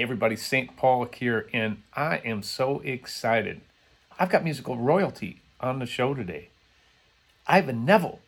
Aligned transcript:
Hey 0.00 0.04
everybody, 0.04 0.36
St. 0.36 0.78
Paul 0.78 1.06
here, 1.14 1.46
and 1.52 1.82
I 1.94 2.22
am 2.24 2.42
so 2.42 2.80
excited. 2.80 3.60
I've 4.18 4.30
got 4.30 4.42
musical 4.42 4.78
royalty 4.78 5.42
on 5.60 5.78
the 5.78 5.84
show 5.84 6.14
today. 6.14 6.48
Ivan 7.46 7.84
Neville 7.84 8.20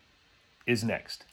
is 0.67 0.83
next 0.83 1.23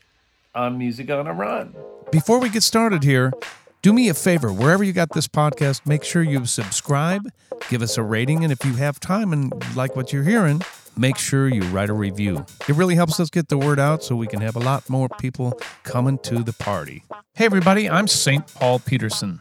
on 0.54 0.78
Music 0.78 1.10
on 1.10 1.26
a 1.26 1.34
Run. 1.34 1.74
Before 2.10 2.38
we 2.38 2.48
get 2.48 2.62
started 2.62 3.02
here, 3.02 3.34
do 3.82 3.92
me 3.92 4.08
a 4.08 4.14
favor, 4.14 4.50
wherever 4.50 4.82
you 4.82 4.94
got 4.94 5.12
this 5.12 5.28
podcast, 5.28 5.84
make 5.84 6.04
sure 6.04 6.22
you 6.22 6.46
subscribe, 6.46 7.30
give 7.68 7.82
us 7.82 7.98
a 7.98 8.02
rating, 8.02 8.42
and 8.42 8.50
if 8.50 8.64
you 8.64 8.72
have 8.76 8.98
time 8.98 9.34
and 9.34 9.52
like 9.76 9.94
what 9.94 10.10
you're 10.10 10.24
hearing, 10.24 10.62
make 10.96 11.18
sure 11.18 11.48
you 11.48 11.64
write 11.64 11.90
a 11.90 11.94
review. 11.94 12.46
It 12.66 12.76
really 12.76 12.94
helps 12.94 13.20
us 13.20 13.28
get 13.28 13.48
the 13.48 13.58
word 13.58 13.78
out 13.78 14.02
so 14.02 14.16
we 14.16 14.26
can 14.26 14.40
have 14.40 14.56
a 14.56 14.60
lot 14.60 14.88
more 14.88 15.10
people 15.18 15.60
coming 15.82 16.16
to 16.20 16.42
the 16.42 16.54
party. 16.54 17.02
Hey, 17.34 17.44
everybody, 17.44 17.90
I'm 17.90 18.08
St. 18.08 18.46
Paul 18.54 18.78
Peterson. 18.78 19.40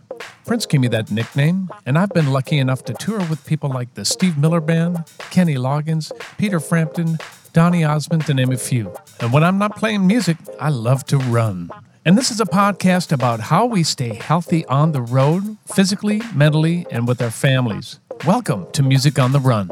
Prince 0.50 0.66
gave 0.66 0.82
me 0.82 0.88
that 0.88 1.12
nickname, 1.12 1.70
and 1.86 1.96
I've 1.96 2.10
been 2.10 2.34
lucky 2.34 2.58
enough 2.58 2.84
to 2.86 2.94
tour 2.96 3.20
with 3.30 3.46
people 3.46 3.70
like 3.70 3.94
the 3.94 4.04
Steve 4.04 4.36
Miller 4.36 4.60
Band, 4.60 5.04
Kenny 5.30 5.54
Loggins, 5.54 6.12
Peter 6.40 6.60
Frampton, 6.60 7.20
Donny 7.54 7.84
Osmond, 7.84 8.26
to 8.26 8.34
name 8.34 8.52
a 8.52 8.58
few. 8.58 8.92
And 9.20 9.32
when 9.32 9.44
I'm 9.44 9.60
not 9.60 9.76
playing 9.76 10.08
music, 10.08 10.38
I 10.60 10.70
love 10.70 11.06
to 11.06 11.20
run. 11.20 11.70
And 12.04 12.18
this 12.18 12.32
is 12.32 12.42
a 12.42 12.46
podcast 12.46 13.12
about 13.12 13.40
how 13.40 13.68
we 13.68 13.84
stay 13.84 14.16
healthy 14.16 14.66
on 14.66 14.92
the 14.92 15.04
road, 15.04 15.58
physically, 15.72 16.20
mentally, 16.34 16.88
and 16.90 17.08
with 17.08 17.22
our 17.22 17.30
families. 17.30 18.00
Welcome 18.26 18.72
to 18.72 18.82
Music 18.82 19.20
on 19.20 19.34
the 19.34 19.40
Run. 19.40 19.70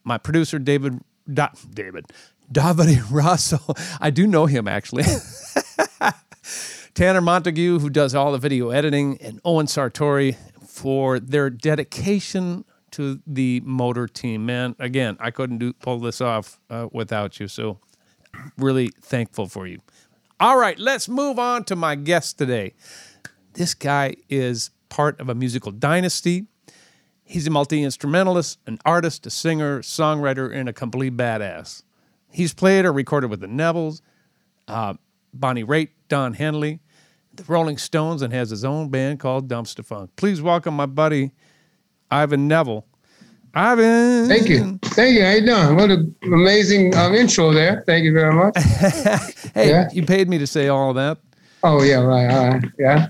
My 0.02 0.18
producer, 0.18 0.58
David, 0.58 1.00
da, 1.32 1.48
David, 1.72 2.06
Davide 2.52 3.02
Rosso. 3.11 3.58
I 4.00 4.11
do 4.11 4.27
know 4.27 4.46
him 4.46 4.68
actually. 4.68 5.05
Tanner 6.95 7.20
Montague, 7.20 7.80
who 7.80 7.90
does 7.90 8.14
all 8.14 8.33
the 8.33 8.39
video 8.39 8.70
editing, 8.70 9.18
and 9.20 9.40
Owen 9.45 9.67
Sartori 9.67 10.36
for 10.66 11.18
their 11.18 11.51
dedication 11.51 12.64
to 12.92 13.20
the 13.27 13.61
motor 13.64 14.06
team. 14.06 14.46
Man, 14.46 14.77
again, 14.78 15.16
I 15.18 15.33
couldn't 15.33 15.58
do 15.58 15.72
pull 15.72 15.98
this 15.98 16.20
off 16.20 16.61
uh, 16.70 16.89
without 16.92 17.40
you. 17.40 17.48
So 17.48 17.80
really 18.56 18.90
thankful 19.01 19.46
for 19.46 19.66
you. 19.66 19.80
All 20.39 20.58
right, 20.58 20.78
let's 20.78 21.08
move 21.08 21.39
on 21.39 21.64
to 21.64 21.77
my 21.77 21.95
guest 21.95 22.39
today. 22.39 22.74
This 23.54 23.72
guy 23.72 24.16
is 24.28 24.70
part 24.88 25.20
of 25.20 25.28
a 25.28 25.34
musical 25.34 25.70
dynasty. 25.70 26.46
He's 27.22 27.46
a 27.46 27.50
multi 27.50 27.82
instrumentalist, 27.82 28.58
an 28.66 28.78
artist, 28.84 29.26
a 29.26 29.30
singer, 29.30 29.80
songwriter, 29.80 30.52
and 30.52 30.68
a 30.68 30.72
complete 30.72 31.16
badass. 31.16 31.84
He's 32.30 32.52
played 32.52 32.84
or 32.84 32.92
recorded 32.92 33.30
with 33.30 33.40
the 33.40 33.46
Nevilles, 33.46 34.00
uh, 34.66 34.94
Bonnie 35.32 35.62
Raitt, 35.62 35.90
Don 36.08 36.34
Henley, 36.34 36.80
the 37.32 37.44
Rolling 37.44 37.78
Stones, 37.78 38.22
and 38.22 38.32
has 38.32 38.50
his 38.50 38.64
own 38.64 38.88
band 38.88 39.20
called 39.20 39.48
Dumpster 39.48 39.84
Funk. 39.84 40.10
Please 40.16 40.42
welcome 40.42 40.74
my 40.74 40.86
buddy 40.86 41.30
Ivan 42.10 42.48
Neville. 42.48 42.84
Ivan. 43.54 44.26
Thank 44.26 44.48
you. 44.48 44.80
Thank 44.82 45.14
you. 45.14 45.24
How 45.24 45.30
you 45.30 45.46
doing? 45.46 45.76
What 45.76 45.92
an 45.92 46.14
amazing 46.24 46.96
um, 46.96 47.14
intro 47.14 47.52
there. 47.52 47.84
Thank 47.86 48.04
you 48.04 48.12
very 48.12 48.34
much. 48.34 48.58
hey, 49.54 49.70
yeah. 49.70 49.88
you 49.92 50.04
paid 50.04 50.28
me 50.28 50.38
to 50.38 50.46
say 50.46 50.66
all 50.66 50.90
of 50.90 50.96
that. 50.96 51.18
Oh 51.62 51.82
yeah, 51.82 52.00
right. 52.00 52.30
All 52.30 52.48
right. 52.48 52.64
Yeah. 52.80 53.08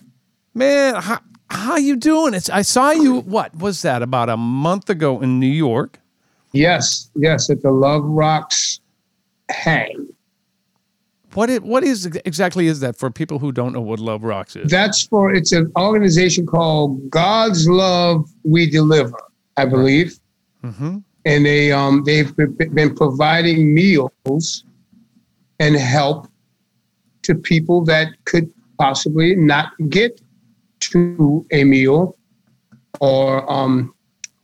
Man, 0.54 0.94
how, 0.94 1.20
how 1.50 1.76
you 1.76 1.96
doing? 1.96 2.32
It's 2.32 2.48
I 2.48 2.62
saw 2.62 2.90
you. 2.92 3.20
What 3.20 3.56
was 3.56 3.82
that? 3.82 4.02
About 4.02 4.28
a 4.28 4.36
month 4.36 4.88
ago 4.88 5.20
in 5.20 5.40
New 5.40 5.46
York. 5.46 5.98
Yes. 6.52 7.10
Yes, 7.16 7.50
at 7.50 7.62
the 7.62 7.72
Love 7.72 8.04
Rocks 8.04 8.80
Hang. 9.50 10.08
What 11.34 11.50
it, 11.50 11.64
what 11.64 11.82
is 11.82 12.06
exactly 12.24 12.68
is 12.68 12.78
that 12.78 12.96
for 12.96 13.10
people 13.10 13.40
who 13.40 13.50
don't 13.50 13.72
know 13.72 13.80
what 13.80 13.98
Love 13.98 14.22
Rocks 14.22 14.54
is? 14.54 14.70
That's 14.70 15.02
for 15.02 15.32
it's 15.34 15.50
an 15.50 15.70
organization 15.76 16.46
called 16.46 17.10
God's 17.10 17.68
Love 17.68 18.30
We 18.44 18.70
Deliver, 18.70 19.18
I 19.56 19.64
believe. 19.64 20.16
Mm-hmm. 20.62 20.98
And 21.24 21.46
they 21.46 21.72
um, 21.72 22.04
they've 22.04 22.34
been 22.36 22.94
providing 22.94 23.74
meals 23.74 24.64
and 25.58 25.74
help 25.74 26.28
to 27.22 27.34
people 27.34 27.84
that 27.86 28.12
could 28.26 28.48
possibly 28.78 29.34
not 29.34 29.72
get 29.88 30.20
to 30.90 31.46
a 31.50 31.64
meal 31.64 32.16
or 33.00 33.50
um, 33.50 33.94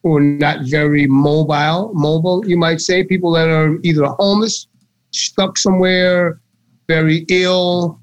or 0.02 0.20
not 0.20 0.60
very 0.64 1.06
mobile. 1.06 1.92
Mobile, 1.94 2.46
you 2.46 2.56
might 2.56 2.80
say, 2.80 3.04
people 3.04 3.32
that 3.32 3.48
are 3.48 3.78
either 3.82 4.06
homeless, 4.06 4.66
stuck 5.10 5.58
somewhere, 5.58 6.40
very 6.88 7.24
ill, 7.28 8.00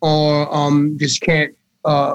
or 0.00 0.54
um, 0.54 0.96
just 0.98 1.20
can't 1.20 1.54
uh, 1.84 2.14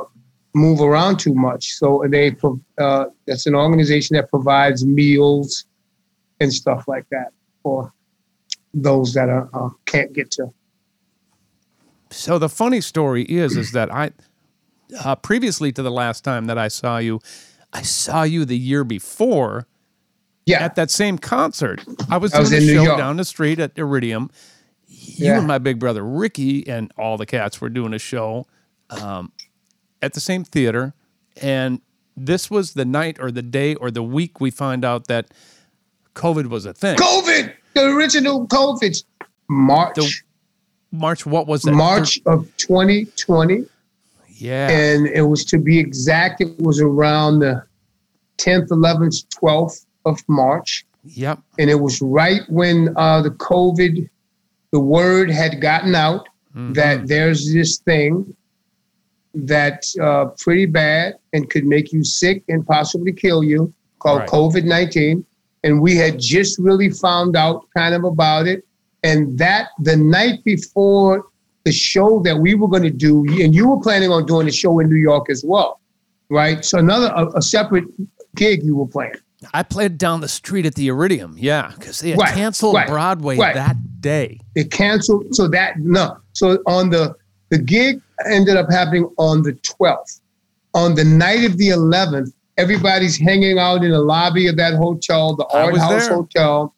move 0.56 0.82
around 0.82 1.20
too 1.20 1.34
much. 1.34 1.74
So 1.74 2.04
they 2.10 2.36
uh, 2.78 3.06
that's 3.28 3.46
an 3.46 3.56
organization 3.56 4.16
that 4.16 4.30
provides 4.30 4.86
meals 4.86 5.66
and 6.40 6.52
stuff 6.52 6.88
like 6.88 7.06
that 7.10 7.32
for 7.62 7.94
those 8.74 9.14
that 9.14 9.30
are 9.30 9.50
uh, 9.54 9.70
can't 9.86 10.14
get 10.14 10.32
to. 10.32 10.54
So 12.10 12.38
the 12.38 12.50
funny 12.50 12.80
story 12.82 13.24
is, 13.24 13.58
is 13.58 13.72
that 13.72 13.92
I 13.92 14.12
uh, 15.04 15.16
previously 15.16 15.72
to 15.72 15.82
the 15.82 15.92
last 15.92 16.24
time 16.24 16.46
that 16.46 16.58
I 16.58 16.68
saw 16.68 16.98
you, 16.98 17.20
I 17.72 17.82
saw 17.82 18.24
you 18.24 18.46
the 18.46 18.58
year 18.58 18.84
before. 18.84 19.68
Yeah. 20.46 20.62
At 20.62 20.76
that 20.76 20.92
same 20.92 21.18
concert, 21.18 21.82
I 22.10 22.18
was 22.18 22.34
I 22.34 22.42
was 22.42 22.52
in 22.52 22.64
a 22.64 22.74
show 22.74 22.98
down 22.98 23.16
the 23.16 23.24
street 23.24 23.60
at 23.60 23.72
Iridium. 23.78 24.30
You 24.88 25.28
yeah. 25.28 25.38
and 25.38 25.48
my 25.48 25.58
big 25.58 25.80
brother 25.80 26.04
Ricky 26.04 26.68
and 26.68 26.92
all 26.98 27.16
the 27.16 27.26
cats 27.26 27.62
were 27.62 27.70
doing 27.70 27.94
a 27.94 28.00
show. 28.00 28.46
Um, 28.90 29.32
at 30.02 30.14
the 30.14 30.20
same 30.20 30.44
theater, 30.44 30.94
and 31.42 31.80
this 32.18 32.52
was 32.52 32.74
the 32.74 32.84
night 32.84 33.18
or 33.22 33.32
the 33.32 33.42
day 33.42 33.76
or 33.76 33.90
the 33.90 34.04
week 34.04 34.42
we 34.42 34.52
find 34.52 34.84
out 34.84 35.08
that 35.08 35.32
COVID 36.16 36.48
was 36.48 36.66
a 36.66 36.74
thing. 36.74 36.98
COVID, 36.98 37.54
the 37.74 37.86
original 37.86 38.46
COVID, 38.48 39.04
March. 39.50 39.96
The, 39.96 40.14
March, 40.92 41.26
what 41.26 41.48
was 41.48 41.64
that? 41.64 41.72
March 41.72 42.20
of 42.26 42.46
2020. 42.58 43.66
Yeah. 44.44 44.70
And 44.70 45.08
it 45.08 45.22
was 45.22 45.46
to 45.46 45.58
be 45.58 45.80
exact, 45.80 46.42
it 46.42 46.60
was 46.60 46.82
around 46.82 47.40
the 47.40 47.64
10th, 48.40 48.68
11th, 48.68 49.26
12th 49.42 49.86
of 50.04 50.20
March. 50.28 50.86
Yep. 51.06 51.40
And 51.60 51.70
it 51.70 51.80
was 51.80 52.02
right 52.02 52.42
when 52.50 52.94
uh, 52.98 53.22
the 53.22 53.30
COVID, 53.30 54.10
the 54.72 54.80
word 54.82 55.32
had 55.32 55.62
gotten 55.62 55.96
out 55.96 56.28
mm-hmm. 56.54 56.74
that 56.74 57.08
there's 57.08 57.54
this 57.54 57.78
thing 57.80 58.36
that's 59.34 59.98
uh, 59.98 60.26
pretty 60.38 60.66
bad 60.66 61.16
and 61.32 61.50
could 61.50 61.64
make 61.66 61.94
you 61.94 62.04
sick 62.04 62.44
and 62.50 62.68
possibly 62.68 63.14
kill 63.14 63.46
you 63.46 63.74
called 64.00 64.20
right. 64.20 64.30
COVID 64.30 64.66
19. 64.66 65.26
And 65.64 65.82
we 65.82 65.96
had 65.96 66.20
just 66.20 66.60
really 66.60 66.90
found 66.90 67.38
out 67.38 67.64
kind 67.78 67.96
of 67.96 68.04
about 68.04 68.46
it. 68.46 68.66
And 69.04 69.38
that 69.40 69.70
the 69.80 69.96
night 69.96 70.44
before 70.44 71.28
the 71.66 71.72
show 71.72 72.20
that 72.20 72.38
we 72.38 72.56
were 72.56 72.68
going 72.68 72.84
to 72.84 72.90
do, 72.90 73.26
and 73.42 73.56
you 73.56 73.70
were 73.70 73.80
planning 73.80 74.10
on 74.12 74.26
doing 74.26 74.48
a 74.48 74.52
show 74.52 74.80
in 74.80 74.90
New 74.90 74.98
York 74.98 75.30
as 75.30 75.44
well, 75.46 75.80
right? 76.30 76.64
So 76.64 76.78
another 76.80 77.12
a, 77.16 77.38
a 77.38 77.42
separate 77.42 77.86
gig 78.36 78.64
you 78.64 78.76
were 78.76 78.88
playing. 78.88 79.14
I 79.54 79.64
played 79.64 79.98
down 79.98 80.22
the 80.22 80.28
street 80.28 80.66
at 80.66 80.76
the 80.76 80.88
Iridium, 80.88 81.36
yeah, 81.38 81.72
because 81.76 82.00
they 82.00 82.12
had 82.12 82.20
Right, 82.20 82.34
canceled 82.34 82.76
right, 82.76 82.88
Broadway 82.88 83.38
right. 83.38 83.56
that 83.56 84.02
day. 84.02 84.40
They 84.56 84.64
canceled, 84.64 85.36
so 85.36 85.48
that 85.50 85.80
no. 85.80 86.18
So 86.34 86.60
on 86.66 86.90
the 86.90 87.16
the 87.50 87.58
gig 87.58 88.02
ended 88.26 88.58
up 88.58 88.70
happening 88.72 89.10
on 89.18 89.44
the 89.44 89.54
12th. 89.54 90.22
On 90.74 90.96
the 90.96 91.04
night 91.04 91.46
of 91.46 91.58
the 91.58 91.70
11th, 91.70 92.34
everybody's 92.58 93.18
hanging 93.18 93.60
out 93.60 93.84
in 93.84 93.92
the 93.92 94.00
lobby 94.02 94.48
of 94.48 94.58
that 94.58 94.74
hotel, 94.74 95.36
the 95.36 95.46
Art 95.54 95.78
House 95.78 96.08
there. 96.08 96.16
Hotel. 96.16 96.74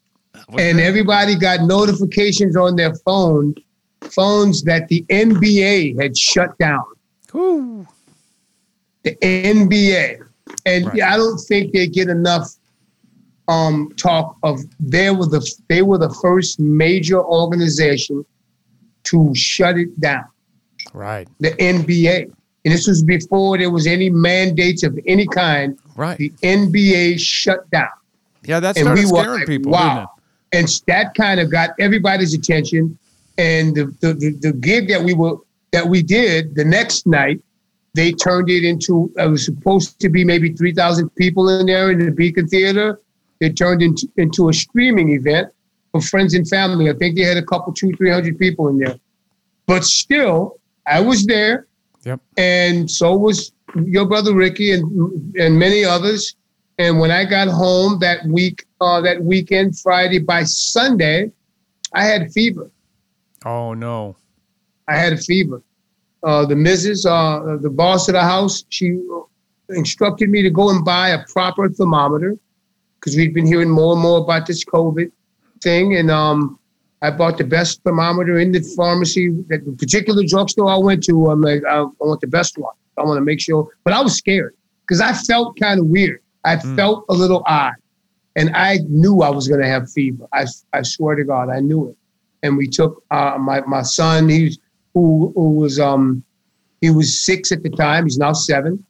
And 0.57 0.79
there. 0.79 0.85
everybody 0.85 1.35
got 1.35 1.61
notifications 1.61 2.57
on 2.57 2.75
their 2.75 2.93
phone 3.05 3.55
phones 4.11 4.63
that 4.63 4.87
the 4.87 5.05
NBA 5.09 6.01
had 6.01 6.17
shut 6.17 6.57
down. 6.57 6.83
Whew. 7.31 7.87
The 9.03 9.15
NBA, 9.21 10.19
and 10.65 10.85
Right. 10.87 11.01
I 11.01 11.17
don't 11.17 11.37
think 11.37 11.73
they 11.73 11.87
get 11.87 12.09
enough 12.09 12.49
um, 13.47 13.91
talk 13.97 14.37
of 14.43 14.61
they 14.79 15.11
were 15.11 15.27
the 15.27 15.45
they 15.67 15.81
were 15.81 15.97
the 15.97 16.09
first 16.21 16.59
major 16.59 17.23
organization 17.23 18.25
to 19.03 19.33
shut 19.35 19.77
it 19.77 19.99
down. 19.99 20.25
Right, 20.93 21.27
The 21.39 21.51
NBA, 21.51 22.23
and 22.63 22.73
this 22.73 22.87
was 22.87 23.03
before 23.03 23.57
there 23.57 23.69
was 23.69 23.85
any 23.85 24.09
mandates 24.09 24.83
of 24.83 24.97
any 25.05 25.27
kind. 25.27 25.77
right. 25.95 26.17
The 26.17 26.29
NBA 26.41 27.19
shut 27.19 27.69
down. 27.69 27.89
Yeah, 28.43 28.59
that's 28.59 28.79
and 28.79 28.93
we 28.93 29.01
were 29.01 29.19
scaring 29.19 29.39
like, 29.39 29.47
people, 29.47 29.71
wow. 29.71 30.09
And 30.53 30.69
that 30.87 31.13
kind 31.15 31.39
of 31.39 31.51
got 31.51 31.71
everybody's 31.79 32.33
attention. 32.33 32.97
And 33.37 33.75
the, 33.75 33.85
the, 33.99 34.37
the, 34.41 34.53
gig 34.53 34.87
that 34.87 35.01
we 35.03 35.13
were 35.13 35.35
that 35.71 35.87
we 35.87 36.01
did 36.01 36.55
the 36.55 36.63
next 36.63 37.05
night, 37.05 37.41
they 37.93 38.13
turned 38.13 38.49
it 38.49 38.63
into 38.63 39.11
it 39.17 39.29
was 39.29 39.43
supposed 39.43 39.99
to 39.99 40.09
be 40.09 40.23
maybe 40.23 40.53
three 40.53 40.73
thousand 40.73 41.09
people 41.15 41.49
in 41.49 41.65
there 41.65 41.91
in 41.91 41.99
the 41.99 42.11
Beacon 42.11 42.47
Theater. 42.47 43.01
It 43.41 43.57
turned 43.57 43.81
into 43.81 44.09
into 44.15 44.47
a 44.49 44.53
streaming 44.53 45.09
event 45.09 45.49
for 45.91 45.99
friends 45.99 46.33
and 46.33 46.47
family. 46.47 46.89
I 46.89 46.93
think 46.93 47.17
they 47.17 47.23
had 47.23 47.37
a 47.37 47.43
couple 47.43 47.73
two 47.73 47.91
three 47.97 48.09
hundred 48.09 48.39
people 48.39 48.69
in 48.69 48.77
there, 48.77 48.97
but 49.65 49.83
still, 49.83 50.57
I 50.87 51.01
was 51.01 51.25
there, 51.25 51.67
Yep. 52.05 52.21
and 52.37 52.89
so 52.89 53.15
was 53.15 53.51
your 53.85 54.05
brother 54.05 54.33
Ricky 54.33 54.71
and 54.71 55.35
and 55.35 55.59
many 55.59 55.83
others. 55.83 56.35
And 56.77 56.99
when 56.99 57.11
I 57.11 57.23
got 57.25 57.47
home 57.47 57.99
that 57.99 58.25
week, 58.25 58.65
uh, 58.81 59.01
that 59.01 59.23
weekend, 59.23 59.79
Friday 59.79 60.19
by 60.19 60.43
Sunday, 60.43 61.31
I 61.93 62.03
had 62.03 62.31
fever. 62.33 62.69
Oh 63.45 63.73
no. 63.73 64.17
I 64.87 64.97
had 64.97 65.13
a 65.13 65.17
fever. 65.17 65.61
Uh, 66.23 66.45
the 66.45 66.55
Mrs., 66.55 67.05
uh, 67.05 67.57
the 67.57 67.69
boss 67.69 68.07
of 68.07 68.13
the 68.13 68.21
house, 68.21 68.65
she 68.69 68.99
instructed 69.69 70.29
me 70.29 70.41
to 70.41 70.49
go 70.49 70.69
and 70.69 70.83
buy 70.83 71.09
a 71.09 71.23
proper 71.27 71.69
thermometer 71.69 72.35
because 72.99 73.15
we'd 73.15 73.33
been 73.33 73.45
hearing 73.45 73.69
more 73.69 73.93
and 73.93 74.01
more 74.01 74.19
about 74.19 74.47
this 74.47 74.65
COVID 74.65 75.11
thing. 75.61 75.95
And 75.95 76.09
um, 76.09 76.59
I 77.03 77.11
bought 77.11 77.37
the 77.37 77.43
best 77.43 77.83
thermometer 77.83 78.39
in 78.39 78.51
the 78.51 78.61
pharmacy, 78.75 79.29
that 79.49 79.63
the 79.65 79.73
particular 79.73 80.23
drugstore 80.27 80.69
I 80.69 80.77
went 80.77 81.03
to. 81.03 81.29
I'm 81.29 81.41
like, 81.41 81.63
I, 81.69 81.81
I 81.81 81.85
want 81.99 82.21
the 82.21 82.27
best 82.27 82.57
one. 82.57 82.73
I 82.97 83.03
want 83.03 83.17
to 83.17 83.21
make 83.21 83.39
sure. 83.39 83.67
But 83.83 83.93
I 83.93 84.01
was 84.01 84.17
scared 84.17 84.55
because 84.81 85.01
I 85.01 85.13
felt 85.13 85.59
kind 85.59 85.79
of 85.79 85.87
weird. 85.87 86.21
I 86.43 86.57
felt 86.57 87.05
a 87.09 87.13
little 87.13 87.43
odd. 87.45 87.73
And 88.35 88.55
I 88.55 88.79
knew 88.87 89.21
I 89.21 89.29
was 89.29 89.47
going 89.47 89.61
to 89.61 89.67
have 89.67 89.91
fever. 89.91 90.27
I, 90.33 90.45
I 90.73 90.81
swear 90.81 91.15
to 91.15 91.23
God, 91.23 91.49
I 91.49 91.59
knew 91.59 91.89
it. 91.89 91.97
And 92.45 92.57
we 92.57 92.67
took 92.67 93.03
uh, 93.09 93.37
my, 93.39 93.61
my 93.61 93.81
son, 93.81 94.29
he's, 94.29 94.59
who, 94.93 95.33
who 95.35 95.53
was 95.53 95.79
um, 95.79 96.23
he 96.79 96.91
was 96.91 97.25
six 97.25 97.51
at 97.51 97.63
the 97.63 97.69
time. 97.71 98.05
He's 98.05 98.19
now 98.19 98.33
seven. 98.33 98.85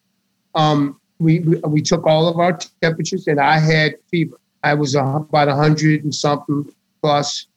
Um, 0.56 1.00
we, 1.20 1.40
we 1.40 1.56
we 1.66 1.82
took 1.82 2.06
all 2.06 2.28
of 2.28 2.38
our 2.38 2.58
temperatures, 2.82 3.28
and 3.28 3.40
I 3.40 3.58
had 3.60 3.96
fever. 4.12 4.38
I 4.64 4.74
was 4.74 4.96
uh, 4.96 5.04
about 5.30 5.48
a 5.48 5.56
hundred 5.56 6.04
and 6.04 6.14
something 6.14 6.70
plus, 7.02 7.48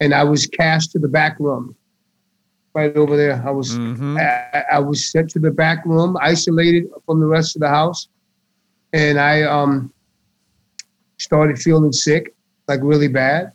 and 0.00 0.12
I 0.12 0.24
was 0.24 0.46
cast 0.46 0.90
to 0.92 0.98
the 0.98 1.06
back 1.08 1.38
room, 1.38 1.76
right 2.74 2.94
over 2.96 3.16
there. 3.16 3.40
I 3.46 3.52
was 3.52 3.78
Mhm. 3.78 4.18
I, 4.18 4.64
I 4.76 4.78
was 4.80 5.06
sent 5.12 5.30
to 5.30 5.38
the 5.38 5.52
back 5.52 5.86
room, 5.86 6.16
isolated 6.20 6.88
from 7.06 7.20
the 7.20 7.26
rest 7.26 7.54
of 7.54 7.60
the 7.60 7.68
house, 7.68 8.08
and 8.92 9.20
I 9.20 9.42
um 9.42 9.92
started 11.18 11.58
feeling 11.58 11.92
sick, 11.92 12.34
like 12.66 12.80
really 12.82 13.08
bad, 13.08 13.52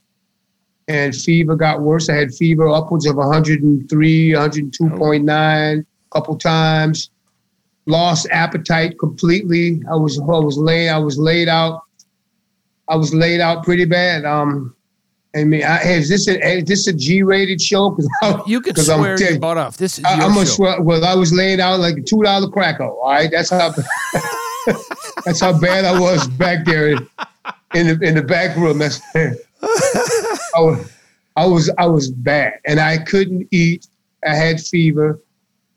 and 0.89 1.15
fever 1.15 1.55
got 1.55 1.81
worse. 1.81 2.09
I 2.09 2.15
had 2.15 2.33
fever 2.33 2.67
upwards 2.67 3.05
of 3.05 3.15
103, 3.15 4.31
102.9, 4.31 5.79
a 5.79 5.85
couple 6.11 6.35
times. 6.37 7.11
Lost 7.85 8.27
appetite 8.31 8.99
completely. 8.99 9.81
I 9.89 9.95
was 9.95 10.19
I 10.19 10.23
was 10.23 10.57
laid 10.57 10.89
I 10.89 10.97
was 10.99 11.17
laid 11.17 11.47
out. 11.47 11.81
I 12.87 12.95
was 12.95 13.13
laid 13.13 13.39
out 13.39 13.63
pretty 13.63 13.85
bad. 13.85 14.25
Um, 14.25 14.75
I 15.35 15.43
mean, 15.43 15.63
I, 15.63 15.77
hey, 15.77 15.97
is 15.99 16.09
this 16.09 16.27
a 16.27 16.39
is 16.57 16.65
this 16.65 16.87
a 16.87 16.93
G-rated 16.93 17.61
show? 17.61 17.91
Because 17.91 18.09
You 18.47 18.61
'cause 18.61 18.89
I'm 18.89 18.99
swear 18.99 19.15
dead. 19.17 19.29
your 19.31 19.39
butt 19.39 19.57
off. 19.57 19.77
This 19.77 19.97
is 19.99 20.05
I, 20.05 20.15
your 20.17 20.25
I'm 20.25 20.31
a 20.37 20.39
show. 20.39 20.45
swear. 20.45 20.81
Well, 20.81 21.05
I 21.05 21.13
was 21.15 21.31
laying 21.31 21.59
out 21.61 21.79
like 21.79 21.97
a 21.97 22.01
two 22.01 22.21
dollar 22.23 22.47
cracker. 22.49 22.83
All 22.85 23.09
right, 23.11 23.29
that's 23.31 23.49
how 23.51 23.71
that's 25.25 25.39
how 25.39 25.57
bad 25.59 25.85
I 25.85 25.99
was 25.99 26.27
back 26.27 26.65
there 26.65 26.89
in, 26.89 27.07
in 27.75 27.87
the 27.87 27.99
in 28.07 28.15
the 28.15 28.23
back 28.23 28.55
room. 28.57 28.77
That's 28.79 28.99
I 30.55 30.59
was, 30.61 30.91
I 31.35 31.45
was 31.45 31.69
I 31.77 31.85
was 31.85 32.11
bad, 32.11 32.53
and 32.65 32.79
I 32.79 32.97
couldn't 32.97 33.47
eat. 33.51 33.87
I 34.25 34.35
had 34.35 34.59
fever. 34.61 35.19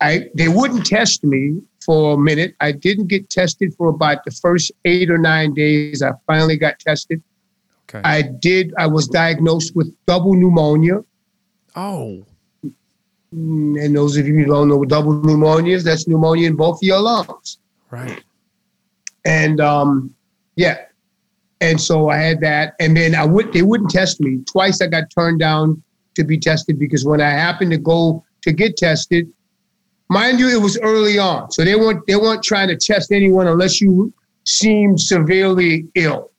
I 0.00 0.28
they 0.34 0.48
wouldn't 0.48 0.84
test 0.86 1.22
me 1.24 1.60
for 1.84 2.14
a 2.14 2.18
minute. 2.18 2.54
I 2.60 2.72
didn't 2.72 3.06
get 3.08 3.30
tested 3.30 3.74
for 3.76 3.88
about 3.88 4.24
the 4.24 4.30
first 4.30 4.72
eight 4.84 5.10
or 5.10 5.18
nine 5.18 5.54
days. 5.54 6.02
I 6.02 6.12
finally 6.26 6.56
got 6.56 6.78
tested. 6.78 7.22
Okay. 7.88 8.00
I 8.04 8.22
did. 8.22 8.72
I 8.78 8.86
was 8.86 9.06
diagnosed 9.08 9.76
with 9.76 9.92
double 10.06 10.34
pneumonia. 10.34 11.04
oh, 11.76 12.24
Mm, 13.34 13.82
And 13.82 13.96
those 13.96 14.18
of 14.18 14.26
you 14.26 14.34
who 14.34 14.44
don't 14.44 14.68
know 14.68 14.76
what 14.76 14.88
double 14.90 15.14
pneumonia 15.22 15.74
is, 15.74 15.84
that's 15.84 16.06
pneumonia 16.06 16.46
in 16.48 16.54
both 16.56 16.76
of 16.76 16.82
your 16.82 17.00
lungs. 17.00 17.56
right. 17.90 18.22
And 19.24 19.58
um, 19.60 20.14
yeah, 20.56 20.86
and 21.62 21.80
so 21.80 22.08
I 22.08 22.16
had 22.16 22.40
that, 22.40 22.74
and 22.80 22.96
then 22.96 23.14
I 23.14 23.24
would 23.24 23.52
they 23.52 23.62
wouldn't 23.62 23.90
test 23.90 24.20
me 24.20 24.42
twice. 24.50 24.82
I 24.82 24.88
got 24.88 25.04
turned 25.10 25.38
down 25.38 25.80
to 26.16 26.24
be 26.24 26.38
tested 26.38 26.78
because 26.78 27.04
when 27.04 27.20
I 27.20 27.30
happened 27.30 27.70
to 27.70 27.78
go 27.78 28.24
to 28.42 28.52
get 28.52 28.76
tested, 28.76 29.32
mind 30.08 30.40
you, 30.40 30.48
it 30.48 30.60
was 30.60 30.76
early 30.80 31.18
on, 31.18 31.52
so 31.52 31.64
they 31.64 31.76
weren't 31.76 32.04
they 32.08 32.16
weren't 32.16 32.42
trying 32.42 32.68
to 32.68 32.76
test 32.76 33.12
anyone 33.12 33.46
unless 33.46 33.80
you 33.80 34.12
seemed 34.44 35.00
severely 35.00 35.86
ill. 35.94 36.30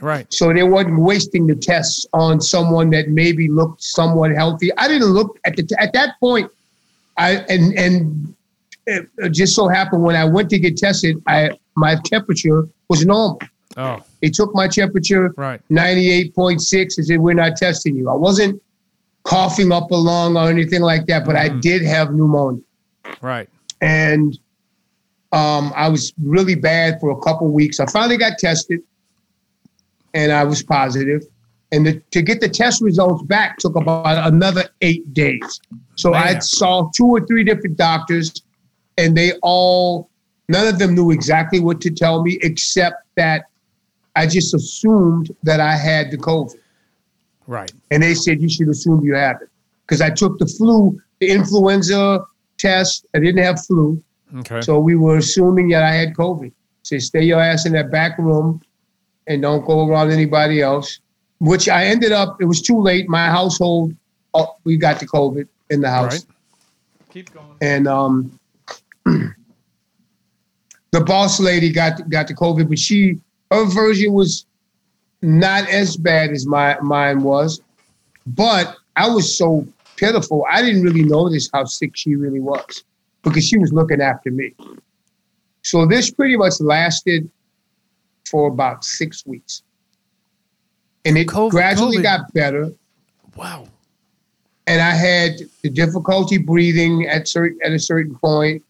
Right. 0.00 0.26
So 0.32 0.52
they 0.52 0.62
wasn't 0.64 0.98
wasting 0.98 1.46
the 1.46 1.54
tests 1.54 2.06
on 2.14 2.40
someone 2.40 2.90
that 2.90 3.10
maybe 3.10 3.48
looked 3.48 3.82
somewhat 3.82 4.32
healthy. 4.32 4.70
I 4.78 4.88
didn't 4.88 5.08
look 5.08 5.38
at 5.44 5.56
the 5.56 5.68
at 5.78 5.92
that 5.92 6.18
point. 6.18 6.50
I 7.18 7.44
and 7.50 7.78
and 7.78 8.34
it 8.86 9.06
just 9.32 9.54
so 9.54 9.68
happened 9.68 10.02
when 10.02 10.16
I 10.16 10.24
went 10.24 10.48
to 10.50 10.58
get 10.58 10.78
tested, 10.78 11.22
I 11.26 11.50
my 11.76 11.96
temperature 12.04 12.66
was 12.88 13.04
normal. 13.04 13.38
Oh, 13.76 14.00
They 14.20 14.28
took 14.28 14.54
my 14.54 14.68
temperature 14.68 15.32
right. 15.36 15.60
ninety 15.70 16.10
eight 16.10 16.34
point 16.34 16.60
six 16.60 16.98
and 16.98 17.06
said 17.06 17.18
we're 17.20 17.34
not 17.34 17.56
testing 17.56 17.96
you. 17.96 18.08
I 18.10 18.14
wasn't 18.14 18.60
coughing 19.24 19.72
up 19.72 19.90
a 19.90 19.94
lung 19.96 20.36
or 20.36 20.48
anything 20.48 20.82
like 20.82 21.06
that, 21.06 21.24
but 21.24 21.36
I 21.36 21.48
Mhm. 21.48 21.60
did 21.60 21.82
have 21.82 22.12
pneumonia 22.12 22.62
Right. 23.20 23.48
and 23.80 24.38
um, 25.32 25.72
I 25.74 25.88
was 25.88 26.12
really 26.22 26.54
bad 26.54 27.00
for 27.00 27.10
a 27.10 27.16
couple 27.20 27.48
weeks. 27.50 27.80
I 27.80 27.86
finally 27.86 28.18
got 28.18 28.36
tested, 28.38 28.80
and 30.12 30.30
I 30.30 30.44
was 30.44 30.62
positive. 30.62 31.22
And 31.72 31.86
the, 31.86 32.02
to 32.10 32.20
get 32.20 32.42
the 32.42 32.50
test 32.50 32.82
results 32.82 33.22
back 33.22 33.56
took 33.56 33.74
about 33.74 34.30
another 34.30 34.64
eight 34.82 35.14
days. 35.14 35.58
So 35.94 36.12
I 36.12 36.38
saw 36.40 36.90
two 36.94 37.06
or 37.06 37.24
three 37.26 37.44
different 37.44 37.78
doctors, 37.78 38.42
and 38.98 39.16
they 39.16 39.32
all, 39.42 40.10
none 40.50 40.66
of 40.68 40.78
them 40.78 40.94
knew 40.94 41.10
exactly 41.12 41.60
what 41.60 41.80
to 41.80 41.90
tell 41.90 42.22
me, 42.22 42.38
except 42.42 42.96
that 43.16 43.46
I 44.14 44.26
just 44.26 44.54
assumed 44.54 45.34
that 45.42 45.60
I 45.60 45.76
had 45.76 46.10
the 46.10 46.18
COVID. 46.18 46.56
Right. 47.46 47.72
And 47.90 48.02
they 48.02 48.14
said, 48.14 48.40
you 48.40 48.48
should 48.48 48.68
assume 48.68 49.04
you 49.04 49.14
have 49.14 49.40
it. 49.42 49.48
Because 49.86 50.00
I 50.00 50.10
took 50.10 50.38
the 50.38 50.46
flu, 50.46 51.00
the 51.20 51.28
influenza 51.28 52.24
test. 52.58 53.06
I 53.14 53.18
didn't 53.18 53.42
have 53.42 53.64
flu. 53.64 54.02
Okay. 54.38 54.60
So 54.60 54.78
we 54.78 54.96
were 54.96 55.18
assuming 55.18 55.68
that 55.68 55.82
I 55.82 55.92
had 55.92 56.14
COVID. 56.14 56.52
Say, 56.82 56.98
stay 56.98 57.22
your 57.22 57.40
ass 57.40 57.66
in 57.66 57.72
that 57.72 57.90
back 57.90 58.18
room 58.18 58.62
and 59.26 59.42
don't 59.42 59.64
go 59.64 59.88
around 59.88 60.10
anybody 60.10 60.62
else. 60.62 61.00
Which 61.38 61.68
I 61.68 61.86
ended 61.86 62.12
up, 62.12 62.40
it 62.40 62.44
was 62.44 62.62
too 62.62 62.80
late. 62.80 63.08
My 63.08 63.26
household, 63.26 63.94
oh, 64.34 64.56
we 64.64 64.76
got 64.76 65.00
the 65.00 65.06
COVID 65.06 65.48
in 65.70 65.80
the 65.80 65.90
house. 65.90 66.12
Right. 66.12 66.24
Keep 67.10 67.34
going. 67.34 67.56
And 67.60 67.88
um, 67.88 68.38
the 69.04 69.34
boss 71.04 71.40
lady 71.40 71.72
got 71.72 72.08
got 72.08 72.28
the 72.28 72.34
COVID, 72.34 72.68
but 72.68 72.78
she 72.78 73.18
her 73.52 73.66
version 73.66 74.12
was 74.12 74.46
not 75.20 75.68
as 75.68 75.96
bad 75.96 76.30
as 76.30 76.46
my 76.46 76.78
mine 76.80 77.22
was. 77.22 77.60
But 78.26 78.76
I 78.96 79.08
was 79.08 79.36
so 79.36 79.66
pitiful. 79.96 80.44
I 80.50 80.62
didn't 80.62 80.82
really 80.82 81.02
notice 81.02 81.48
how 81.52 81.64
sick 81.64 81.92
she 81.94 82.16
really 82.16 82.40
was 82.40 82.84
because 83.22 83.46
she 83.46 83.58
was 83.58 83.72
looking 83.72 84.00
after 84.00 84.30
me. 84.30 84.54
So 85.62 85.86
this 85.86 86.10
pretty 86.10 86.36
much 86.36 86.60
lasted 86.60 87.30
for 88.28 88.48
about 88.48 88.84
six 88.84 89.24
weeks. 89.26 89.62
And 91.04 91.18
it 91.18 91.28
COVID- 91.28 91.50
gradually 91.50 91.98
COVID. 91.98 92.02
got 92.02 92.32
better. 92.32 92.72
Wow. 93.36 93.68
And 94.66 94.80
I 94.80 94.90
had 94.90 95.40
the 95.62 95.70
difficulty 95.70 96.38
breathing 96.38 97.06
at 97.06 97.28
certain 97.28 97.58
at 97.64 97.72
a 97.72 97.78
certain 97.78 98.14
point. 98.14 98.64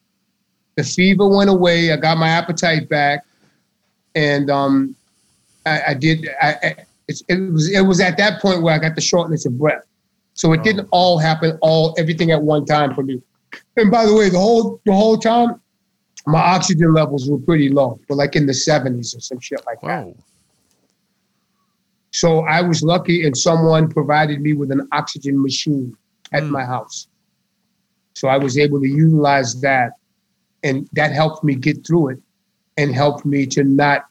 The 0.76 0.82
fever 0.84 1.28
went 1.28 1.50
away. 1.50 1.92
I 1.92 1.96
got 1.96 2.16
my 2.16 2.28
appetite 2.28 2.88
back, 2.88 3.26
and 4.14 4.50
um, 4.50 4.94
I, 5.66 5.82
I 5.88 5.94
did. 5.94 6.28
I, 6.40 6.76
it 7.08 7.52
was 7.52 7.70
it 7.70 7.82
was 7.82 8.00
at 8.00 8.16
that 8.16 8.40
point 8.40 8.62
where 8.62 8.74
I 8.74 8.78
got 8.78 8.94
the 8.94 9.00
shortness 9.00 9.44
of 9.46 9.58
breath. 9.58 9.84
So 10.34 10.52
it 10.52 10.62
didn't 10.62 10.88
all 10.92 11.18
happen 11.18 11.58
all 11.60 11.94
everything 11.98 12.30
at 12.30 12.42
one 12.42 12.64
time 12.64 12.94
for 12.94 13.02
me. 13.02 13.20
And 13.76 13.90
by 13.90 14.06
the 14.06 14.14
way, 14.14 14.30
the 14.30 14.38
whole 14.38 14.80
the 14.86 14.92
whole 14.92 15.18
time, 15.18 15.60
my 16.26 16.40
oxygen 16.40 16.94
levels 16.94 17.28
were 17.28 17.38
pretty 17.38 17.68
low. 17.68 18.00
Were 18.08 18.16
like 18.16 18.34
in 18.34 18.46
the 18.46 18.54
seventies 18.54 19.14
or 19.14 19.20
some 19.20 19.40
shit 19.40 19.60
like 19.66 19.80
that. 19.82 20.06
Whoa. 20.06 20.16
So 22.12 22.40
I 22.40 22.60
was 22.60 22.82
lucky, 22.82 23.26
and 23.26 23.36
someone 23.36 23.88
provided 23.88 24.40
me 24.40 24.52
with 24.52 24.70
an 24.70 24.86
oxygen 24.92 25.42
machine 25.42 25.96
at 26.32 26.42
Mm. 26.42 26.50
my 26.50 26.64
house. 26.64 27.08
So 28.14 28.28
I 28.28 28.36
was 28.36 28.58
able 28.58 28.80
to 28.80 28.88
utilize 28.88 29.60
that, 29.62 29.92
and 30.62 30.88
that 30.92 31.12
helped 31.12 31.42
me 31.42 31.54
get 31.54 31.86
through 31.86 32.10
it, 32.10 32.22
and 32.76 32.94
helped 32.94 33.24
me 33.24 33.46
to 33.46 33.64
not. 33.64 34.06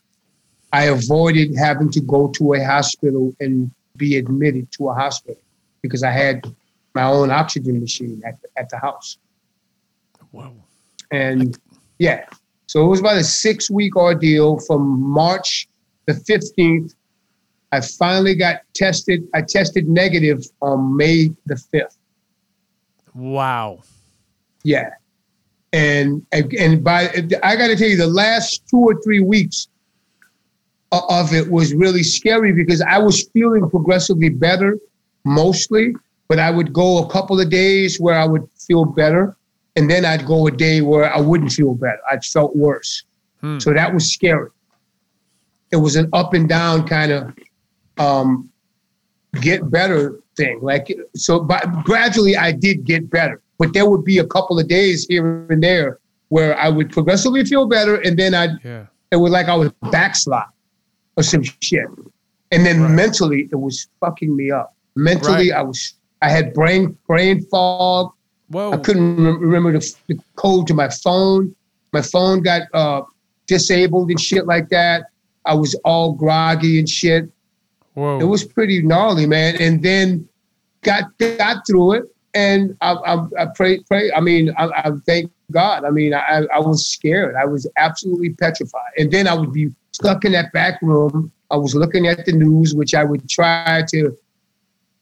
I 0.74 0.86
avoided 0.86 1.56
having 1.58 1.92
to 1.92 2.02
go 2.02 2.30
to 2.30 2.54
a 2.54 2.64
hospital 2.64 3.36
and 3.40 3.72
be 3.98 4.18
admitted 4.18 4.72
to 4.74 4.90
a 4.90 4.94
hospital 4.94 5.42
because 5.82 6.02
I 6.04 6.12
had 6.12 6.46
my 6.94 7.04
own 7.04 7.30
oxygen 7.30 7.80
machine 7.80 8.22
at 8.26 8.42
the, 8.42 8.48
at 8.58 8.70
the 8.70 8.78
house. 8.78 9.18
Whoa. 10.32 10.54
And 11.12 11.58
yeah, 12.00 12.26
so 12.68 12.86
it 12.86 12.88
was 12.88 13.02
about 13.02 13.18
a 13.18 13.24
six 13.24 13.70
week 13.70 13.98
ordeal 13.98 14.60
from 14.62 15.02
March 15.02 15.68
the 16.06 16.14
15th. 16.14 16.96
I 17.74 17.82
finally 17.82 18.36
got 18.36 18.62
tested. 18.74 19.28
I 19.34 19.42
tested 19.42 19.88
negative 19.88 20.46
on 20.62 20.96
May 20.96 21.32
the 21.46 21.56
5th. 21.56 21.98
Wow. 23.14 23.84
Yeah. 24.64 24.92
And 25.74 26.26
and 26.32 26.84
by 26.84 27.04
I 27.44 27.56
got 27.56 27.68
to 27.68 27.76
tell 27.76 27.88
you, 27.88 27.98
the 27.98 28.08
last 28.08 28.68
two 28.70 28.80
or 28.80 29.02
three 29.02 29.22
weeks 29.22 29.70
of 30.92 31.34
it 31.34 31.50
was 31.50 31.74
really 31.74 32.04
scary 32.04 32.52
because 32.52 32.82
I 32.82 32.98
was 32.98 33.30
feeling 33.30 33.70
progressively 33.70 34.30
better, 34.30 34.78
mostly. 35.24 35.96
But 36.28 36.40
I 36.40 36.52
would 36.52 36.74
go 36.74 37.00
a 37.00 37.10
couple 37.10 37.40
of 37.40 37.50
days 37.50 38.00
where 38.00 38.16
I 38.16 38.26
would 38.26 38.48
feel 38.56 38.86
better, 38.86 39.36
and 39.76 39.90
then 39.90 40.06
I'd 40.06 40.26
go 40.26 40.48
a 40.48 40.52
day 40.52 40.82
where 40.82 41.14
I 41.14 41.20
wouldn't 41.20 41.52
feel 41.52 41.74
better. 41.74 42.00
I 42.10 42.20
felt 42.20 42.56
worse. 42.56 43.04
Hmm. 43.42 43.60
So 43.60 43.74
that 43.74 43.94
was 43.94 44.12
scary. 44.12 44.50
It 45.72 45.78
was 45.78 45.96
an 45.96 46.10
up 46.14 46.34
and 46.34 46.48
down 46.48 46.88
kind 46.88 47.12
of 47.12 47.34
um, 47.98 48.50
get 49.40 49.70
better 49.70 50.20
thing. 50.36 50.60
Like 50.62 50.94
so, 51.16 51.40
but 51.40 51.66
gradually 51.84 52.36
I 52.36 52.52
did 52.52 52.84
get 52.84 53.10
better. 53.10 53.42
But 53.62 53.74
there 53.74 53.88
would 53.88 54.04
be 54.04 54.18
a 54.18 54.26
couple 54.26 54.58
of 54.58 54.68
days 54.68 55.06
here 55.08 55.46
and 55.52 55.62
there 55.62 56.00
where 56.30 56.58
I 56.58 56.68
would 56.68 56.90
progressively 56.92 57.46
feel 57.46 57.68
better, 57.68 57.96
and 57.98 58.18
then 58.18 58.34
I 58.34 58.46
Yeah. 58.64 58.86
it 59.12 59.18
was 59.18 59.32
like 59.32 59.48
I 59.48 59.56
was 59.56 59.70
backslide 59.92 60.46
or 61.16 61.22
some 61.22 61.44
shit. 61.44 61.86
And 62.52 62.66
then 62.66 62.82
Right. 62.82 62.92
mentally, 62.92 63.48
it 63.52 63.60
was 63.68 63.88
fucking 64.00 64.36
me 64.36 64.50
up. 64.50 64.74
Mentally, 64.96 65.52
Right. 65.52 65.60
I 65.60 65.62
was 65.62 65.94
I 66.24 66.30
had 66.30 66.54
brain 66.54 66.98
brain 67.08 67.42
fog. 67.52 68.12
Whoa. 68.50 68.72
I 68.74 68.78
couldn't 68.78 69.24
rem- 69.24 69.40
remember 69.40 69.72
the, 69.78 69.96
the 70.08 70.18
code 70.36 70.66
to 70.68 70.74
my 70.74 70.90
phone. 70.90 71.56
My 71.94 72.02
phone 72.02 72.42
got 72.42 72.64
uh, 72.74 73.02
disabled 73.48 74.10
and 74.10 74.20
shit 74.20 74.46
like 74.48 74.70
that. 74.70 75.06
I 75.46 75.54
was 75.54 75.76
all 75.86 76.14
groggy 76.14 76.80
and 76.80 76.90
shit. 76.90 77.30
Whoa. 77.94 78.20
It 78.20 78.26
was 78.26 78.44
pretty 78.44 78.82
gnarly, 78.82 79.26
man. 79.28 79.56
And 79.58 79.84
then 79.84 80.28
got 80.82 81.04
got 81.20 81.58
through 81.68 81.94
it, 81.98 82.04
and 82.34 82.78
I, 82.82 82.94
I, 82.94 83.26
I 83.40 83.46
pray, 83.56 83.80
pray. 83.82 84.12
I 84.14 84.20
mean, 84.22 84.54
I, 84.58 84.66
I 84.68 84.92
thank 85.06 85.32
God. 85.52 85.84
I 85.84 85.90
mean, 85.90 86.14
I, 86.14 86.46
I 86.54 86.60
was 86.60 86.86
scared. 86.86 87.36
I 87.36 87.46
was 87.46 87.68
absolutely 87.78 88.30
petrified. 88.32 88.92
And 88.98 89.12
then 89.12 89.28
I 89.28 89.34
would 89.34 89.52
be 89.52 89.70
stuck 89.92 90.24
in 90.26 90.32
that 90.32 90.52
back 90.54 90.82
room. 90.82 91.32
I 91.50 91.58
was 91.58 91.76
looking 91.76 92.08
at 92.08 92.26
the 92.26 92.32
news, 92.32 92.74
which 92.74 92.94
I 92.96 93.04
would 93.04 93.28
try 93.30 93.84
to. 93.90 94.18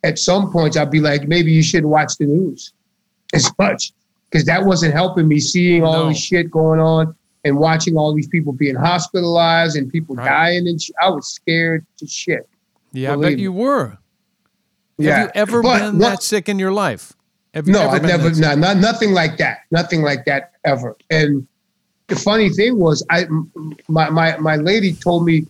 At 0.04 0.18
some 0.18 0.50
points, 0.52 0.78
I'd 0.78 0.90
be 0.90 1.02
like, 1.02 1.28
maybe 1.28 1.52
you 1.52 1.62
should 1.62 1.86
watch 1.86 2.16
the 2.18 2.26
news 2.26 2.74
as 3.34 3.52
much 3.60 3.92
because 4.30 4.46
that 4.46 4.64
wasn't 4.64 4.94
helping 4.94 5.28
me 5.28 5.40
seeing 5.40 5.84
all 5.84 6.04
No. 6.06 6.10
this 6.10 6.18
shit 6.18 6.50
going 6.50 6.80
on 6.80 7.14
and 7.44 7.58
watching 7.58 7.98
all 7.98 8.14
these 8.16 8.28
people 8.28 8.54
being 8.54 8.76
hospitalized 8.76 9.76
and 9.76 9.92
people 9.92 10.16
Right. 10.16 10.26
dying 10.28 10.68
and 10.68 10.82
sh- 10.82 10.92
I 11.02 11.10
was 11.10 11.28
scared 11.28 11.86
to 11.98 12.08
shit. 12.08 12.48
yeah, 12.94 13.10
I 13.10 13.16
bet 13.16 13.22
believe 13.22 13.40
you 13.40 13.52
were. 13.52 13.98
Yeah. 14.98 15.18
Have 15.18 15.26
you 15.28 15.32
ever 15.36 15.62
But 15.62 15.80
been 15.80 15.98
that 16.00 16.24
sick 16.24 16.48
in 16.50 16.60
your 16.60 16.72
life? 16.72 17.14
No, 17.56 17.90
I've 17.90 18.04
never, 18.04 18.30
no, 18.32 18.56
not, 18.56 18.78
nothing 18.78 19.12
like 19.14 19.38
that. 19.38 19.60
Nothing 19.72 20.02
like 20.04 20.26
that 20.26 20.54
ever. 20.66 20.96
And 21.10 21.48
the 22.08 22.16
funny 22.16 22.50
thing 22.50 22.78
was, 22.78 23.04
I, 23.10 23.26
my, 23.88 24.10
my, 24.10 24.38
my 24.38 24.56
lady 24.56 24.94
told 24.94 25.26
me 25.26 25.46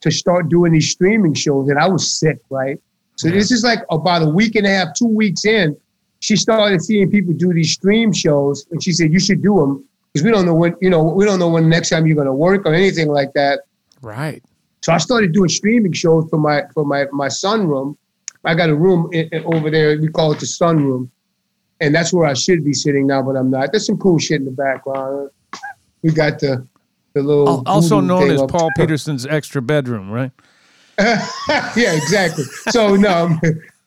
to 0.00 0.10
start 0.10 0.48
doing 0.48 0.72
these 0.72 0.90
streaming 0.90 1.34
shows, 1.34 1.68
and 1.68 1.78
I 1.78 1.86
was 1.88 2.12
sick, 2.18 2.38
right? 2.50 2.80
So 3.16 3.28
Yeah. 3.28 3.34
this 3.34 3.52
is 3.52 3.62
like 3.62 3.80
about 3.90 4.22
a 4.22 4.28
week 4.28 4.56
and 4.56 4.66
a 4.66 4.70
half, 4.70 4.94
two 4.94 5.06
weeks 5.06 5.44
in. 5.44 5.76
She 6.20 6.36
started 6.36 6.82
seeing 6.82 7.10
people 7.10 7.34
do 7.34 7.52
these 7.52 7.72
stream 7.72 8.12
shows, 8.12 8.66
and 8.70 8.82
she 8.82 8.92
said, 8.92 9.12
"You 9.12 9.20
should 9.20 9.42
do 9.42 9.56
them 9.56 9.84
because 10.12 10.24
we 10.24 10.30
don't 10.32 10.46
know 10.46 10.54
when, 10.54 10.74
you 10.80 10.88
know, 10.90 11.02
we 11.04 11.24
don't 11.26 11.38
know 11.38 11.48
when 11.50 11.64
the 11.64 11.68
next 11.68 11.90
time 11.90 12.06
you're 12.06 12.16
going 12.16 12.26
to 12.26 12.32
work 12.32 12.64
or 12.66 12.72
anything 12.74 13.08
like 13.08 13.32
that." 13.34 13.60
Right. 14.00 14.42
So 14.80 14.92
I 14.92 14.98
started 14.98 15.32
doing 15.32 15.50
streaming 15.50 15.92
shows 15.92 16.26
for 16.30 16.38
my 16.38 16.62
for 16.72 16.84
my 16.86 17.04
my 17.12 17.28
sunroom. 17.28 17.96
I 18.44 18.54
got 18.54 18.70
a 18.70 18.74
room 18.74 19.10
i- 19.14 19.28
i- 19.32 19.42
over 19.44 19.70
there. 19.70 19.98
We 20.00 20.08
call 20.08 20.32
it 20.32 20.40
the 20.40 20.46
sunroom, 20.46 21.10
and 21.80 21.94
that's 21.94 22.12
where 22.12 22.26
I 22.26 22.34
should 22.34 22.64
be 22.64 22.72
sitting 22.72 23.06
now, 23.06 23.22
but 23.22 23.36
I'm 23.36 23.50
not. 23.50 23.72
There's 23.72 23.86
some 23.86 23.98
cool 23.98 24.18
shit 24.18 24.40
in 24.40 24.44
the 24.44 24.50
background. 24.50 25.30
We 26.02 26.10
got 26.12 26.38
the 26.38 26.66
the 27.14 27.22
little 27.22 27.62
Also 27.66 28.00
known 28.00 28.30
as 28.30 28.42
Paul 28.42 28.70
there. 28.76 28.86
Peterson's 28.86 29.24
extra 29.26 29.62
bedroom, 29.62 30.10
right? 30.10 30.32
yeah, 30.98 31.92
exactly. 31.94 32.44
So 32.70 32.94
no, 32.96 33.36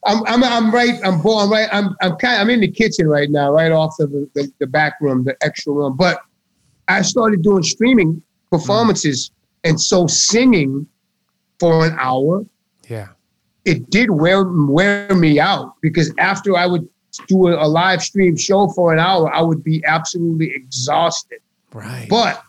I'm 0.06 0.24
I'm 0.26 0.44
I'm 0.44 0.72
right. 0.74 1.00
I'm 1.04 1.22
bo- 1.22 1.40
I'm 1.40 1.52
right. 1.52 1.70
I'm 1.72 1.96
I'm 2.02 2.16
kind. 2.18 2.42
I'm 2.42 2.50
in 2.50 2.60
the 2.62 2.70
kitchen 2.72 3.08
right 3.08 3.30
now, 3.30 3.52
right 3.52 3.72
off 3.72 3.96
of 4.00 4.12
the, 4.12 4.30
the, 4.36 4.52
the 4.60 4.68
back 4.68 4.94
room, 5.02 5.24
the 5.24 5.36
extra 5.42 5.72
room. 5.74 5.96
But 5.96 6.20
I 6.88 7.02
started 7.02 7.42
doing 7.44 7.64
streaming 7.64 8.22
performances, 8.52 9.32
and 9.64 9.80
so 9.80 10.08
singing 10.08 10.88
for 11.60 11.86
an 11.86 11.96
hour 12.00 12.46
Yeah. 12.88 13.08
it 13.66 13.90
did 13.90 14.12
wear 14.12 14.44
wear 14.46 15.14
me 15.16 15.40
out 15.40 15.74
because 15.82 16.14
after 16.20 16.56
I 16.56 16.68
would 16.68 16.88
do 17.28 17.48
a, 17.48 17.66
a 17.66 17.68
live 17.68 18.02
stream 18.02 18.36
show 18.36 18.68
for 18.70 18.94
an 18.94 19.00
hour, 19.00 19.34
I 19.34 19.42
would 19.42 19.64
be 19.64 19.84
absolutely 19.86 20.52
exhausted. 20.54 21.40
Right. 21.74 22.08
But 22.10 22.42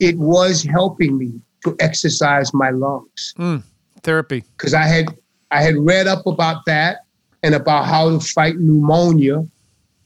it 0.00 0.18
was 0.18 0.62
helping 0.62 1.16
me 1.18 1.40
to 1.64 1.76
exercise 1.78 2.52
my 2.52 2.70
lungs 2.70 3.34
hmm. 3.36 3.58
Therapy. 4.02 4.44
because 4.56 4.74
I 4.74 4.82
had 4.82 5.16
I 5.50 5.62
had 5.62 5.76
read 5.76 6.06
up 6.06 6.26
about 6.26 6.64
that 6.66 7.04
and 7.42 7.54
about 7.54 7.86
how 7.86 8.10
to 8.10 8.20
fight 8.20 8.56
pneumonia, 8.56 9.46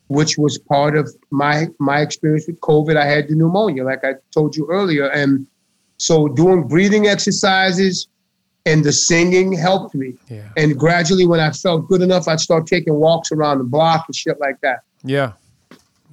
which 0.09 0.37
was 0.37 0.59
part 0.59 0.97
of 0.97 1.15
my 1.31 1.69
my 1.79 2.01
experience 2.01 2.47
with 2.47 2.61
COVID. 2.61 2.97
I 2.97 3.07
had 3.07 3.29
the 3.29 3.35
pneumonia, 3.35 3.85
like 3.85 4.05
I 4.05 4.15
told 4.33 4.57
you 4.57 4.67
earlier, 4.71 5.09
and 5.09 5.47
so 5.97 6.29
doing 6.29 6.69
breathing 6.69 7.07
exercises 7.07 8.09
and 8.67 8.85
the 8.85 8.93
singing 8.93 9.53
helped 9.53 9.95
me. 9.95 10.15
Yeah. 10.29 10.49
And 10.59 10.77
gradually, 10.79 11.27
when 11.27 11.41
I 11.41 11.51
felt 11.53 11.89
good 11.89 12.03
enough, 12.03 12.29
I'd 12.29 12.41
start 12.41 12.67
taking 12.67 12.95
walks 12.95 13.33
around 13.33 13.59
the 13.59 13.65
block 13.65 14.05
and 14.09 14.15
shit 14.15 14.39
like 14.41 14.61
that. 14.61 14.81
Yeah. 15.05 15.33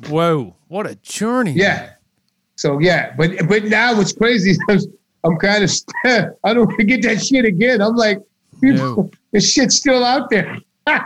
Whoa. 0.08 0.56
What 0.70 0.88
a 0.88 0.96
journey. 0.96 1.52
Yeah. 1.54 1.92
So 2.56 2.80
yeah, 2.80 3.14
but 3.18 3.32
but 3.50 3.66
now 3.66 3.98
what's 3.98 4.14
crazy 4.14 4.56
is 4.70 4.88
I'm 5.24 5.38
kind 5.38 5.64
of 5.64 5.72
I 6.44 6.54
don't 6.54 6.72
forget 6.76 7.02
that 7.04 7.22
shit 7.24 7.46
again. 7.46 7.82
I'm 7.82 7.96
like, 7.96 8.20
people, 8.62 8.96
No. 8.96 9.12
this 9.32 9.52
shit's 9.52 9.76
still 9.76 10.04
out 10.04 10.30
there. 10.30 10.58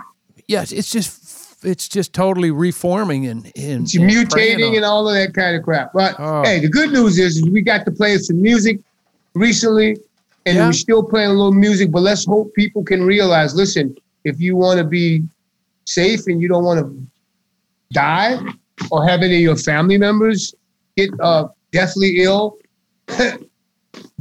Yes. 0.49 0.71
It's 0.71 0.89
just, 0.89 1.65
it's 1.65 1.89
just 1.89 2.13
totally 2.13 2.51
reforming 2.51 3.25
and, 3.27 3.45
and 3.57 3.83
It's 3.83 3.95
and 3.97 4.09
mutating 4.09 4.77
and 4.77 4.85
all 4.85 5.05
of 5.09 5.13
that 5.15 5.33
kind 5.33 5.57
of 5.57 5.63
crap. 5.63 5.91
But 5.93 6.15
Oh. 6.19 6.41
hey, 6.43 6.61
the 6.61 6.69
good 6.69 6.91
news 6.93 7.19
is 7.19 7.43
we 7.49 7.59
got 7.61 7.83
to 7.83 7.91
play 7.91 8.17
some 8.17 8.41
music 8.41 8.79
recently, 9.33 9.97
and 10.47 10.55
Yeah. 10.55 10.65
we're 10.67 10.73
still 10.73 11.03
playing 11.03 11.29
a 11.29 11.33
little 11.33 11.51
music. 11.53 11.91
But 11.91 12.01
let's 12.01 12.25
hope 12.25 12.53
people 12.55 12.83
can 12.83 13.03
realize. 13.03 13.53
Listen, 13.53 13.95
if 14.23 14.39
you 14.39 14.55
want 14.55 14.77
to 14.79 14.83
be 14.85 15.23
safe 15.85 16.21
and 16.27 16.41
you 16.41 16.47
don't 16.47 16.63
want 16.63 16.79
to 16.79 17.07
die 17.93 18.39
or 18.91 19.05
have 19.07 19.21
any 19.21 19.35
of 19.35 19.41
your 19.41 19.55
family 19.55 19.97
members 19.97 20.55
get 20.95 21.09
uh, 21.19 21.47
deathly 21.71 22.23
ill, 22.23 22.57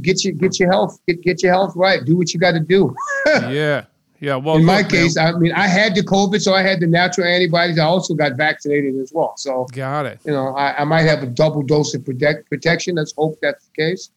get 0.01 0.23
your 0.23 0.33
get 0.33 0.59
your 0.59 0.71
health 0.71 0.99
get 1.07 1.21
get 1.21 1.41
your 1.43 1.51
health 1.53 1.73
right. 1.75 2.03
Do 2.05 2.15
what 2.17 2.33
you 2.33 2.39
got 2.39 2.51
to 2.51 2.59
do. 2.59 2.93
yeah. 3.25 3.85
Yeah. 4.19 4.35
Well, 4.37 4.55
In 4.55 4.65
my 4.65 4.77
look, 4.81 4.91
man, 4.91 5.01
case, 5.03 5.15
I 5.17 5.31
mean, 5.33 5.51
I 5.53 5.67
had 5.67 5.93
the 5.93 6.01
COVID, 6.01 6.41
so 6.41 6.53
I 6.53 6.63
had 6.63 6.79
the 6.79 6.87
natural 6.87 7.27
antibodies. 7.27 7.77
I 7.77 7.83
also 7.83 8.15
got 8.15 8.35
vaccinated 8.35 8.95
as 8.99 9.11
well. 9.13 9.33
So, 9.37 9.67
got 9.73 10.07
it. 10.07 10.19
you 10.25 10.31
know, 10.31 10.55
I, 10.55 10.81
I 10.81 10.83
might 10.85 11.03
have 11.03 11.21
a 11.21 11.27
double 11.27 11.61
dose 11.61 11.93
of 11.93 12.03
protect, 12.03 12.49
protection. 12.49 12.95
Let's 12.95 13.13
hope 13.15 13.37
that's 13.43 13.67
the 13.67 13.73
case. 13.83 14.09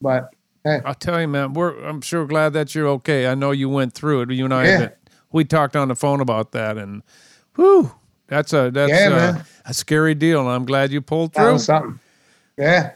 But 0.00 0.32
hey, 0.66 0.80
I'll 0.84 0.94
tell 0.94 1.20
you, 1.20 1.28
man. 1.28 1.52
We're 1.54 1.78
I'm 1.84 2.00
sure 2.00 2.26
glad 2.26 2.52
that 2.54 2.74
you're 2.74 2.88
okay. 2.88 3.26
I 3.28 3.34
know 3.34 3.50
you 3.52 3.68
went 3.68 3.94
through 3.94 4.22
it. 4.22 4.30
You 4.30 4.44
and 4.44 4.54
I, 4.54 4.64
Yeah. 4.64 4.88
we 5.32 5.44
talked 5.44 5.76
on 5.76 5.88
the 5.88 5.94
phone 5.96 6.20
about 6.20 6.52
that, 6.52 6.76
and 6.76 7.02
whew, 7.54 7.92
that's 8.26 8.52
a 8.52 8.70
that's 8.70 8.90
Yeah, 8.90 9.42
a, 9.66 9.70
a 9.70 9.74
scary 9.74 10.14
deal. 10.14 10.40
And 10.40 10.48
I'm 10.50 10.64
glad 10.64 10.90
you 10.92 11.00
pulled 11.00 11.32
through. 11.34 11.58
something. 11.60 11.98
Yeah. 12.58 12.92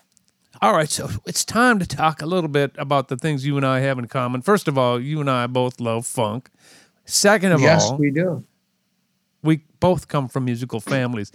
All 0.63 0.75
right, 0.75 0.91
so 0.91 1.09
it's 1.25 1.45
time 1.45 1.79
to 1.79 1.87
talk 1.87 2.21
a 2.21 2.27
little 2.27 2.49
bit 2.49 2.73
about 2.77 3.09
the 3.09 3.17
things 3.17 3.47
you 3.47 3.57
and 3.57 3.65
I 3.65 3.81
have 3.81 3.99
in 3.99 4.09
common. 4.09 4.43
First 4.43 4.69
of 4.69 4.77
all, 4.77 5.01
you 5.01 5.21
and 5.21 5.31
I 5.31 5.47
both 5.47 5.81
love 5.81 6.07
funk. 6.07 6.51
Second 7.07 7.53
of 7.53 7.61
yes, 7.63 7.85
all, 7.85 7.97
we 7.97 8.11
do. 8.11 8.45
we 9.43 9.63
both 9.81 10.09
come 10.09 10.29
from 10.29 10.45
musical 10.45 10.81
families. 10.81 11.33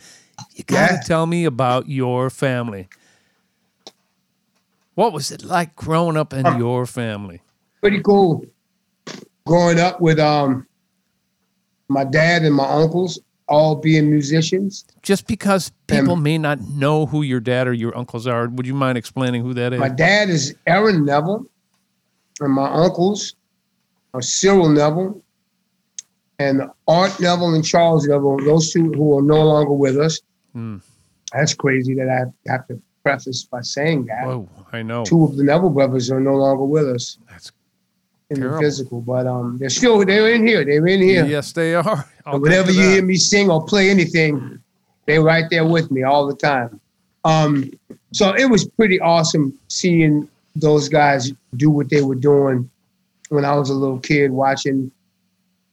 You 0.53 0.63
got 0.65 0.87
to 0.89 0.93
Yeah. 0.95 1.01
tell 1.01 1.25
me 1.25 1.45
about 1.45 1.89
your 1.89 2.29
family. 2.29 2.87
What 4.95 5.13
was 5.13 5.31
it 5.31 5.43
like 5.43 5.75
growing 5.75 6.17
up 6.17 6.33
in 6.33 6.45
your 6.57 6.85
family? 6.85 7.41
Pretty 7.81 8.01
cool. 8.01 8.45
Growing 9.45 9.79
up 9.79 10.01
with 10.01 10.19
um 10.19 10.65
my 11.87 12.03
dad 12.03 12.43
and 12.43 12.55
my 12.55 12.67
uncles 12.67 13.19
all 13.47 13.75
being 13.75 14.09
musicians. 14.09 14.85
Just 15.03 15.27
because 15.27 15.71
people 15.85 16.13
Um, 16.13 16.23
may 16.23 16.37
not 16.39 16.59
know 16.61 17.05
who 17.05 17.21
your 17.21 17.39
dad 17.39 17.67
or 17.67 17.73
your 17.73 17.95
uncles 17.95 18.25
are, 18.25 18.47
would 18.47 18.65
you 18.65 18.73
mind 18.73 18.97
explaining 18.97 19.43
who 19.43 19.53
that 19.53 19.71
is? 19.71 19.79
My 19.79 19.89
dad 19.89 20.29
is 20.31 20.55
Aaron 20.65 21.05
Neville, 21.05 21.45
and 22.39 22.51
my 22.51 22.67
uncles 22.67 23.35
are 24.15 24.21
Cyril 24.23 24.69
Neville 24.69 25.21
and 26.39 26.63
Art 26.87 27.19
Neville 27.19 27.53
and 27.53 27.63
Charles 27.63 28.07
Neville. 28.07 28.37
Those 28.43 28.71
two 28.73 28.91
who 28.93 29.19
are 29.19 29.21
no 29.21 29.43
longer 29.45 29.73
with 29.73 29.99
us. 29.99 30.19
Hmm. 30.53 30.77
That's 31.31 31.53
crazy 31.53 31.93
that 31.95 32.09
I 32.09 32.49
have 32.51 32.65
to 32.69 32.81
preface 33.05 33.43
by 33.43 33.61
saying 33.61 34.05
that. 34.07 34.25
Whoa, 34.25 34.49
I 34.73 34.81
know. 34.81 35.05
Two 35.05 35.23
of 35.25 35.37
the 35.37 35.43
Neville 35.43 35.69
brothers 35.69 36.09
are 36.09 36.19
no 36.19 36.33
longer 36.35 36.63
with 36.63 36.89
us 36.89 37.19
That's 37.29 37.51
in 38.31 38.37
Terrible. 38.37 38.57
the 38.57 38.63
physical, 38.63 39.01
but 39.01 39.27
um, 39.27 39.57
they're 39.59 39.69
still 39.69 40.03
they're 40.03 40.33
in 40.33 40.45
here. 40.47 40.65
They're 40.65 40.87
in 40.87 41.01
here. 41.01 41.23
Yes, 41.25 41.51
they 41.51 41.75
are. 41.75 42.03
Whenever 42.25 42.71
you 42.71 42.81
that. 42.81 42.89
hear 42.93 43.03
me 43.03 43.15
sing 43.15 43.51
or 43.51 43.63
play 43.63 43.91
anything, 43.91 44.59
they're 45.05 45.21
right 45.21 45.45
there 45.51 45.65
with 45.65 45.91
me 45.91 46.01
all 46.01 46.25
the 46.25 46.35
time. 46.35 46.79
Um, 47.23 47.71
so 48.11 48.33
it 48.33 48.49
was 48.49 48.67
pretty 48.67 48.99
awesome 48.99 49.53
seeing 49.67 50.27
those 50.55 50.89
guys 50.89 51.31
do 51.57 51.69
what 51.69 51.89
they 51.89 52.01
were 52.01 52.15
doing 52.15 52.67
when 53.29 53.45
I 53.45 53.53
was 53.55 53.69
a 53.69 53.73
little 53.75 53.99
kid 53.99 54.31
watching 54.31 54.89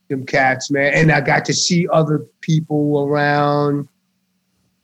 them 0.09 0.23
cats, 0.25 0.69
man. 0.69 0.93
And 0.93 1.11
I 1.11 1.21
got 1.21 1.45
to 1.45 1.53
see 1.53 1.87
other 1.91 2.19
people 2.41 3.07
around, 3.07 3.87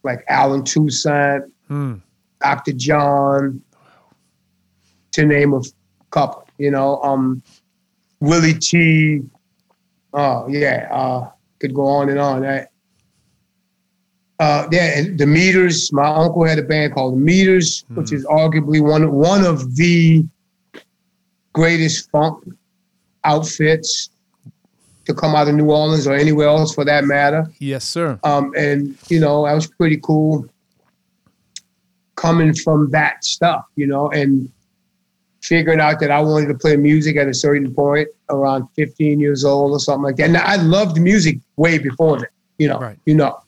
like 0.02 0.24
Allen 0.28 0.64
Toussaint, 0.64 1.44
Hmm. 1.68 1.96
Dr. 2.42 2.74
John, 2.74 3.62
to 5.12 5.26
name 5.26 5.54
a 5.54 5.62
couple, 6.12 6.48
you 6.58 6.72
know, 6.72 7.02
um, 7.02 7.42
Willie 8.20 8.54
Tee 8.54 9.22
Oh 10.14 10.48
yeah, 10.48 10.88
uh, 10.92 11.30
could 11.60 11.74
go 11.74 11.86
on 11.86 12.10
and 12.10 12.20
on. 12.20 12.46
I, 12.46 12.68
uh, 14.40 14.68
yeah, 14.72 14.98
and 14.98 15.20
the 15.20 15.28
Meters. 15.28 15.92
My 15.94 16.08
uncle 16.08 16.46
had 16.46 16.58
a 16.58 16.64
band 16.64 16.94
called 16.94 17.16
the 17.16 17.20
Meters, 17.20 17.86
which 17.90 18.12
is 18.12 18.26
arguably 18.26 18.82
one 18.82 19.12
one 19.12 19.46
of 19.46 19.76
the 19.76 20.26
greatest 21.54 22.10
funk 22.10 22.44
outfits 23.24 24.10
to 25.06 25.14
come 25.14 25.36
out 25.36 25.48
of 25.48 25.56
New 25.56 25.70
Orleans 25.70 26.08
or 26.08 26.14
anywhere 26.14 26.48
else 26.48 26.74
for 26.74 26.86
that 26.86 27.04
matter. 27.04 27.48
Yes, 27.60 27.88
sir. 27.88 28.20
Um, 28.24 28.52
and 28.58 28.98
you 29.10 29.20
know, 29.20 29.46
that 29.46 29.54
was 29.54 29.68
pretty 29.68 30.00
cool 30.02 30.48
coming 32.20 32.54
from 32.54 32.90
that 32.92 33.24
stuff, 33.24 33.64
you 33.76 33.88
know, 33.88 34.10
and 34.10 34.52
figuring 35.42 35.80
out 35.80 36.00
that 36.02 36.12
I 36.12 36.20
wanted 36.20 36.48
to 36.48 36.54
play 36.54 36.76
music 36.76 37.16
at 37.16 37.28
a 37.28 37.34
certain 37.34 37.74
point 37.74 38.10
around 38.30 38.68
15 38.76 39.20
years 39.22 39.46
old 39.46 39.72
or 39.72 39.80
something 39.80 40.04
like 40.04 40.18
that. 40.18 40.28
And 40.28 40.38
I 40.38 40.58
loved 40.58 41.00
music 41.00 41.40
way 41.56 41.78
before 41.78 42.20
that, 42.20 42.30
you 42.58 42.68
know, 42.68 42.78
Right. 42.78 42.98
you 43.06 43.16
know, 43.16 43.40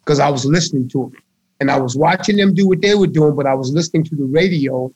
because 0.00 0.20
I 0.20 0.30
was 0.30 0.44
listening 0.44 0.88
to 0.90 1.10
them 1.10 1.22
and 1.58 1.70
I 1.70 1.80
was 1.80 1.96
watching 1.96 2.36
them 2.36 2.54
do 2.54 2.68
what 2.68 2.80
they 2.80 2.94
were 2.94 3.08
doing, 3.08 3.34
but 3.34 3.46
I 3.46 3.54
was 3.54 3.72
listening 3.72 4.04
to 4.04 4.14
the 4.14 4.24
radio. 4.24 4.92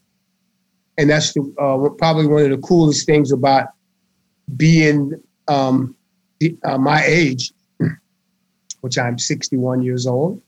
And 0.97 1.11
that's 1.11 1.33
the, 1.35 1.43
uh, 1.59 1.89
probably 1.97 2.29
one 2.29 2.45
of 2.45 2.51
the 2.51 2.59
coolest 2.59 3.07
things 3.07 3.33
about 3.33 3.69
being 4.57 5.21
um, 5.49 5.97
the, 6.39 6.57
uh, 6.65 6.79
my 6.79 7.05
age, 7.05 7.53
which 8.83 8.99
I'm 8.99 9.19
61 9.19 9.83
years 9.83 10.07
old. 10.07 10.41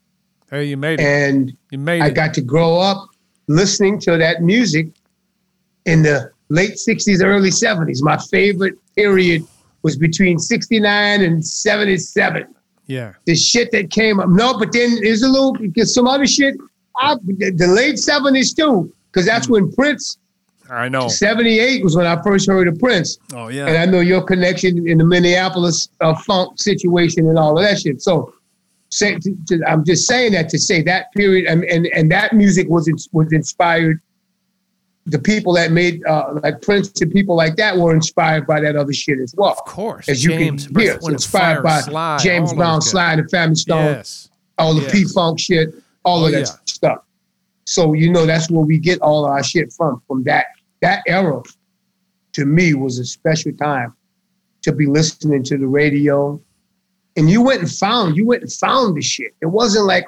Hey, 0.50 0.64
you 0.64 0.76
made 0.76 1.00
it. 1.00 1.04
And 1.04 1.56
You 1.70 1.78
made 1.78 2.02
I 2.02 2.06
it. 2.08 2.14
got 2.14 2.34
to 2.34 2.40
grow 2.40 2.78
up 2.78 3.08
listening 3.48 3.98
to 4.00 4.16
that 4.16 4.42
music 4.42 4.88
in 5.86 6.02
the 6.02 6.30
late 6.48 6.72
60s, 6.74 7.22
early 7.22 7.50
70s. 7.50 7.98
My 8.02 8.16
favorite 8.30 8.74
period 8.94 9.44
was 9.82 9.96
between 9.96 10.38
69 10.38 11.22
and 11.22 11.44
77. 11.44 12.46
yeah. 12.86 13.12
The 13.26 13.34
shit 13.34 13.70
that 13.72 13.90
came 13.90 14.18
up. 14.20 14.28
No, 14.28 14.58
but 14.58 14.72
then 14.72 14.96
there's 15.02 15.22
a 15.22 15.28
little, 15.28 15.52
because 15.52 15.94
some 15.94 16.06
other 16.06 16.26
shit, 16.26 16.56
I, 16.96 17.14
the 17.14 17.66
late 17.68 17.96
70s 17.96 18.56
too, 18.56 18.92
because 19.12 19.24
that's 19.26 19.48
when 19.48 19.70
Prince, 19.72 20.18
I 20.70 20.88
know. 20.88 21.08
78 21.08 21.82
was 21.82 21.96
when 21.96 22.06
I 22.06 22.20
first 22.22 22.46
heard 22.46 22.68
of 22.68 22.78
Prince. 22.78 23.18
Oh, 23.34 23.48
yeah. 23.48 23.66
And. 23.66 23.78
I 23.78 23.84
know 23.86 24.00
your 24.00 24.22
connection 24.22 24.86
in 24.86 24.98
the 24.98 25.04
Minneapolis 25.04 25.88
uh, 26.02 26.14
funk 26.14 26.58
situation 26.60 27.26
and 27.28 27.38
all 27.38 27.56
of 27.56 27.64
that 27.64 27.78
shit. 27.80 28.02
So, 28.02 28.34
say, 28.90 29.18
I'm 29.66 29.84
just 29.84 30.06
saying 30.06 30.32
that 30.32 30.48
to 30.50 30.58
say 30.58 30.82
that 30.82 31.12
period 31.12 31.46
and 31.46 31.64
and, 31.64 31.86
and 31.88 32.10
that 32.10 32.32
music 32.32 32.68
was 32.68 32.88
was 33.12 33.32
inspired. 33.32 34.00
The 35.06 35.18
people 35.18 35.54
that 35.54 35.72
made 35.72 36.04
uh, 36.06 36.38
like 36.42 36.60
Prince 36.60 37.00
and 37.00 37.10
people 37.10 37.34
like 37.34 37.56
that 37.56 37.76
were 37.78 37.94
inspired 37.94 38.46
by 38.46 38.60
that 38.60 38.76
other 38.76 38.92
shit 38.92 39.18
as 39.20 39.34
well. 39.36 39.52
Of 39.52 39.64
course. 39.64 40.06
As 40.06 40.22
you 40.22 40.30
James, 40.32 40.66
can 40.66 40.78
hear, 40.78 40.98
Wind, 41.00 41.14
inspired 41.14 41.62
by 41.62 41.80
James 42.22 42.52
Brown. 42.52 42.82
Sly 42.82 43.14
and 43.14 43.24
the 43.24 43.28
Family 43.30 43.54
Stone, 43.54 43.84
Yes. 43.86 44.28
all 44.58 44.74
the 44.74 44.82
yes. 44.82 44.92
P 44.92 45.04
Funk 45.04 45.40
shit, 45.40 45.74
all 46.04 46.24
Oh, 46.24 46.26
of 46.26 46.32
that 46.32 46.40
yeah. 46.40 46.54
stuff. 46.66 46.98
So 47.64 47.94
you 47.94 48.12
know 48.12 48.26
that's 48.26 48.50
where 48.50 48.64
we 48.64 48.78
get 48.78 49.00
all 49.00 49.24
our 49.24 49.42
shit 49.42 49.72
from. 49.72 50.02
From 50.06 50.24
that 50.24 50.46
that 50.82 51.02
era, 51.06 51.40
to 52.34 52.44
me 52.44 52.74
was 52.74 52.98
a 52.98 53.04
special 53.06 53.52
time 53.52 53.94
to 54.62 54.72
be 54.72 54.84
listening 54.86 55.42
to 55.44 55.56
the 55.56 55.66
radio. 55.66 56.38
And 57.18 57.28
you 57.28 57.42
went 57.42 57.60
and 57.60 57.70
found 57.70 58.16
you 58.16 58.24
went 58.24 58.42
and 58.42 58.52
found 58.52 58.96
the 58.96 59.02
shit. 59.02 59.34
It 59.42 59.46
wasn't 59.46 59.86
like 59.86 60.06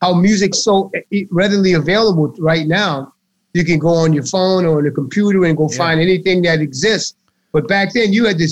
how 0.00 0.14
music's 0.14 0.64
so 0.64 0.90
readily 1.30 1.74
available 1.74 2.34
right 2.38 2.66
now. 2.66 3.12
You 3.52 3.64
can 3.64 3.78
go 3.78 3.88
on 3.88 4.12
your 4.12 4.24
phone 4.24 4.64
or 4.66 4.78
on 4.78 4.84
the 4.84 4.90
computer 4.90 5.44
and 5.44 5.56
go 5.56 5.68
Yeah. 5.70 5.76
find 5.76 6.00
anything 6.00 6.42
that 6.42 6.60
exists. 6.60 7.14
But 7.52 7.68
back 7.68 7.92
then, 7.94 8.12
you 8.12 8.24
had 8.26 8.38
to, 8.38 8.48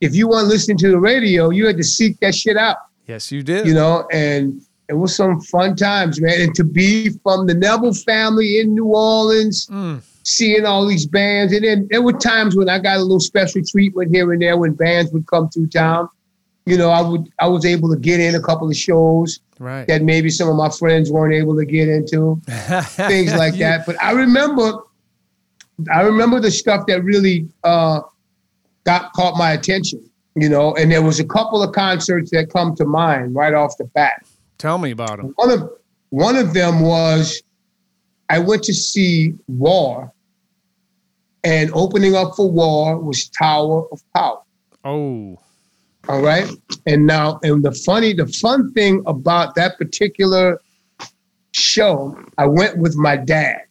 if 0.00 0.14
you 0.14 0.28
weren't 0.28 0.48
listening 0.48 0.78
to 0.78 0.88
the 0.90 0.98
radio, 0.98 1.50
you 1.50 1.66
had 1.66 1.76
to 1.78 1.84
seek 1.84 2.20
that 2.20 2.34
shit 2.34 2.56
out 2.56 2.76
Yes, 3.06 3.32
you 3.32 3.42
did. 3.42 3.66
you 3.66 3.74
know, 3.74 4.06
and 4.12 4.60
it 4.88 4.94
was 4.94 5.14
some 5.14 5.40
fun 5.40 5.76
times, 5.76 6.20
man. 6.20 6.40
And 6.40 6.54
to 6.54 6.64
be 6.64 7.08
from 7.22 7.46
the 7.46 7.54
Neville 7.54 7.92
family 7.94 8.60
in 8.60 8.74
New 8.74 8.86
Orleans, 8.86 9.66
Mm. 9.66 10.00
seeing 10.24 10.64
all 10.64 10.86
these 10.86 11.06
bands, 11.06 11.52
and 11.52 11.64
then 11.64 11.88
there 11.90 12.02
were 12.02 12.12
times 12.12 12.54
when 12.56 12.68
I 12.68 12.78
got 12.78 12.96
a 12.98 13.02
little 13.02 13.20
special 13.20 13.62
treatment 13.62 14.14
here 14.14 14.32
and 14.32 14.40
there 14.42 14.56
when 14.56 14.72
bands 14.72 15.10
would 15.12 15.26
come 15.26 15.48
through 15.50 15.68
town. 15.68 16.08
You 16.66 16.76
know, 16.76 16.90
I 16.90 17.00
would 17.00 17.32
I 17.38 17.46
was 17.46 17.64
able 17.64 17.88
to 17.90 17.96
get 17.96 18.18
in 18.20 18.34
a 18.34 18.40
couple 18.40 18.68
of 18.68 18.76
shows 18.76 19.38
right. 19.60 19.86
that 19.86 20.02
maybe 20.02 20.30
some 20.30 20.48
of 20.48 20.56
my 20.56 20.68
friends 20.68 21.10
weren't 21.12 21.32
able 21.32 21.56
to 21.56 21.64
get 21.64 21.88
into, 21.88 22.40
things 23.06 23.32
like 23.34 23.54
You- 23.54 23.60
that. 23.60 23.86
But 23.86 24.02
I 24.02 24.10
remember, 24.10 24.72
I 25.94 26.00
remember 26.02 26.40
the 26.40 26.50
stuff 26.50 26.86
that 26.88 27.04
really 27.04 27.48
uh, 27.62 28.00
got 28.84 29.12
caught 29.12 29.36
my 29.38 29.52
attention. 29.52 30.10
You 30.34 30.50
know, 30.50 30.74
and 30.74 30.92
there 30.92 31.00
was 31.00 31.18
a 31.18 31.24
couple 31.24 31.62
of 31.62 31.72
concerts 31.72 32.30
that 32.32 32.50
come 32.50 32.74
to 32.76 32.84
mind 32.84 33.34
right 33.34 33.54
off 33.54 33.78
the 33.78 33.84
bat. 33.84 34.26
Tell 34.58 34.76
me 34.76 34.90
about 34.90 35.16
them. 35.16 35.32
One 35.36 35.50
of 35.50 35.70
one 36.10 36.36
of 36.36 36.52
them 36.52 36.80
was 36.80 37.42
I 38.28 38.40
went 38.40 38.64
to 38.64 38.74
see 38.74 39.34
War, 39.46 40.12
and 41.44 41.70
opening 41.72 42.16
up 42.16 42.34
for 42.34 42.50
War 42.50 42.98
was 42.98 43.28
Tower 43.28 43.86
of 43.92 44.02
Power. 44.14 44.40
Oh, 44.84 45.38
All 46.08 46.22
right. 46.22 46.48
And 46.86 47.04
now, 47.04 47.40
and 47.42 47.64
the 47.64 47.72
funny, 47.72 48.12
the 48.12 48.28
fun 48.28 48.72
thing 48.72 49.02
about 49.06 49.56
that 49.56 49.76
particular 49.76 50.60
show, 51.52 52.16
I 52.38 52.46
went 52.46 52.78
with 52.78 52.94
my 52.96 53.16
dad. 53.16 53.62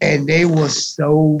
And 0.00 0.26
they 0.26 0.44
were 0.46 0.68
so 0.68 1.38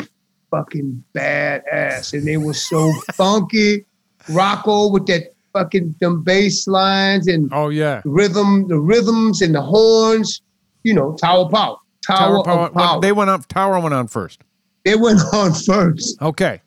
fucking 0.50 1.02
badass. 1.14 2.12
And 2.12 2.26
they 2.26 2.36
were 2.36 2.54
so 2.54 2.92
funky. 3.14 3.84
Rocco 4.28 4.90
with 4.90 5.06
that 5.06 5.32
fucking 5.52 5.94
them 6.00 6.22
bass 6.22 6.66
lines 6.68 7.26
and 7.26 7.48
Oh 7.52 7.70
yeah. 7.70 8.02
rhythm, 8.04 8.68
the 8.68 8.78
rhythms 8.78 9.40
and 9.42 9.54
the 9.54 9.62
horns, 9.62 10.42
you 10.84 10.94
know, 10.94 11.14
Tower 11.14 11.48
Power. 11.48 11.76
Tower, 12.06 12.42
Tower 12.44 12.44
Power. 12.44 12.70
Power. 12.70 13.00
They 13.00 13.12
went 13.12 13.30
on. 13.30 13.42
Tower 13.42 13.80
went 13.80 13.94
on 13.94 14.06
first. 14.08 14.42
They 14.84 14.94
went 14.94 15.20
on 15.32 15.52
first. 15.54 16.20
Okay. 16.22 16.60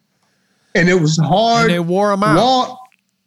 And 0.76 0.90
it 0.90 0.96
was 0.96 1.18
And 1.20 1.28
hard. 1.28 1.70
they 1.70 1.80
wore 1.80 2.10
them 2.10 2.24
out. 2.24 2.36
War, 2.38 2.78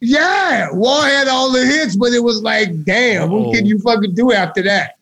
yeah, 0.00 0.68
War 0.72 1.02
had 1.04 1.28
all 1.28 1.50
the 1.52 1.64
hits, 1.64 1.96
but 1.96 2.12
it 2.12 2.22
was 2.22 2.42
like, 2.42 2.84
damn, 2.84 3.30
Uh-oh. 3.30 3.42
what 3.42 3.54
can 3.54 3.64
oh. 3.64 3.68
you 3.68 3.78
fucking 3.78 4.14
do 4.14 4.32
after 4.32 4.62
that? 4.62 4.96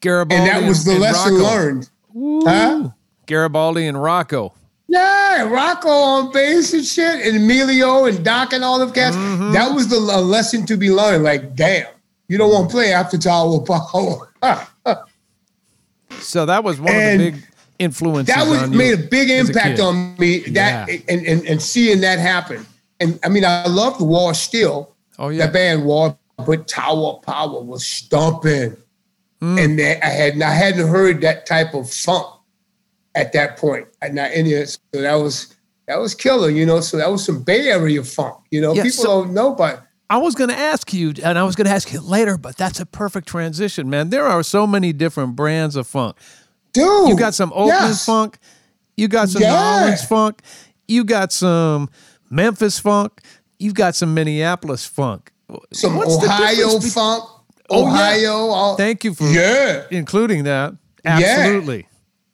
Garibaldi 0.00 0.42
And 0.42 0.48
that 0.64 0.66
was 0.68 0.84
the 0.84 0.92
and 0.92 1.00
lesson 1.00 1.34
Rocco. 1.34 1.44
learned. 1.44 1.90
Woo. 2.18 2.42
Huh? 2.44 2.88
Garibaldi 3.26 3.86
and 3.86 4.00
Rocco. 4.02 4.52
Yeah, 4.88 5.42
Rocco 5.48 5.88
on 5.90 6.32
bass 6.32 6.72
and 6.72 6.84
shit, 6.84 7.26
and 7.26 7.36
Emilio 7.36 8.06
and 8.06 8.24
Doc 8.24 8.52
and 8.54 8.64
all 8.64 8.80
of 8.80 8.94
cats. 8.94 9.14
Mm-hmm. 9.16 9.52
That 9.52 9.74
was 9.74 9.88
the 9.88 10.00
lesson 10.00 10.64
to 10.66 10.76
be 10.78 10.90
learned. 10.90 11.24
Like, 11.24 11.54
damn, 11.54 11.86
you 12.26 12.38
don't 12.38 12.50
want 12.50 12.70
to 12.70 12.74
play 12.74 12.92
after 12.92 13.18
Tower 13.18 13.56
of 13.56 13.66
Power. 13.66 14.28
So 16.20 16.46
that 16.46 16.64
was 16.64 16.80
one 16.80 16.92
And 16.92 17.20
of 17.20 17.26
the 17.26 17.30
big 17.32 17.42
influences. 17.78 18.34
that 18.34 18.48
was 18.48 18.70
made 18.70 18.94
a 18.94 19.02
big 19.08 19.30
as 19.30 19.48
a 19.48 19.52
impact 19.52 19.78
on 19.80 20.16
me. 20.18 20.38
That 20.40 20.88
Yeah. 20.88 20.98
and, 21.08 21.26
and 21.26 21.46
and 21.46 21.62
seeing 21.62 22.00
that 22.00 22.18
happen. 22.18 22.66
And 22.98 23.20
I 23.22 23.28
mean, 23.28 23.44
I 23.44 23.66
love 23.66 23.98
the 23.98 24.04
War 24.04 24.34
still. 24.34 24.94
Oh 25.18 25.28
yeah. 25.28 25.44
That 25.46 25.52
band 25.52 25.84
War, 25.84 26.16
but 26.46 26.66
Tower 26.66 27.20
Power 27.20 27.62
was 27.62 27.86
stomping, 27.86 28.76
Mm. 29.40 29.64
and 29.64 29.78
they, 29.78 30.00
I 30.00 30.06
had 30.08 30.42
I 30.42 30.50
hadn't 30.50 30.88
heard 30.88 31.20
that 31.20 31.46
type 31.46 31.72
of 31.74 31.90
funk 31.90 32.26
at 33.14 33.32
that 33.34 33.56
point. 33.56 33.86
And, 34.02 34.18
I, 34.18 34.26
and 34.28 34.46
it, 34.48 34.68
so 34.68 34.78
that 35.00 35.14
was 35.14 35.54
that 35.86 35.98
was 36.00 36.14
killer, 36.14 36.50
you 36.50 36.66
know. 36.66 36.80
So 36.80 36.96
that 36.96 37.10
was 37.10 37.24
some 37.24 37.42
Bay 37.42 37.68
Area 37.68 38.02
funk, 38.02 38.36
you 38.50 38.60
know. 38.60 38.74
Yeah, 38.74 38.82
People 38.82 39.04
so- 39.04 39.22
don't 39.24 39.34
know, 39.34 39.54
but 39.54 39.84
I 40.10 40.16
was 40.16 40.34
going 40.34 40.48
to 40.48 40.56
ask 40.58 40.92
you, 40.94 41.12
and 41.22 41.38
I 41.38 41.42
was 41.44 41.54
going 41.54 41.66
to 41.66 41.70
ask 41.72 41.92
you 41.92 42.00
later, 42.00 42.38
but 42.38 42.56
that's 42.56 42.80
a 42.80 42.86
perfect 42.86 43.28
transition, 43.28 43.90
man. 43.90 44.08
There 44.08 44.24
are 44.24 44.42
so 44.42 44.66
many 44.66 44.94
different 44.94 45.36
brands 45.36 45.76
of 45.76 45.86
funk. 45.86 46.16
dude, 46.72 47.08
You 47.10 47.14
got 47.16 47.34
some 47.34 47.52
Oakland 47.52 47.68
yes. 47.90 48.06
funk, 48.06 48.38
you 48.96 49.06
got 49.06 49.28
some 49.28 49.42
Yeah. 49.42 49.50
New 49.52 49.80
Orleans 49.82 50.04
funk, 50.04 50.40
you 50.88 51.04
got 51.04 51.30
some 51.30 51.90
Memphis 52.30 52.78
funk, 52.78 53.20
you've 53.58 53.74
got 53.74 53.94
some 53.94 54.14
Minneapolis 54.14 54.86
funk. 54.86 55.30
some 55.74 55.96
What's 55.96 56.16
the 56.18 56.24
Ohio 56.24 56.54
difference 56.54 56.84
Oh, 57.70 57.82
yeah. 57.86 57.92
Ohio. 57.92 58.32
all- 58.48 58.76
Thank 58.76 59.04
you 59.04 59.14
for 59.14 59.24
yeah. 59.24 59.84
including 59.90 60.44
that. 60.44 60.74
Absolutely. 61.04 61.86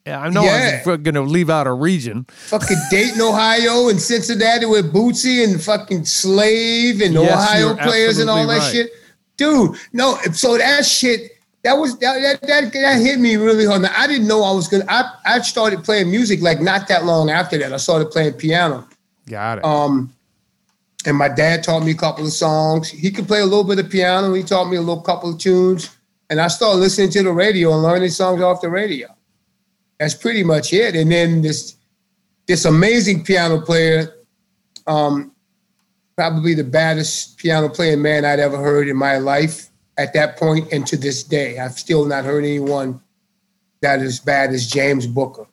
Yeah, 0.07 0.21
I 0.21 0.29
know 0.29 0.45
Yeah. 0.45 0.83
I'm 0.87 1.03
going 1.03 1.15
to 1.15 1.23
leave 1.23 1.49
out 1.49 1.67
a 1.67 1.73
region. 1.73 2.27
fucking 2.31 2.77
Dayton, 2.91 3.21
Ohio, 3.23 3.89
and 3.89 4.01
Cincinnati 4.01 4.67
with 4.67 4.93
Bootsy 4.93 5.43
and 5.45 5.63
fucking 5.63 6.05
Slave 6.05 7.01
and 7.01 7.15
Yes, 7.15 7.33
Ohio 7.33 7.75
players 7.77 8.19
and 8.19 8.29
all 8.29 8.47
that 8.47 8.59
right. 8.59 8.73
shit. 8.73 8.91
Dude, 9.37 9.77
no, 9.93 10.17
so 10.33 10.57
that 10.59 10.85
shit, 10.87 11.33
that 11.65 11.73
was 11.73 11.99
that, 11.99 12.21
that 12.21 12.41
that 12.47 12.73
that 12.73 13.01
hit 13.01 13.19
me 13.19 13.35
really 13.37 13.65
hard. 13.67 13.83
Now, 13.83 13.93
I 13.97 14.07
didn't 14.07 14.29
know 14.29 14.45
I 14.45 14.53
was 14.53 14.69
gonna 14.69 14.85
I, 14.89 15.11
I 15.25 15.41
started 15.41 15.83
playing 15.83 16.09
music 16.11 16.41
like 16.43 16.61
not 16.61 16.87
that 16.89 17.05
long 17.05 17.31
after 17.31 17.59
that. 17.59 17.73
I 17.73 17.79
started 17.79 18.11
playing 18.13 18.35
piano. 18.35 18.87
Got 19.29 19.59
it. 19.59 19.65
Um 19.65 20.13
and 21.07 21.17
my 21.17 21.29
dad 21.29 21.63
taught 21.63 21.85
me 21.85 21.93
a 21.93 21.97
couple 21.97 22.25
of 22.25 22.33
songs. 22.33 22.89
He 22.89 23.11
could 23.11 23.27
play 23.27 23.41
a 23.41 23.45
little 23.47 23.65
bit 23.65 23.79
of 23.79 23.91
piano. 23.91 24.33
He 24.35 24.43
taught 24.43 24.71
me 24.71 24.77
a 24.77 24.81
little 24.81 25.03
couple 25.03 25.31
of 25.31 25.39
tunes. 25.39 25.95
And 26.31 26.41
I 26.41 26.49
started 26.49 26.79
listening 26.79 27.11
to 27.11 27.23
the 27.23 27.33
radio 27.33 27.73
and 27.73 27.83
learning 27.83 28.11
songs 28.11 28.41
off 28.43 28.61
the 28.61 28.71
radio. 28.71 29.09
That's 29.99 30.15
pretty 30.15 30.43
much 30.43 30.73
it. 30.73 30.97
And 30.97 31.11
then 31.11 31.43
this 31.43 31.77
this 32.47 32.65
amazing 32.65 33.25
piano 33.25 33.61
player, 33.61 34.15
um, 34.87 35.33
probably 36.17 36.55
the 36.55 36.65
baddest 36.65 37.39
piano 37.39 37.69
playing 37.69 38.03
man 38.03 38.25
I'd 38.25 38.41
ever 38.41 38.59
heard 38.59 38.89
in 38.89 38.97
my 38.97 39.19
life 39.19 39.71
at 39.97 40.13
that 40.15 40.39
point 40.39 40.73
and 40.73 40.87
to 40.87 40.97
this 40.97 41.23
day. 41.23 41.59
I've 41.59 41.79
still 41.79 42.05
not 42.05 42.25
heard 42.25 42.45
anyone 42.45 43.01
that 43.81 44.01
is 44.01 44.19
bad 44.19 44.51
as 44.51 44.67
James 44.67 45.07
Booker. 45.07 45.47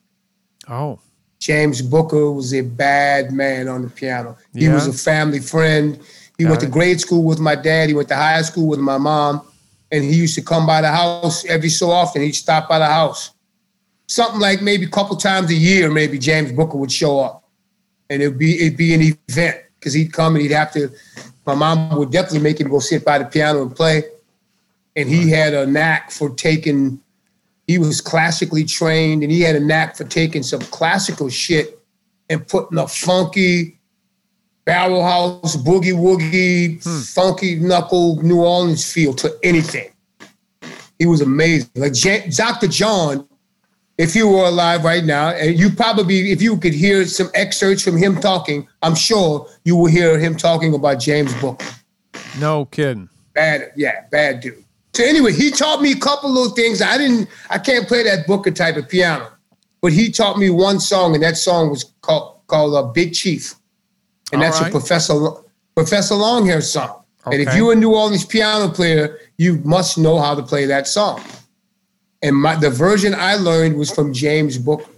oh, 0.68 0.98
James 1.42 1.82
Booker 1.82 2.30
was 2.30 2.54
a 2.54 2.60
bad 2.60 3.32
man 3.32 3.66
on 3.66 3.82
the 3.82 3.90
piano. 3.90 4.36
He 4.54 4.68
was 4.68 4.86
a 4.86 4.92
family 4.92 5.40
friend. 5.40 5.98
He 6.38 6.44
went 6.44 6.60
Got 6.60 6.66
to 6.66 6.70
grade 6.70 7.00
school 7.00 7.24
with 7.24 7.40
my 7.40 7.56
dad. 7.56 7.88
He 7.88 7.96
went 7.96 8.08
to 8.10 8.14
high 8.14 8.42
school 8.42 8.68
with 8.68 8.78
my 8.78 8.96
mom. 8.96 9.42
And 9.90 10.04
he 10.04 10.14
used 10.14 10.36
to 10.36 10.42
come 10.42 10.68
by 10.68 10.82
the 10.82 10.92
house 10.92 11.44
every 11.46 11.68
so 11.68 11.90
often. 11.90 12.22
He'd 12.22 12.36
stop 12.36 12.68
by 12.68 12.78
the 12.78 12.86
house. 12.86 13.32
Something 14.06 14.38
like 14.38 14.62
maybe 14.62 14.84
a 14.84 14.88
couple 14.88 15.16
times 15.16 15.50
a 15.50 15.54
year, 15.54 15.90
maybe 15.90 16.16
James 16.16 16.52
Booker 16.52 16.78
would 16.78 16.92
show 16.92 17.18
up. 17.18 17.42
And 18.08 18.22
it'd 18.22 18.38
be 18.38 18.64
it'd 18.64 18.78
be 18.78 18.94
an 18.94 19.16
event 19.28 19.62
because 19.80 19.94
he'd 19.94 20.12
come 20.12 20.36
and 20.36 20.42
he'd 20.42 20.52
have 20.52 20.70
to 20.74 20.92
my 21.44 21.56
mom 21.56 21.96
would 21.98 22.12
definitely 22.12 22.38
make 22.38 22.60
him 22.60 22.68
go 22.68 22.78
sit 22.78 23.04
by 23.04 23.18
the 23.18 23.24
piano 23.24 23.62
and 23.62 23.74
play. 23.74 24.04
And 24.94 25.08
he 25.08 25.28
had 25.28 25.54
a 25.54 25.66
knack 25.66 26.12
for 26.12 26.30
taking 26.30 27.01
he 27.72 27.78
was 27.78 28.00
classically 28.00 28.64
trained 28.64 29.22
and 29.22 29.32
he 29.32 29.40
had 29.40 29.56
a 29.56 29.60
knack 29.60 29.96
for 29.96 30.04
taking 30.04 30.42
some 30.42 30.60
classical 30.60 31.28
shit 31.28 31.80
and 32.28 32.46
putting 32.46 32.76
a 32.76 32.86
funky 32.86 33.78
barrel 34.64 35.02
house 35.02 35.56
boogie 35.56 35.92
woogie 35.92 36.82
hmm. 36.84 37.00
funky 37.00 37.56
knuckle 37.56 38.20
new 38.22 38.40
orleans 38.40 38.92
feel 38.92 39.14
to 39.14 39.34
anything 39.42 39.90
he 40.98 41.06
was 41.06 41.20
amazing 41.20 41.70
like 41.76 41.92
Ja- 42.04 42.26
dr 42.30 42.68
john 42.68 43.26
if 43.96 44.14
you 44.14 44.28
were 44.28 44.44
alive 44.44 44.84
right 44.84 45.04
now 45.04 45.30
and 45.30 45.58
you 45.58 45.70
probably 45.70 46.30
if 46.30 46.42
you 46.42 46.56
could 46.58 46.74
hear 46.74 47.06
some 47.06 47.30
excerpts 47.34 47.82
from 47.82 47.96
him 47.96 48.20
talking 48.20 48.68
i'm 48.82 48.94
sure 48.94 49.48
you 49.64 49.74
will 49.74 49.90
hear 49.90 50.18
him 50.18 50.36
talking 50.36 50.74
about 50.74 51.00
james 51.00 51.34
booker 51.40 51.66
no 52.38 52.66
kidding. 52.66 53.08
Bad, 53.34 53.72
yeah, 53.76 54.04
bad 54.10 54.40
dude. 54.40 54.64
So 54.94 55.04
anyway, 55.04 55.32
he 55.32 55.50
taught 55.50 55.80
me 55.80 55.92
a 55.92 55.98
couple 55.98 56.30
little 56.30 56.54
things. 56.54 56.82
I 56.82 56.98
didn't, 56.98 57.28
I 57.48 57.58
can't 57.58 57.88
play 57.88 58.02
that 58.02 58.26
Booker 58.26 58.50
type 58.50 58.76
of 58.76 58.88
piano, 58.88 59.30
but 59.80 59.92
he 59.92 60.10
taught 60.10 60.38
me 60.38 60.50
one 60.50 60.80
song, 60.80 61.14
and 61.14 61.22
that 61.22 61.36
song 61.36 61.70
was 61.70 61.84
called 62.02 62.40
called 62.46 62.74
uh, 62.74 62.82
Big 62.92 63.14
Chief, 63.14 63.54
and 64.32 64.42
All 64.42 64.46
that's 64.46 64.60
right. 64.60 64.68
a 64.68 64.70
Professor 64.70 65.14
Professor 65.74 66.14
Longhair 66.14 66.62
song. 66.62 67.02
And 67.24 67.34
if 67.34 67.54
you're 67.54 67.72
a 67.72 67.76
New 67.76 67.94
Orleans 67.94 68.26
piano 68.26 68.68
player, 68.68 69.18
you 69.38 69.58
must 69.64 69.96
know 69.96 70.18
how 70.18 70.34
to 70.34 70.42
play 70.42 70.66
that 70.66 70.88
song. 70.88 71.22
And 72.20 72.36
my 72.36 72.56
the 72.56 72.68
version 72.68 73.14
I 73.14 73.36
learned 73.36 73.76
was 73.76 73.90
from 73.90 74.12
James 74.12 74.58
Booker. 74.58 74.90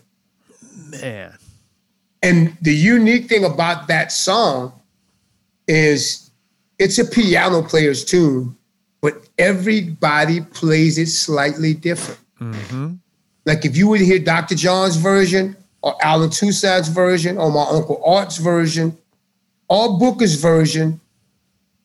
Man. 0.91 1.37
And 2.23 2.57
the 2.63 2.75
unique 2.75 3.29
thing 3.29 3.45
about 3.45 3.87
that 3.89 4.11
song 4.11 4.73
is 5.69 6.31
it's 6.79 6.99
a 6.99 7.05
piano 7.05 7.63
player's 7.63 8.05
tune, 8.05 8.57
but 9.05 9.29
everybody 9.37 10.41
plays 10.41 10.97
it 10.97 11.09
slightly 11.09 11.75
different. 11.75 12.19
Mm-hmm. 12.41 12.95
Like 13.45 13.67
if 13.67 13.77
you 13.77 13.87
would 13.89 14.01
hear 14.01 14.19
Dr. 14.19 14.55
John's 14.55 14.97
version 14.97 15.55
or 15.83 15.95
Allen 16.01 16.31
Toussaint's 16.31 16.89
version 16.89 17.37
or 17.37 17.53
my 17.53 17.67
Uncle 17.69 18.03
Art's 18.03 18.39
version 18.39 18.97
or 19.69 19.99
Booker's 19.99 20.37
version 20.37 21.03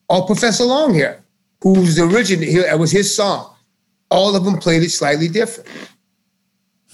or 0.08 0.24
Professor 0.24 0.64
Longhair, 0.64 1.18
who's 1.62 1.96
the 1.96 2.04
original, 2.04 2.42
it 2.42 2.78
was 2.78 2.90
his 2.90 3.14
song. 3.14 3.54
All 4.10 4.34
of 4.34 4.42
them 4.42 4.56
played 4.56 4.82
it 4.82 4.88
slightly 4.88 5.28
different. 5.28 5.68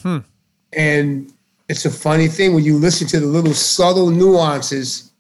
Hmm. 0.03 0.19
And 0.73 1.33
it's 1.69 1.85
a 1.85 1.91
funny 1.91 2.27
thing 2.27 2.53
when 2.53 2.65
you 2.65 2.79
listen 2.79 3.07
to 3.07 3.21
the 3.21 3.27
little 3.27 3.55
subtle 3.55 4.11
nuances, 4.11 5.13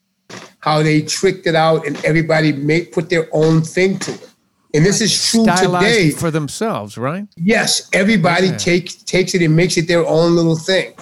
how 0.58 0.82
they 0.82 1.02
tricked 1.02 1.46
it 1.46 1.54
out 1.54 1.86
and 1.86 2.04
everybody 2.04 2.52
made 2.52 2.90
put 2.90 3.08
their 3.08 3.28
own 3.32 3.62
thing 3.62 4.00
to 4.00 4.12
it. 4.12 4.30
And 4.74 4.84
this 4.84 5.00
is 5.00 5.30
true 5.30 5.46
today. 5.46 6.10
for 6.10 6.30
themselves, 6.30 6.98
right? 6.98 7.26
Yes, 7.36 7.88
everybody 7.92 8.48
Yeah. 8.48 8.56
takes 8.56 8.94
takes 9.02 9.34
it 9.34 9.42
and 9.42 9.54
makes 9.56 9.76
it 9.76 9.88
their 9.88 10.06
own 10.06 10.34
little 10.36 10.56
thing. 10.56 10.94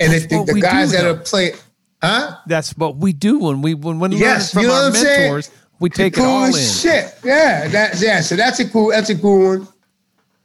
and 0.00 0.12
that's 0.12 0.24
if 0.24 0.28
the, 0.28 0.44
the 0.44 0.60
guys 0.60 0.90
do, 0.90 0.96
that 0.96 1.02
though. 1.04 1.10
are 1.12 1.18
playing, 1.18 1.54
huh? 2.02 2.36
That's 2.46 2.76
what 2.76 2.96
we 2.96 3.12
do 3.12 3.38
when 3.38 3.62
we 3.62 3.74
when, 3.74 3.98
when 4.00 4.10
we 4.10 4.18
Yes, 4.18 4.54
learn 4.54 4.62
you 4.64 4.68
from 4.68 4.74
know 4.74 4.74
our 4.74 4.90
what 4.90 4.96
I'm 4.96 5.04
saying? 5.04 5.20
mentors. 5.20 5.50
We 5.80 5.90
take 5.90 6.16
it 6.16 6.20
cool 6.20 6.26
all 6.26 6.44
in. 6.44 6.52
shit. 6.52 7.14
Yeah, 7.24 7.66
that, 7.68 8.00
yeah. 8.00 8.20
So 8.20 8.36
that's 8.36 8.60
a 8.60 8.68
cool. 8.68 8.90
That's 8.90 9.10
a 9.10 9.18
cool 9.18 9.46
one. 9.58 9.68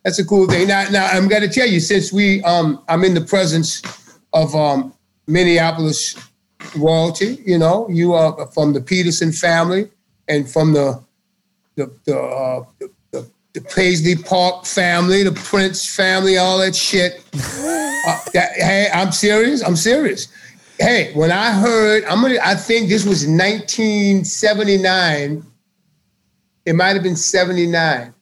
That's 0.04 0.20
a 0.20 0.26
cool 0.26 0.48
thing. 0.48 0.68
Now, 0.68 0.88
now 0.90 1.08
I'm 1.08 1.28
gonna 1.28 1.48
tell 1.50 1.68
you 1.68 1.80
since 1.80 2.14
we 2.14 2.42
um 2.44 2.82
I'm 2.88 3.04
in 3.04 3.14
the 3.14 3.22
presence 3.22 3.82
of 4.34 4.56
um 4.56 4.94
Minneapolis 5.28 6.16
royalty. 6.76 7.42
You 7.46 7.58
know, 7.58 7.88
you 7.90 8.14
are 8.14 8.48
from 8.48 8.74
the 8.74 8.82
Peterson 8.82 9.32
family 9.32 9.90
and 10.28 10.50
from 10.50 10.74
the 10.74 11.04
the 11.78 11.90
the, 12.04 12.20
uh, 12.20 12.66
the, 12.80 12.92
the, 13.12 13.32
the 13.54 13.62
Paisley 13.62 14.22
Park 14.22 14.66
family, 14.66 15.24
the 15.24 15.32
Prince 15.32 15.96
family, 15.96 16.38
all 16.38 16.58
that 16.58 16.76
shit. 16.76 17.24
Uh, 17.34 18.20
that, 18.34 18.52
hey, 18.56 18.90
I'm 18.94 19.14
serious. 19.14 19.64
I'm 19.64 19.78
serious. 19.78 20.28
Hey, 20.80 21.14
when 21.14 21.32
I 21.32 21.52
heard, 21.52 22.04
I'm 22.06 22.22
gonna. 22.22 22.40
I 22.44 22.56
think 22.56 22.90
this 22.90 23.06
was 23.06 23.26
1979. 23.26 25.46
It 26.66 26.76
might 26.76 26.96
have 26.96 27.04
been 27.04 27.16
79 27.16 28.14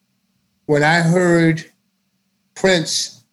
when 0.67 0.83
I 0.83 1.01
heard 1.01 1.65
Prince 2.53 3.23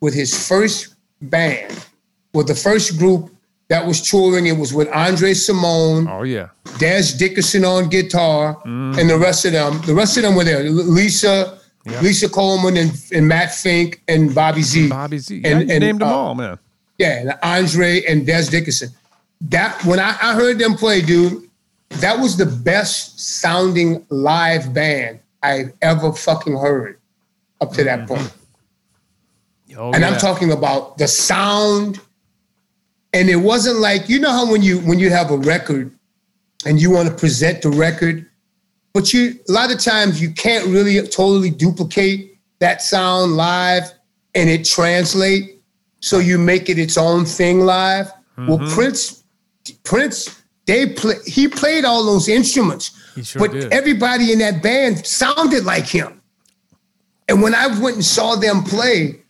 with 0.00 0.14
his 0.14 0.48
first 0.48 0.94
band, 1.20 1.84
with 2.32 2.46
the 2.46 2.54
first 2.54 2.96
group 2.98 3.34
that 3.70 3.86
was 3.86 4.02
touring. 4.02 4.46
It 4.46 4.56
was 4.58 4.74
with 4.74 4.88
Andre 4.88 5.30
Cymone. 5.32 6.10
Oh 6.10 6.24
yeah. 6.24 6.48
Dez 6.78 7.16
Dickerson 7.18 7.64
on 7.64 7.88
guitar, 7.88 8.60
and 8.64 9.08
the 9.08 9.16
rest 9.16 9.44
of 9.46 9.52
them. 9.52 9.80
The 9.86 9.94
rest 9.94 10.16
of 10.18 10.24
them 10.24 10.34
were 10.34 10.44
there. 10.44 10.62
Lisa, 10.68 11.58
Yeah. 11.86 12.00
Lisa 12.02 12.28
Coleman, 12.28 12.76
and, 12.76 12.92
and 13.14 13.26
Matt 13.26 13.54
Fink, 13.54 14.02
and 14.08 14.34
Bobby 14.34 14.62
Z. 14.62 14.88
Bobby 14.88 15.18
Z. 15.18 15.36
And- 15.36 15.44
yeah, 15.44 15.50
you 15.52 15.70
and, 15.72 15.80
named 15.80 16.00
them 16.00 16.08
uh, 16.08 16.12
all, 16.12 16.34
man. 16.34 16.58
Yeah, 16.98 17.20
and 17.20 17.34
Andre 17.42 18.02
and 18.04 18.26
Dez 18.26 18.50
Dickerson. 18.50 18.90
That 19.42 19.82
when 19.86 19.98
I, 19.98 20.10
I 20.20 20.34
heard 20.34 20.58
them 20.58 20.74
play, 20.74 21.00
dude, 21.00 21.48
that 22.00 22.18
was 22.18 22.36
the 22.36 22.46
best 22.46 23.18
sounding 23.40 24.04
live 24.10 24.74
band 24.74 25.20
I've 25.42 25.72
ever 25.80 26.12
fucking 26.12 26.56
heard 26.58 26.98
up 27.60 27.72
to 27.72 27.84
that 27.84 28.06
point. 28.06 28.30
Oh, 29.78 29.92
and 29.92 30.02
yeah. 30.02 30.10
I'm 30.10 30.18
talking 30.18 30.50
about 30.52 30.98
the 30.98 31.06
sound. 31.08 32.00
And 33.12 33.28
it 33.28 33.36
wasn't 33.36 33.78
like 33.78 34.08
you 34.08 34.20
know 34.20 34.30
how 34.30 34.50
when 34.50 34.62
you 34.62 34.78
when 34.80 34.98
you 34.98 35.10
have 35.10 35.30
a 35.30 35.36
record 35.36 35.92
and 36.64 36.80
you 36.80 36.90
want 36.90 37.08
to 37.08 37.14
present 37.14 37.62
the 37.62 37.70
record, 37.70 38.26
but 38.92 39.12
you 39.12 39.38
a 39.48 39.52
lot 39.52 39.72
of 39.72 39.80
times 39.80 40.20
you 40.20 40.30
can't 40.32 40.66
really 40.66 41.00
totally 41.08 41.50
duplicate 41.50 42.38
that 42.60 42.82
sound 42.82 43.36
live 43.36 43.92
and 44.34 44.48
it 44.48 44.64
translate. 44.64 45.60
So 46.00 46.18
you 46.18 46.38
make 46.38 46.68
it 46.68 46.78
its 46.78 46.96
own 46.96 47.24
thing 47.24 47.60
live. 47.60 48.10
Well, 48.36 48.58
mm-hmm. 48.58 48.74
Prince, 48.74 49.22
Prince, 49.84 50.42
they 50.66 50.86
play. 50.86 51.16
He 51.26 51.48
played 51.48 51.84
all 51.84 52.04
those 52.04 52.28
instruments, 52.28 52.92
sure 53.22 53.40
but 53.40 53.52
did. 53.52 53.72
everybody 53.72 54.32
in 54.32 54.38
that 54.38 54.62
band 54.62 55.04
sounded 55.04 55.64
like 55.64 55.86
him. 55.86 56.20
And 57.28 57.42
when 57.42 57.54
I 57.54 57.66
went 57.80 57.96
and 57.96 58.04
saw 58.04 58.36
them 58.36 58.62
play, 58.62 59.20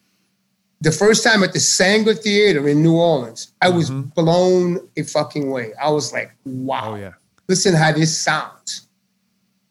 the 0.81 0.93
first 0.93 1.23
time 1.23 1.43
at 1.43 1.53
the 1.53 1.59
Saenger 1.59 2.19
Theater 2.19 2.67
in 2.69 2.83
New 2.83 2.97
Orleans, 2.97 3.53
I 3.61 3.69
was 3.69 3.91
mm-hmm. 3.91 4.09
blown 4.11 4.89
a 4.97 5.03
fucking 5.03 5.51
way. 5.51 5.73
I 5.81 5.91
was 5.91 6.13
like, 6.13 6.33
wow, 6.45 6.93
Oh 6.93 6.95
yeah. 6.97 7.13
listen 7.49 7.75
how 7.75 7.93
this 7.93 8.17
sounds. 8.17 8.89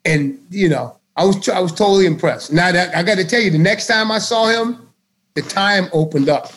And 0.06 0.40
you 0.50 0.70
know, 0.70 0.98
I 1.16 1.26
was 1.26 1.50
I 1.50 1.60
was 1.60 1.72
totally 1.72 2.06
impressed. 2.06 2.54
Now 2.54 2.72
that 2.72 2.96
I 2.96 3.04
got 3.04 3.16
to 3.16 3.26
tell 3.26 3.42
you, 3.42 3.50
the 3.52 3.58
next 3.58 3.88
time 3.88 4.12
I 4.12 4.20
saw 4.20 4.48
him, 4.48 4.88
the 5.34 5.42
time 5.42 5.90
opened 5.94 6.30
up. 6.30 6.52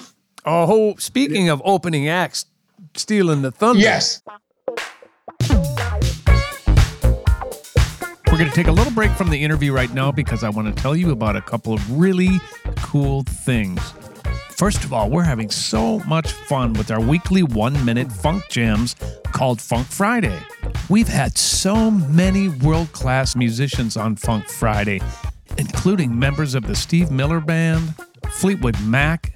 Oh, 0.44 0.96
speaking 0.96 1.48
of 1.48 1.62
opening 1.64 2.08
acts, 2.08 2.46
stealing 2.94 3.42
the 3.42 3.50
thunder. 3.50 3.80
Yes, 3.80 4.22
We're 8.32 8.38
going 8.38 8.48
to 8.48 8.56
take 8.56 8.68
a 8.68 8.72
little 8.72 8.92
break 8.94 9.10
from 9.10 9.28
the 9.28 9.44
interview 9.44 9.74
right 9.74 9.92
now 9.92 10.10
because 10.10 10.42
I 10.42 10.48
want 10.48 10.74
to 10.74 10.82
tell 10.82 10.96
you 10.96 11.10
about 11.10 11.36
a 11.36 11.42
couple 11.42 11.74
of 11.74 12.00
really 12.00 12.40
cool 12.78 13.24
things. 13.24 13.78
First 14.62 14.84
of 14.84 14.92
all, 14.92 15.10
we're 15.10 15.24
having 15.24 15.50
so 15.50 15.98
much 16.06 16.30
fun 16.30 16.74
with 16.74 16.92
our 16.92 17.00
weekly 17.00 17.42
one 17.42 17.84
minute 17.84 18.12
funk 18.12 18.48
jams 18.48 18.94
called 19.24 19.60
Funk 19.60 19.88
Friday. 19.88 20.38
We've 20.88 21.08
had 21.08 21.36
so 21.36 21.90
many 21.90 22.46
world 22.48 22.92
class 22.92 23.34
musicians 23.34 23.96
on 23.96 24.14
Funk 24.14 24.48
Friday, 24.48 25.00
including 25.58 26.16
members 26.16 26.54
of 26.54 26.64
the 26.64 26.76
Steve 26.76 27.10
Miller 27.10 27.40
Band, 27.40 27.92
Fleetwood 28.30 28.80
Mac, 28.82 29.34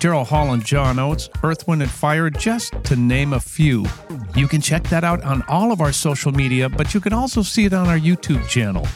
Daryl 0.00 0.26
Hall 0.26 0.52
and 0.52 0.64
John 0.64 0.98
Oates, 0.98 1.30
Earth, 1.44 1.68
Wind, 1.68 1.82
and 1.82 1.90
Fire, 1.92 2.28
just 2.28 2.72
to 2.82 2.96
name 2.96 3.32
a 3.32 3.38
few. 3.38 3.86
You 4.34 4.48
can 4.48 4.60
check 4.60 4.82
that 4.88 5.04
out 5.04 5.22
on 5.22 5.42
all 5.42 5.70
of 5.70 5.80
our 5.80 5.92
social 5.92 6.32
media, 6.32 6.68
but 6.68 6.94
you 6.94 7.00
can 7.00 7.12
also 7.12 7.42
see 7.42 7.64
it 7.64 7.72
on 7.72 7.86
our 7.86 7.96
YouTube 7.96 8.48
channel. 8.48 8.88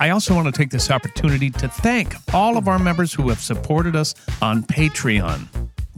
I 0.00 0.10
also 0.10 0.34
want 0.34 0.46
to 0.46 0.52
take 0.52 0.70
this 0.70 0.90
opportunity 0.90 1.50
to 1.50 1.68
thank 1.68 2.14
all 2.32 2.56
of 2.56 2.68
our 2.68 2.78
members 2.78 3.12
who 3.12 3.28
have 3.30 3.40
supported 3.40 3.96
us 3.96 4.14
on 4.40 4.62
Patreon. 4.62 5.48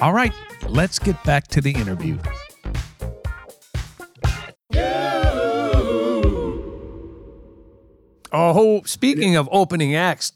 All 0.00 0.12
right, 0.12 0.32
let's 0.68 0.98
get 0.98 1.22
back 1.24 1.48
to 1.48 1.60
the 1.60 1.72
interview. 1.72 2.18
Oh, 8.32 8.82
speaking 8.84 9.36
of 9.36 9.48
opening 9.52 9.94
acts, 9.94 10.32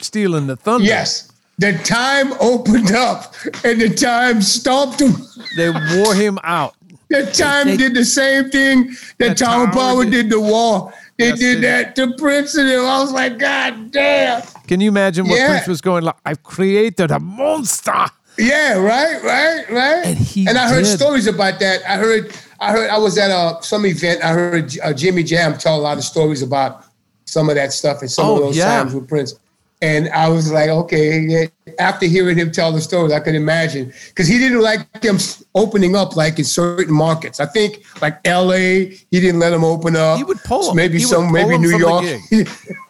stealing 0.00 0.46
the 0.46 0.56
thunder. 0.56 0.84
yes. 0.86 1.30
The 1.58 1.72
time 1.84 2.32
opened 2.40 2.90
up, 2.90 3.32
and 3.64 3.80
the 3.80 3.88
time 3.88 4.42
stomped 4.42 5.00
him. 5.00 5.12
They 5.56 5.70
wore 5.70 6.12
him 6.12 6.36
out. 6.42 6.74
The 7.10 7.26
time 7.26 7.68
They- 7.68 7.76
did 7.76 7.94
the 7.94 8.04
same 8.04 8.50
thing 8.50 8.96
that 9.18 9.36
Tower 9.38 9.68
Power 9.70 10.02
did- 10.04 10.10
did 10.10 10.30
the 10.30 10.40
War. 10.40 10.92
They 11.18 11.28
Yes, 11.28 11.38
did 11.38 11.62
that 11.62 11.94
to 11.96 12.12
Prince, 12.18 12.56
and 12.56 12.68
I 12.68 13.00
was 13.00 13.12
like, 13.12 13.38
God 13.38 13.92
damn. 13.92 14.42
Can 14.66 14.80
you 14.80 14.88
imagine 14.88 15.28
what 15.28 15.38
Yeah. 15.38 15.48
Prince 15.50 15.68
was 15.68 15.80
going 15.80 16.02
like? 16.04 16.16
I've 16.24 16.42
created 16.42 17.10
a 17.12 17.20
monster. 17.20 18.06
Yeah, 18.36 18.78
right, 18.78 19.22
right, 19.22 19.70
right. 19.70 20.06
And 20.06 20.18
he 20.18 20.46
and 20.48 20.58
I 20.58 20.68
heard 20.68 20.84
stories 20.86 21.28
about 21.28 21.60
that. 21.60 21.88
I 21.88 21.96
heard, 21.98 22.34
I 22.58 22.72
heard, 22.72 22.90
I 22.90 22.98
was 22.98 23.16
at 23.16 23.30
a 23.30 23.62
some 23.62 23.86
event. 23.86 24.24
I 24.24 24.32
heard 24.32 24.76
uh, 24.82 24.92
Jimmy 24.92 25.22
Jam 25.22 25.56
tell 25.56 25.76
a 25.76 25.80
lot 25.80 25.98
of 25.98 26.04
stories 26.04 26.42
about 26.42 26.84
some 27.26 27.48
of 27.48 27.54
that 27.54 27.72
stuff 27.72 28.00
and 28.00 28.10
some 28.10 28.26
Oh, 28.26 28.34
of 28.36 28.40
those 28.40 28.56
yeah. 28.56 28.64
times 28.78 28.92
with 28.92 29.08
Prince. 29.08 29.34
And 29.82 30.08
I 30.08 30.28
was 30.28 30.50
like, 30.50 30.68
okay. 30.68 31.20
yeah. 31.20 31.46
After 31.78 32.06
hearing 32.06 32.36
him 32.38 32.50
tell 32.52 32.72
the 32.72 32.80
stories, 32.80 33.12
I 33.12 33.20
could 33.20 33.34
imagine 33.34 33.92
because 34.08 34.26
he 34.28 34.38
didn't 34.38 34.60
like 34.62 34.90
them 35.00 35.18
opening 35.54 35.94
up 35.96 36.16
like 36.16 36.38
in 36.38 36.44
certain 36.44 36.94
markets. 36.94 37.40
I 37.40 37.46
think 37.46 37.84
like 38.02 38.18
L.A. 38.24 38.86
He 39.10 39.20
didn't 39.20 39.40
let 39.40 39.50
them 39.50 39.64
open 39.64 39.96
up. 39.96 40.18
He 40.18 40.24
would 40.24 40.42
pull 40.44 40.70
'em. 40.70 40.76
Maybe 40.76 40.98
some, 41.00 41.30
maybe 41.32 41.58
New 41.58 41.76
York. 41.78 42.04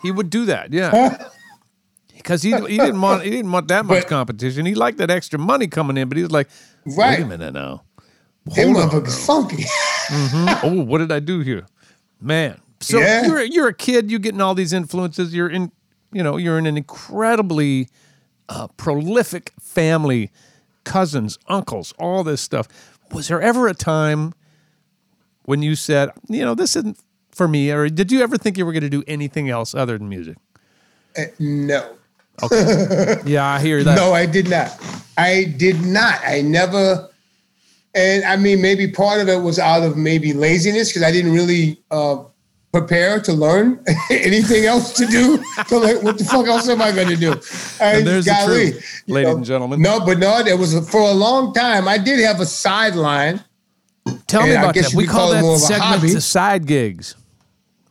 He 0.03 0.11
would 0.11 0.31
do 0.31 0.45
that, 0.47 0.73
yeah. 0.73 1.29
Because 2.17 2.43
he, 2.43 2.53
he 2.53 2.79
didn't 2.79 3.01
want 3.01 3.23
he 3.23 3.31
didn't 3.31 3.53
want 3.53 3.69
that 3.69 3.85
much 3.85 4.03
But- 4.03 4.09
competition. 4.09 4.65
He 4.67 4.75
liked 4.75 4.99
that 4.99 5.11
extra 5.11 5.39
money 5.39 5.67
coming 5.67 5.97
in, 5.97 6.09
but 6.09 6.17
he 6.17 6.23
was 6.23 6.33
like, 6.33 6.49
Right. 6.87 7.19
wait 7.19 7.25
a 7.25 7.27
minute 7.27 7.53
now. 7.55 7.83
Them 8.47 8.75
Hold 8.75 8.77
on. 8.77 8.91
motherfuckers 8.91 9.27
funky. 9.27 9.65
Mm-hmm. 10.09 10.49
oh, 10.67 10.85
what 10.85 10.99
did 10.99 11.11
I 11.13 11.19
do 11.21 11.41
here, 11.41 11.67
man? 12.21 12.61
So 12.81 12.99
Yeah. 12.99 13.27
you're 13.27 13.43
you're 13.43 13.69
a 13.69 13.75
kid. 13.75 14.11
You're 14.11 14.21
getting 14.21 14.41
all 14.43 14.55
these 14.55 14.73
influences. 14.73 15.35
You're 15.35 15.49
in, 15.51 15.73
you 16.13 16.23
know, 16.23 16.37
you're 16.37 16.59
in 16.59 16.67
an 16.67 16.77
incredibly 16.77 17.89
uh, 18.49 18.69
prolific 18.77 19.53
family, 19.61 20.31
cousins, 20.85 21.39
uncles, 21.49 21.93
all 21.99 22.25
this 22.25 22.41
stuff. 22.41 22.69
Was 23.13 23.29
there 23.29 23.41
ever 23.41 23.69
a 23.69 23.75
time 23.75 24.35
when 25.45 25.63
you 25.63 25.75
said, 25.75 26.11
you 26.29 26.45
know, 26.45 26.55
this 26.55 26.77
isn't 26.77 26.99
for 27.31 27.49
me, 27.49 27.71
or 27.71 27.89
did 27.89 28.13
you 28.13 28.23
ever 28.23 28.37
think 28.39 28.57
you 28.57 28.65
were 28.65 28.73
going 28.73 28.83
to 28.83 28.91
do 28.91 29.05
anything 29.07 29.51
else 29.51 29.75
other 29.75 29.99
than 29.99 30.09
music? 30.09 30.37
Uh, 31.17 31.25
no. 31.39 31.97
Okay. 32.43 33.17
yeah, 33.25 33.47
I 33.47 33.61
hear 33.61 33.83
that. 33.85 33.97
No, 33.97 34.13
I 34.13 34.27
did 34.27 34.49
not. 34.49 34.71
I 35.17 35.55
did 35.57 35.83
not. 35.83 36.21
I 36.25 36.41
never. 36.41 37.09
And 37.95 38.25
I 38.25 38.37
mean, 38.37 38.61
maybe 38.61 38.89
part 38.89 39.21
of 39.21 39.29
it 39.29 39.43
was 39.43 39.59
out 39.59 39.83
of 39.83 39.97
maybe 39.97 40.33
laziness 40.33 40.89
because 40.89 41.03
I 41.03 41.13
didn't 41.13 41.33
really 41.33 41.81
uh, 41.91 42.25
prepare 42.75 43.21
to 43.21 43.33
learn 43.33 43.83
anything 44.11 44.65
else 44.65 44.93
to 44.95 45.07
do. 45.07 45.43
So 45.69 45.79
like, 45.79 46.03
what 46.03 46.19
the 46.19 46.25
fuck 46.25 46.47
else 46.47 46.69
am 46.69 46.83
I 46.83 46.91
going 46.93 47.09
to 47.09 47.17
do? 47.17 47.33
I, 47.81 47.95
And 47.95 48.07
there's 48.07 48.25
the 48.25 48.33
golly, 48.33 48.73
truth, 48.73 49.03
you 49.07 49.15
ladies 49.15 49.35
and 49.35 49.45
gentlemen. 49.45 49.81
No, 49.81 50.05
but 50.05 50.19
no, 50.19 50.39
it 50.41 50.59
was 50.59 50.75
a, 50.75 50.83
for 50.83 51.01
a 51.01 51.13
long 51.13 51.55
time. 51.55 51.87
I 51.89 51.97
did 51.97 52.21
have 52.21 52.41
a 52.41 52.47
sideline. 52.47 53.43
Tell 54.27 54.43
me 54.43 54.53
about 54.53 54.75
that. 54.75 54.93
We 54.95 55.07
call 55.07 55.33
call 55.33 55.53
that 55.53 55.59
segment 55.61 56.13
the 56.13 56.21
side 56.21 56.67
gigs. 56.67 57.15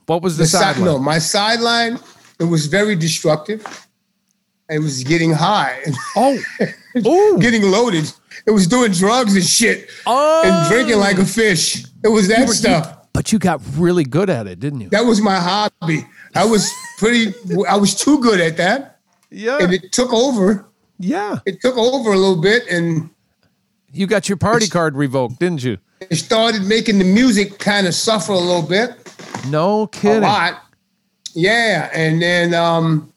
What 0.05 0.21
was 0.21 0.37
the, 0.37 0.43
The 0.43 0.49
side, 0.49 0.75
sideline? 0.75 0.85
no, 0.85 0.99
my 0.99 1.19
sideline. 1.19 1.99
It 2.39 2.43
was 2.43 2.67
very 2.67 2.95
destructive. 2.95 3.65
It 4.69 4.79
was 4.79 5.03
getting 5.03 5.31
high. 5.31 5.81
Oh, 6.15 6.37
oh, 7.05 7.37
getting 7.39 7.63
loaded. 7.63 8.11
It 8.45 8.51
was 8.51 8.67
doing 8.67 8.91
drugs 8.91 9.35
and 9.35 9.45
shit 9.45 9.89
oh. 10.05 10.43
and 10.45 10.69
drinking 10.69 10.97
like 10.97 11.17
a 11.17 11.25
fish. 11.25 11.85
It 12.03 12.09
was 12.09 12.27
that 12.27 12.49
stuff. 12.49 13.02
But 13.13 13.31
you 13.31 13.37
got 13.39 13.61
really 13.77 14.03
good 14.03 14.29
at 14.29 14.47
it, 14.47 14.59
didn't 14.59 14.81
you? 14.81 14.89
That 14.89 15.05
was 15.05 15.21
my 15.21 15.35
hobby. 15.39 16.05
I 16.35 16.45
was 16.45 16.69
pretty. 16.97 17.33
I 17.69 17.77
was 17.77 17.93
too 17.95 18.19
good 18.19 18.39
at 18.41 18.57
that, 18.57 18.99
Yeah, 19.29 19.59
and 19.61 19.71
it 19.73 19.91
took 19.91 20.11
over. 20.11 20.65
yeah. 20.99 21.37
It 21.45 21.61
took 21.61 21.77
over 21.77 22.11
a 22.11 22.17
little 22.17 22.41
bit, 22.41 22.63
and 22.69 23.09
You 23.91 24.07
got 24.07 24.27
your 24.27 24.37
party 24.37 24.67
card 24.67 24.95
revoked, 24.95 25.39
didn't 25.39 25.63
you? 25.63 25.77
it 26.09 26.15
started 26.17 26.63
making 26.63 26.97
the 26.97 27.05
music 27.05 27.59
kind 27.59 27.87
of 27.87 27.93
suffer 27.93 28.33
a 28.33 28.37
little 28.37 28.61
bit, 28.67 28.91
No 29.47 29.87
kidding. 29.87 30.17
a 30.23 30.27
lot. 30.27 30.63
Yeah, 31.35 31.89
and 31.93 32.21
then 32.21 32.53
um, 32.53 33.13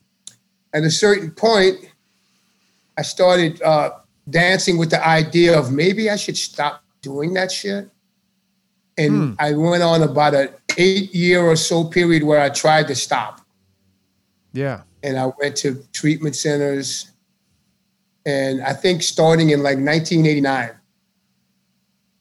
at 0.73 0.85
a 0.85 0.91
certain 0.91 1.31
point, 1.33 1.79
I 2.97 3.03
started 3.03 3.61
uh, 3.63 3.91
dancing 4.31 4.77
with 4.79 4.91
the 4.91 5.05
idea 5.05 5.59
of 5.59 5.73
maybe 5.73 6.11
I 6.11 6.17
should 6.17 6.37
stop 6.37 6.83
doing 7.03 7.35
that 7.35 7.51
shit. 7.51 7.89
And 8.99 9.37
I 9.39 9.53
went 9.53 9.83
on 9.83 10.03
about 10.03 10.35
an 10.35 10.49
eight 10.79 11.15
year 11.15 11.43
or 11.43 11.57
so 11.57 11.85
period 11.85 12.23
where 12.23 12.41
I 12.41 12.49
tried 12.49 12.89
to 12.89 12.95
stop. 12.95 13.43
Yeah. 14.53 14.83
And 15.03 15.19
I 15.19 15.31
went 15.39 15.57
to 15.59 15.83
treatment 15.93 16.35
centers. 16.35 17.11
And 18.25 18.63
I 18.63 18.73
think 18.73 19.03
starting 19.03 19.51
in 19.51 19.63
like 19.63 19.79
1989. 19.79 20.71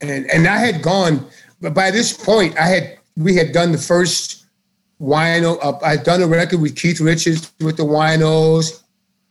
And 0.01 0.29
and 0.29 0.47
I 0.47 0.57
had 0.57 0.81
gone, 0.81 1.25
but 1.61 1.73
by 1.73 1.89
this 1.89 2.11
point, 2.13 2.57
I 2.59 2.67
had 2.67 2.97
we 3.15 3.35
had 3.35 3.53
done 3.53 3.71
the 3.71 3.77
first 3.77 4.45
wino. 5.01 5.57
Uh, 5.63 5.79
I'd 5.83 6.03
done 6.03 6.21
a 6.21 6.27
record 6.27 6.59
with 6.61 6.75
Keith 6.75 6.99
Richards 6.99 7.51
with 7.61 7.77
the 7.77 7.83
winos. 7.85 8.83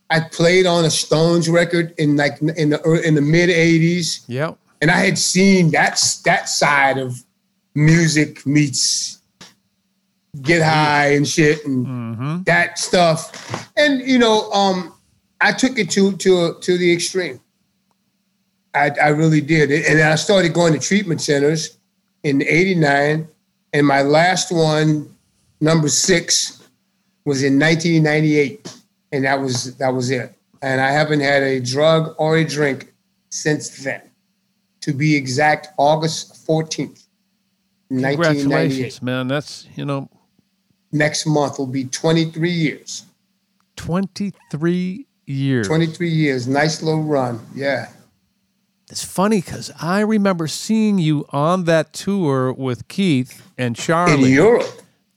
I 0.09 0.21
played 0.21 0.65
on 0.65 0.83
a 0.85 0.89
Stones 0.89 1.47
record 1.49 1.93
in 1.99 2.17
like 2.17 2.41
in 2.41 2.71
the 2.71 3.01
in 3.05 3.13
the 3.15 3.21
mid 3.21 3.49
80s 3.49 4.23
Yep. 4.27 4.57
and 4.81 4.91
I 4.91 4.97
had 4.97 5.17
seen 5.17 5.71
that 5.71 5.99
that 6.25 6.49
side 6.49 6.97
of 6.97 7.23
music 7.75 8.45
meets 8.45 9.19
get 10.41 10.61
high 10.61 11.13
and 11.13 11.27
shit 11.27 11.65
and 11.65 12.45
that 12.45 12.79
stuff, 12.79 13.71
and 13.77 14.01
you 14.01 14.17
know, 14.17 14.49
um, 14.51 14.93
I 15.41 15.51
took 15.51 15.77
it 15.77 15.89
to 15.91 16.13
to 16.17 16.55
to 16.59 16.77
the 16.77 16.91
extreme. 16.91 17.39
I 18.73 18.91
I 19.01 19.09
really 19.09 19.41
did, 19.41 19.71
and 19.71 20.01
I 20.01 20.15
started 20.15 20.53
going 20.53 20.73
to 20.73 20.79
treatment 20.79 21.21
centers 21.21 21.77
in 22.23 22.41
'89, 22.41 23.27
and 23.73 23.87
my 23.87 24.01
last 24.01 24.51
one, 24.51 25.15
number 25.61 25.89
six, 25.89 26.63
was 27.25 27.43
in 27.43 27.59
1998, 27.59 28.73
and 29.11 29.25
that 29.25 29.41
was 29.41 29.75
that 29.77 29.93
was 29.93 30.11
it. 30.11 30.33
And 30.61 30.81
I 30.81 30.91
haven't 30.91 31.19
had 31.19 31.43
a 31.43 31.59
drug 31.59 32.15
or 32.17 32.37
a 32.37 32.45
drink 32.45 32.93
since 33.29 33.83
then 33.83 34.01
to 34.81 34.93
be 34.93 35.15
exact, 35.15 35.69
August 35.77 36.47
14th, 36.47 37.04
1998. 37.04 37.04
Congratulations, 37.89 39.01
man. 39.01 39.27
That's, 39.27 39.67
you 39.75 39.85
know, 39.85 40.09
Next 40.91 41.25
month 41.25 41.59
will 41.59 41.67
be 41.67 41.85
23 41.85 42.49
years. 42.49 43.03
23 43.75 45.05
years. 45.25 45.67
23 45.67 46.09
years. 46.09 46.47
Nice 46.47 46.81
little 46.81 47.03
run. 47.03 47.41
Yeah. 47.53 47.89
It's 48.89 49.03
funny 49.03 49.41
because 49.41 49.71
I 49.81 50.01
remember 50.01 50.47
seeing 50.47 50.97
you 50.99 51.25
on 51.31 51.65
that 51.65 51.91
tour 51.91 52.53
with 52.53 52.87
Keith 52.87 53.41
and 53.57 53.75
Charlie. 53.75 54.29
In 54.29 54.33
Europe. 54.33 54.67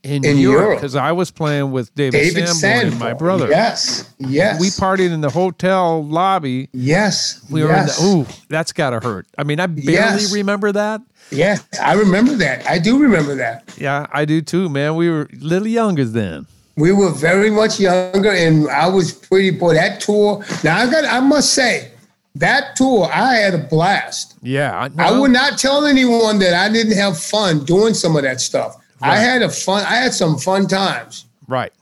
in, 0.02 0.24
in 0.24 0.38
Europe 0.38 0.78
because 0.78 0.96
I 0.96 1.12
was 1.12 1.30
playing 1.30 1.70
with 1.70 1.94
David, 1.94 2.12
David 2.12 2.48
Sanborn, 2.48 2.92
and 2.92 2.98
my 2.98 3.12
brother. 3.12 3.48
Yes. 3.48 4.12
Yes. 4.18 4.58
We 4.60 4.68
partied 4.68 5.12
in 5.12 5.20
the 5.20 5.30
hotel 5.30 6.04
lobby. 6.04 6.70
Yes. 6.72 7.44
We 7.50 7.62
were 7.62 7.68
yes. 7.68 8.00
in 8.00 8.04
the, 8.06 8.16
ooh, 8.16 8.26
that's 8.48 8.72
got 8.72 8.90
to 8.90 9.00
hurt. 9.00 9.26
I 9.36 9.44
mean, 9.44 9.60
I 9.60 9.66
barely 9.66 9.92
Yes. 9.92 10.32
remember 10.32 10.72
that. 10.72 11.02
Yes. 11.30 11.66
I 11.80 11.94
remember 11.94 12.34
that. 12.36 12.66
I 12.66 12.78
do 12.78 12.98
remember 12.98 13.34
that. 13.36 13.74
Yeah, 13.76 14.06
I 14.12 14.24
do 14.24 14.40
too, 14.40 14.68
man. 14.68 14.96
We 14.96 15.10
were 15.10 15.28
a 15.32 15.36
little 15.36 15.68
younger 15.68 16.04
then. 16.04 16.46
We 16.76 16.92
were 16.92 17.10
very 17.10 17.50
much 17.50 17.80
younger, 17.80 18.30
and 18.30 18.68
I 18.70 18.86
was 18.86 19.12
pretty 19.12 19.50
boy. 19.50 19.74
That 19.74 20.00
tour. 20.00 20.44
Now 20.62 20.78
I 20.78 20.90
got. 20.90 21.04
I 21.04 21.20
must 21.20 21.52
say, 21.52 21.90
that 22.36 22.76
tour, 22.76 23.10
I 23.12 23.34
had 23.34 23.54
a 23.54 23.58
blast. 23.58 24.36
Yeah, 24.42 24.88
I 24.96 25.18
would 25.18 25.32
not 25.32 25.58
tell 25.58 25.86
anyone 25.86 26.38
that 26.38 26.54
I 26.54 26.72
didn't 26.72 26.96
have 26.96 27.18
fun 27.18 27.64
doing 27.64 27.94
some 27.94 28.16
of 28.16 28.22
that 28.22 28.40
stuff. 28.40 28.76
I 29.00 29.16
had 29.16 29.42
a 29.42 29.48
fun. 29.48 29.84
I 29.84 29.96
had 29.96 30.14
some 30.14 30.38
fun 30.38 30.66
times. 30.66 31.26
Right. 31.48 31.72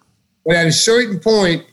But 0.45 0.57
at 0.57 0.67
a 0.67 0.73
certain 0.73 1.19
point, 1.19 1.65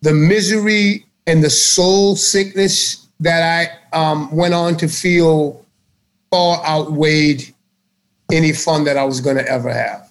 the 0.00 0.12
misery 0.12 1.06
and 1.26 1.44
the 1.44 1.50
soul 1.50 2.16
sickness 2.16 3.06
that 3.20 3.70
I 3.94 3.96
um, 3.96 4.34
went 4.34 4.54
on 4.54 4.76
to 4.78 4.88
feel 4.88 5.61
far 6.32 6.64
outweighed 6.64 7.54
any 8.32 8.52
fun 8.54 8.84
that 8.84 8.96
I 8.96 9.04
was 9.04 9.20
going 9.20 9.36
to 9.36 9.46
ever 9.46 9.70
have. 9.70 10.10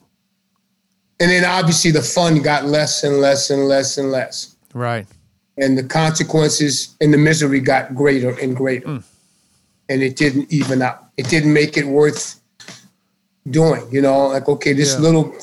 And 1.20 1.32
then 1.32 1.44
obviously 1.44 1.90
the 1.90 2.04
fun 2.04 2.42
got 2.44 2.66
less 2.66 3.04
and 3.04 3.18
less 3.20 3.50
and 3.50 3.68
less 3.68 3.98
and 3.98 4.12
less. 4.12 4.56
Right. 4.74 5.08
And 5.58 5.76
the 5.78 5.84
consequences 5.84 6.96
and 7.02 7.12
the 7.12 7.18
misery 7.18 7.60
got 7.60 7.96
greater 7.96 8.38
and 8.40 8.56
greater. 8.56 8.88
Hmm. 8.88 8.98
And 9.90 10.04
it 10.04 10.16
didn't 10.16 10.54
even 10.54 10.82
out. 10.84 11.08
It 11.18 11.28
didn't 11.28 11.54
make 11.54 11.76
it 11.76 11.86
worth 11.88 12.40
doing. 13.50 13.84
You 13.92 14.02
know, 14.02 14.28
like, 14.28 14.48
okay, 14.48 14.74
this 14.74 14.94
Yeah. 14.94 15.00
little 15.00 15.36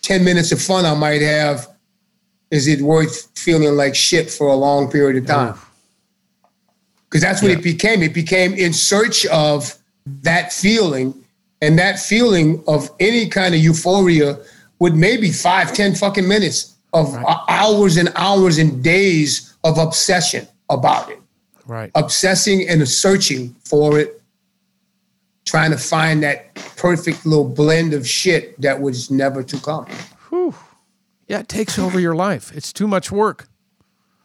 10 0.00 0.24
minutes 0.24 0.50
of 0.50 0.60
fun 0.60 0.86
I 0.86 0.94
might 0.94 1.20
have, 1.20 1.68
is 2.50 2.66
it 2.68 2.80
worth 2.80 3.28
feeling 3.38 3.76
like 3.76 3.94
shit 3.94 4.30
for 4.30 4.48
a 4.48 4.56
long 4.56 4.90
period 4.90 5.22
of 5.22 5.26
time? 5.28 5.54
Because 7.08 7.20
that's 7.20 7.42
what 7.42 7.50
Yeah. 7.50 7.58
it 7.58 7.62
became. 7.62 8.02
It 8.02 8.14
became 8.14 8.54
in 8.54 8.72
search 8.72 9.26
of 9.26 9.76
that 10.06 10.52
feeling, 10.52 11.14
and 11.60 11.78
that 11.78 11.98
feeling 11.98 12.62
of 12.66 12.90
any 13.00 13.28
kind 13.28 13.54
of 13.54 13.60
euphoria 13.60 14.38
would 14.78 14.94
maybe 14.96 15.30
five, 15.30 15.72
ten 15.72 15.94
fucking 15.94 16.26
minutes 16.26 16.74
of 16.92 17.14
hours 17.48 17.96
and 17.96 18.10
hours 18.16 18.58
and 18.58 18.82
days 18.82 19.54
of 19.64 19.78
obsession 19.78 20.46
about 20.68 21.10
it 21.10 21.18
Right. 21.66 21.90
obsessing 21.94 22.68
and 22.68 22.86
searching 22.88 23.54
for 23.64 23.98
it, 23.98 24.20
trying 25.46 25.70
to 25.70 25.78
find 25.78 26.22
that 26.24 26.52
perfect 26.76 27.24
little 27.24 27.48
blend 27.48 27.94
of 27.94 28.06
shit 28.06 28.60
that 28.60 28.80
was 28.80 29.10
never 29.10 29.42
to 29.44 29.58
come. 29.60 29.86
Yeah, 31.28 31.38
it 31.38 31.48
takes 31.48 31.78
over 31.78 31.98
your 32.00 32.14
life. 32.14 32.52
It's 32.54 32.72
too 32.72 32.86
much 32.88 33.10
work. 33.12 33.48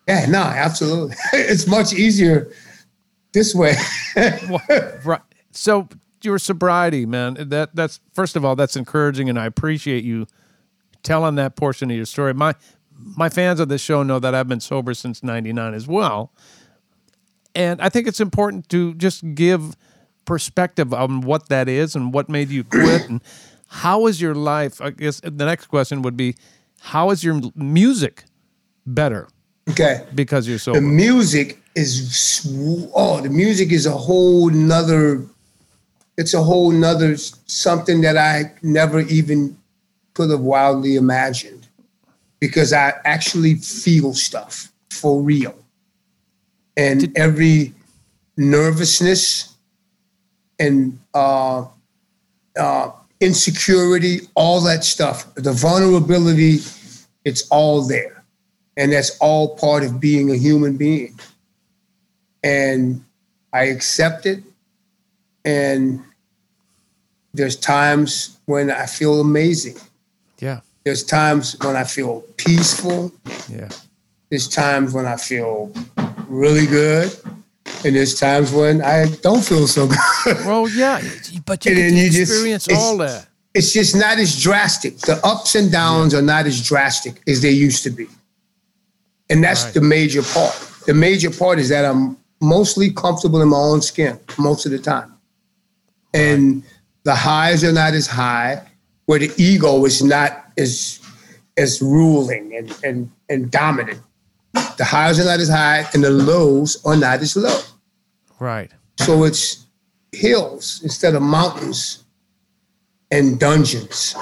Yeah, 0.07 0.25
no, 0.25 0.39
absolutely. 0.41 1.15
it's 1.33 1.67
much 1.67 1.93
easier 1.93 2.51
this 3.33 3.53
way. 3.53 3.75
Right. 5.05 5.21
So 5.57 5.89
your 6.21 6.39
sobriety, 6.39 7.05
man, 7.05 7.35
that 7.49 7.75
that's 7.75 7.99
first 8.13 8.35
of 8.35 8.45
all, 8.45 8.55
that's 8.55 8.75
encouraging 8.75 9.29
and 9.29 9.39
I 9.39 9.45
appreciate 9.45 10.03
you 10.03 10.27
telling 11.03 11.35
that 11.35 11.55
portion 11.55 11.89
of 11.89 11.97
your 11.97 12.05
story. 12.05 12.33
My 12.33 12.53
my 13.15 13.29
fans 13.29 13.59
of 13.59 13.69
this 13.69 13.81
show 13.81 14.03
know 14.03 14.19
that 14.19 14.35
I've 14.35 14.47
been 14.47 14.59
sober 14.59 14.93
since 14.93 15.23
99 15.23 15.73
as 15.73 15.87
well. 15.87 16.31
And 17.55 17.81
I 17.81 17.89
think 17.89 18.07
it's 18.07 18.19
important 18.19 18.69
to 18.69 18.93
just 18.95 19.33
give 19.33 19.75
perspective 20.25 20.93
on 20.93 21.21
what 21.21 21.49
that 21.49 21.67
is 21.67 21.95
and 21.95 22.13
what 22.13 22.29
made 22.29 22.49
you 22.49 22.63
quit 22.63 23.09
and 23.09 23.21
how 23.67 24.05
is 24.07 24.21
your 24.21 24.35
life? 24.35 24.79
I 24.79 24.91
guess 24.91 25.19
the 25.21 25.45
next 25.45 25.67
question 25.67 26.01
would 26.03 26.15
be 26.15 26.35
how 26.79 27.09
is 27.09 27.23
your 27.23 27.41
music 27.55 28.25
better 28.85 29.27
okay. 29.69 30.05
because 30.13 30.47
you're 30.47 30.59
sober. 30.59 30.79
The 30.79 30.85
music 30.85 31.59
is, 31.75 32.47
oh, 32.93 33.21
the 33.21 33.29
music 33.29 33.71
is 33.71 33.85
a 33.85 33.91
whole 33.91 34.49
nother 34.49 35.25
it's 36.17 36.33
a 36.33 36.41
whole 36.41 36.71
nother 36.71 37.15
something 37.17 38.01
that 38.01 38.17
I 38.17 38.51
never 38.61 39.01
even 39.01 39.57
could 40.13 40.31
have 40.31 40.41
wildly 40.41 40.95
imagined 40.95 41.67
because 42.39 42.73
I 42.73 42.93
actually 43.05 43.55
feel 43.55 44.13
stuff 44.13 44.71
for 44.91 45.21
real. 45.21 45.55
And 46.75 47.01
Did- 47.01 47.17
every 47.17 47.73
nervousness 48.35 49.55
and 50.59 50.99
uh, 51.13 51.65
uh, 52.57 52.91
insecurity, 53.19 54.21
all 54.35 54.61
that 54.61 54.83
stuff, 54.83 55.33
the 55.35 55.53
vulnerability, 55.53 56.59
it's 57.25 57.47
all 57.49 57.81
there. 57.83 58.23
And 58.75 58.91
that's 58.91 59.17
all 59.19 59.55
part 59.55 59.83
of 59.83 59.99
being 59.99 60.31
a 60.31 60.35
human 60.35 60.77
being. 60.77 61.19
And 62.43 63.03
I 63.53 63.65
accept 63.65 64.25
it. 64.25 64.43
And 65.45 66.01
there's 67.33 67.55
times 67.55 68.37
when 68.45 68.71
I 68.71 68.85
feel 68.85 69.21
amazing. 69.21 69.77
Yeah. 70.39 70.61
There's 70.83 71.03
times 71.03 71.55
when 71.61 71.75
I 71.75 71.83
feel 71.83 72.21
peaceful. 72.37 73.11
Yeah. 73.49 73.69
There's 74.29 74.47
times 74.47 74.93
when 74.93 75.05
I 75.05 75.17
feel 75.17 75.71
really 76.27 76.65
good. 76.65 77.15
And 77.85 77.95
there's 77.95 78.17
times 78.19 78.51
when 78.51 78.81
I 78.81 79.05
don't 79.21 79.43
feel 79.43 79.67
so 79.67 79.87
good. 80.23 80.45
Well, 80.45 80.67
yeah, 80.69 81.01
but 81.45 81.65
you 81.65 81.71
And 81.73 81.95
you 81.97 82.05
experience 82.21 82.67
it's- 82.67 82.81
all 82.81 82.97
that. 82.97 83.27
it's 83.53 83.71
just 83.73 83.95
not 83.95 84.17
as 84.17 84.41
drastic. 84.41 84.97
The 84.99 85.19
ups 85.25 85.55
and 85.55 85.71
downs 85.71 86.13
are 86.13 86.21
not 86.21 86.45
as 86.45 86.61
drastic 86.65 87.21
as 87.27 87.41
they 87.41 87.51
used 87.51 87.83
to 87.83 87.89
be. 87.89 88.07
And 89.29 89.43
that's 89.43 89.65
Right. 89.65 89.73
the 89.73 89.81
major 89.81 90.23
part. 90.23 90.55
The 90.85 90.93
major 90.93 91.29
part 91.29 91.59
is 91.59 91.67
that 91.69 91.83
I'm 91.83 92.17
mostly 92.41 92.91
comfortable 92.91 93.41
in 93.41 93.49
my 93.49 93.57
own 93.57 93.81
skin 93.81 94.17
most 94.37 94.65
of 94.65 94.71
the 94.71 94.79
time. 94.79 95.13
And 96.13 96.63
the 97.03 97.15
highs 97.15 97.63
are 97.63 97.71
not 97.71 97.93
as 97.93 98.07
high, 98.07 98.61
where 99.05 99.19
the 99.19 99.31
ego 99.37 99.85
is 99.85 100.03
not 100.03 100.45
as 100.57 100.99
as 101.57 101.81
ruling 101.81 102.55
and, 102.55 102.77
and, 102.83 103.11
and 103.29 103.49
dominant. 103.49 103.99
The 104.53 104.83
highs 104.85 105.19
are 105.19 105.25
not 105.25 105.39
as 105.39 105.49
high 105.49 105.87
and 105.93 106.03
the 106.03 106.11
lows 106.11 106.77
are 106.85 106.95
not 106.95 107.19
as 107.21 107.35
low. 107.35 107.59
Right. 108.39 108.69
So 108.99 109.23
it's 109.23 109.65
hills 110.11 110.79
instead 110.83 111.15
of 111.15 111.23
mountains 111.23 112.03
and 113.09 113.39
dungeons. 113.39 114.15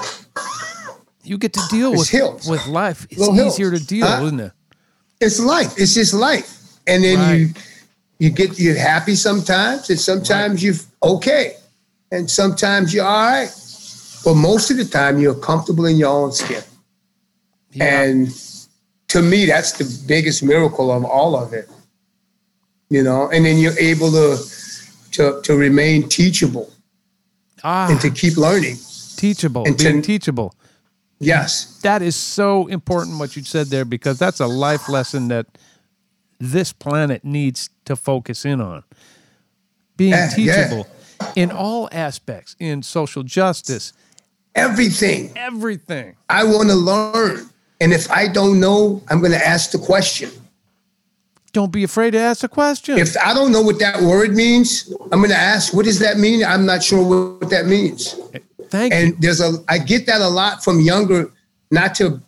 You 1.24 1.36
get 1.36 1.52
to 1.54 1.60
deal 1.70 1.90
It's 1.92 1.98
with 2.00 2.08
hills. 2.08 2.48
with 2.48 2.66
life. 2.68 3.06
It's 3.10 3.18
Little 3.18 3.34
hills. 3.34 3.54
easier 3.54 3.70
to 3.70 3.84
deal, 3.84 4.06
Huh? 4.06 4.22
isn't 4.24 4.40
it? 4.40 4.52
It's 5.20 5.38
life. 5.40 5.74
It's 5.76 5.92
just 5.94 6.14
life. 6.14 6.58
And 6.86 7.02
then 7.04 7.18
you 7.38 7.46
Right. 7.48 7.56
you 8.18 8.30
get 8.30 8.58
you're 8.58 8.78
happy 8.78 9.14
sometimes, 9.14 9.90
and 9.90 10.00
sometimes 10.00 10.62
you're 10.62 10.76
okay, 11.02 11.56
and 12.10 12.30
sometimes 12.30 12.94
you're 12.94 13.04
all 13.04 13.30
right. 13.30 13.50
But 14.24 14.34
most 14.34 14.70
of 14.70 14.76
the 14.76 14.84
time, 14.84 15.18
you're 15.18 15.34
comfortable 15.34 15.86
in 15.86 15.96
your 15.96 16.10
own 16.10 16.32
skin. 16.32 16.62
Yeah. 17.72 18.02
And 18.02 18.28
to 19.08 19.22
me, 19.22 19.46
that's 19.46 19.72
the 19.72 20.04
biggest 20.06 20.42
miracle 20.42 20.90
of 20.90 21.04
all 21.04 21.36
of 21.36 21.52
it. 21.52 21.68
You 22.88 23.02
know, 23.02 23.28
and 23.30 23.44
then 23.44 23.58
you're 23.58 23.78
able 23.78 24.10
to 24.12 24.36
to 25.12 25.40
to 25.42 25.56
remain 25.56 26.08
teachable 26.08 26.72
ah, 27.64 27.88
and 27.90 28.00
to 28.00 28.10
keep 28.10 28.36
learning. 28.36 28.76
teachable, 29.16 29.64
and 29.64 29.78
to- 29.78 29.84
being 29.84 30.02
teachable. 30.02 30.54
Yes. 31.18 31.80
That 31.80 32.02
is 32.02 32.14
so 32.14 32.66
important 32.66 33.18
what 33.18 33.36
you 33.36 33.42
said 33.42 33.68
there 33.68 33.86
because 33.86 34.18
that's 34.18 34.40
a 34.40 34.46
life 34.46 34.86
lesson 34.88 35.28
that 35.28 35.46
this 36.38 36.72
planet 36.72 37.24
needs 37.24 37.70
to 37.86 37.96
focus 37.96 38.44
in 38.44 38.60
on. 38.60 38.84
Being 39.96 40.10
Yeah, 40.10 40.30
yeah. 40.36 40.82
In 41.34 41.50
all 41.50 41.88
aspects, 41.92 42.56
in 42.58 42.82
social 42.82 43.22
justice, 43.22 43.92
Everything. 44.54 45.32
everything. 45.36 46.16
I 46.30 46.44
want 46.44 46.68
to 46.70 46.74
learn. 46.74 47.50
And 47.80 47.92
if 47.92 48.10
I 48.10 48.26
don't 48.26 48.58
know, 48.58 49.02
I'm 49.08 49.20
going 49.20 49.32
to 49.32 49.46
ask 49.46 49.70
the 49.70 49.78
question. 49.78 50.30
Don't 51.52 51.70
be 51.72 51.84
afraid 51.84 52.12
to 52.12 52.18
ask 52.18 52.42
a 52.42 52.48
question. 52.48 52.98
If 52.98 53.16
I 53.18 53.34
don't 53.34 53.52
know 53.52 53.60
what 53.62 53.78
that 53.80 54.00
word 54.00 54.34
means, 54.34 54.92
I'm 55.12 55.18
going 55.20 55.30
to 55.30 55.36
ask, 55.36 55.74
what 55.74 55.84
does 55.84 55.98
that 55.98 56.16
mean? 56.18 56.44
I'm 56.44 56.64
not 56.64 56.82
sure 56.82 57.02
what 57.38 57.50
that 57.50 57.66
means. 57.66 58.14
Thank 58.68 58.92
you. 58.92 58.98
And 58.98 59.22
there's 59.22 59.40
a, 59.40 59.62
I 59.68 59.78
get 59.78 60.06
that 60.06 60.20
a 60.22 60.28
lot 60.28 60.64
from 60.64 60.80
younger, 60.80 61.30
not 61.70 61.94
to, 61.96 62.20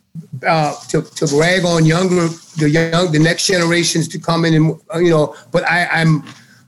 uh, 0.47 0.75
to, 0.89 1.01
to 1.01 1.27
brag 1.27 1.65
on 1.65 1.85
younger, 1.85 2.27
the 2.57 2.69
young, 2.69 3.11
the 3.11 3.19
next 3.19 3.47
generations 3.47 4.07
to 4.09 4.19
come 4.19 4.45
in 4.45 4.53
and, 4.53 4.79
you 4.95 5.09
know, 5.09 5.35
but 5.51 5.63
I, 5.63 5.85
I'm 5.87 6.23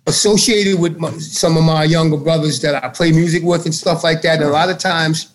associated 0.07 0.79
with 0.79 0.97
my, 0.97 1.11
some 1.19 1.57
of 1.57 1.63
my 1.63 1.83
younger 1.83 2.17
brothers 2.17 2.59
that 2.61 2.83
I 2.83 2.89
play 2.89 3.11
music 3.11 3.43
with 3.43 3.65
and 3.65 3.73
stuff 3.73 4.03
like 4.03 4.21
that. 4.23 4.39
And 4.39 4.45
a 4.49 4.51
lot 4.51 4.69
of 4.69 4.77
times 4.77 5.33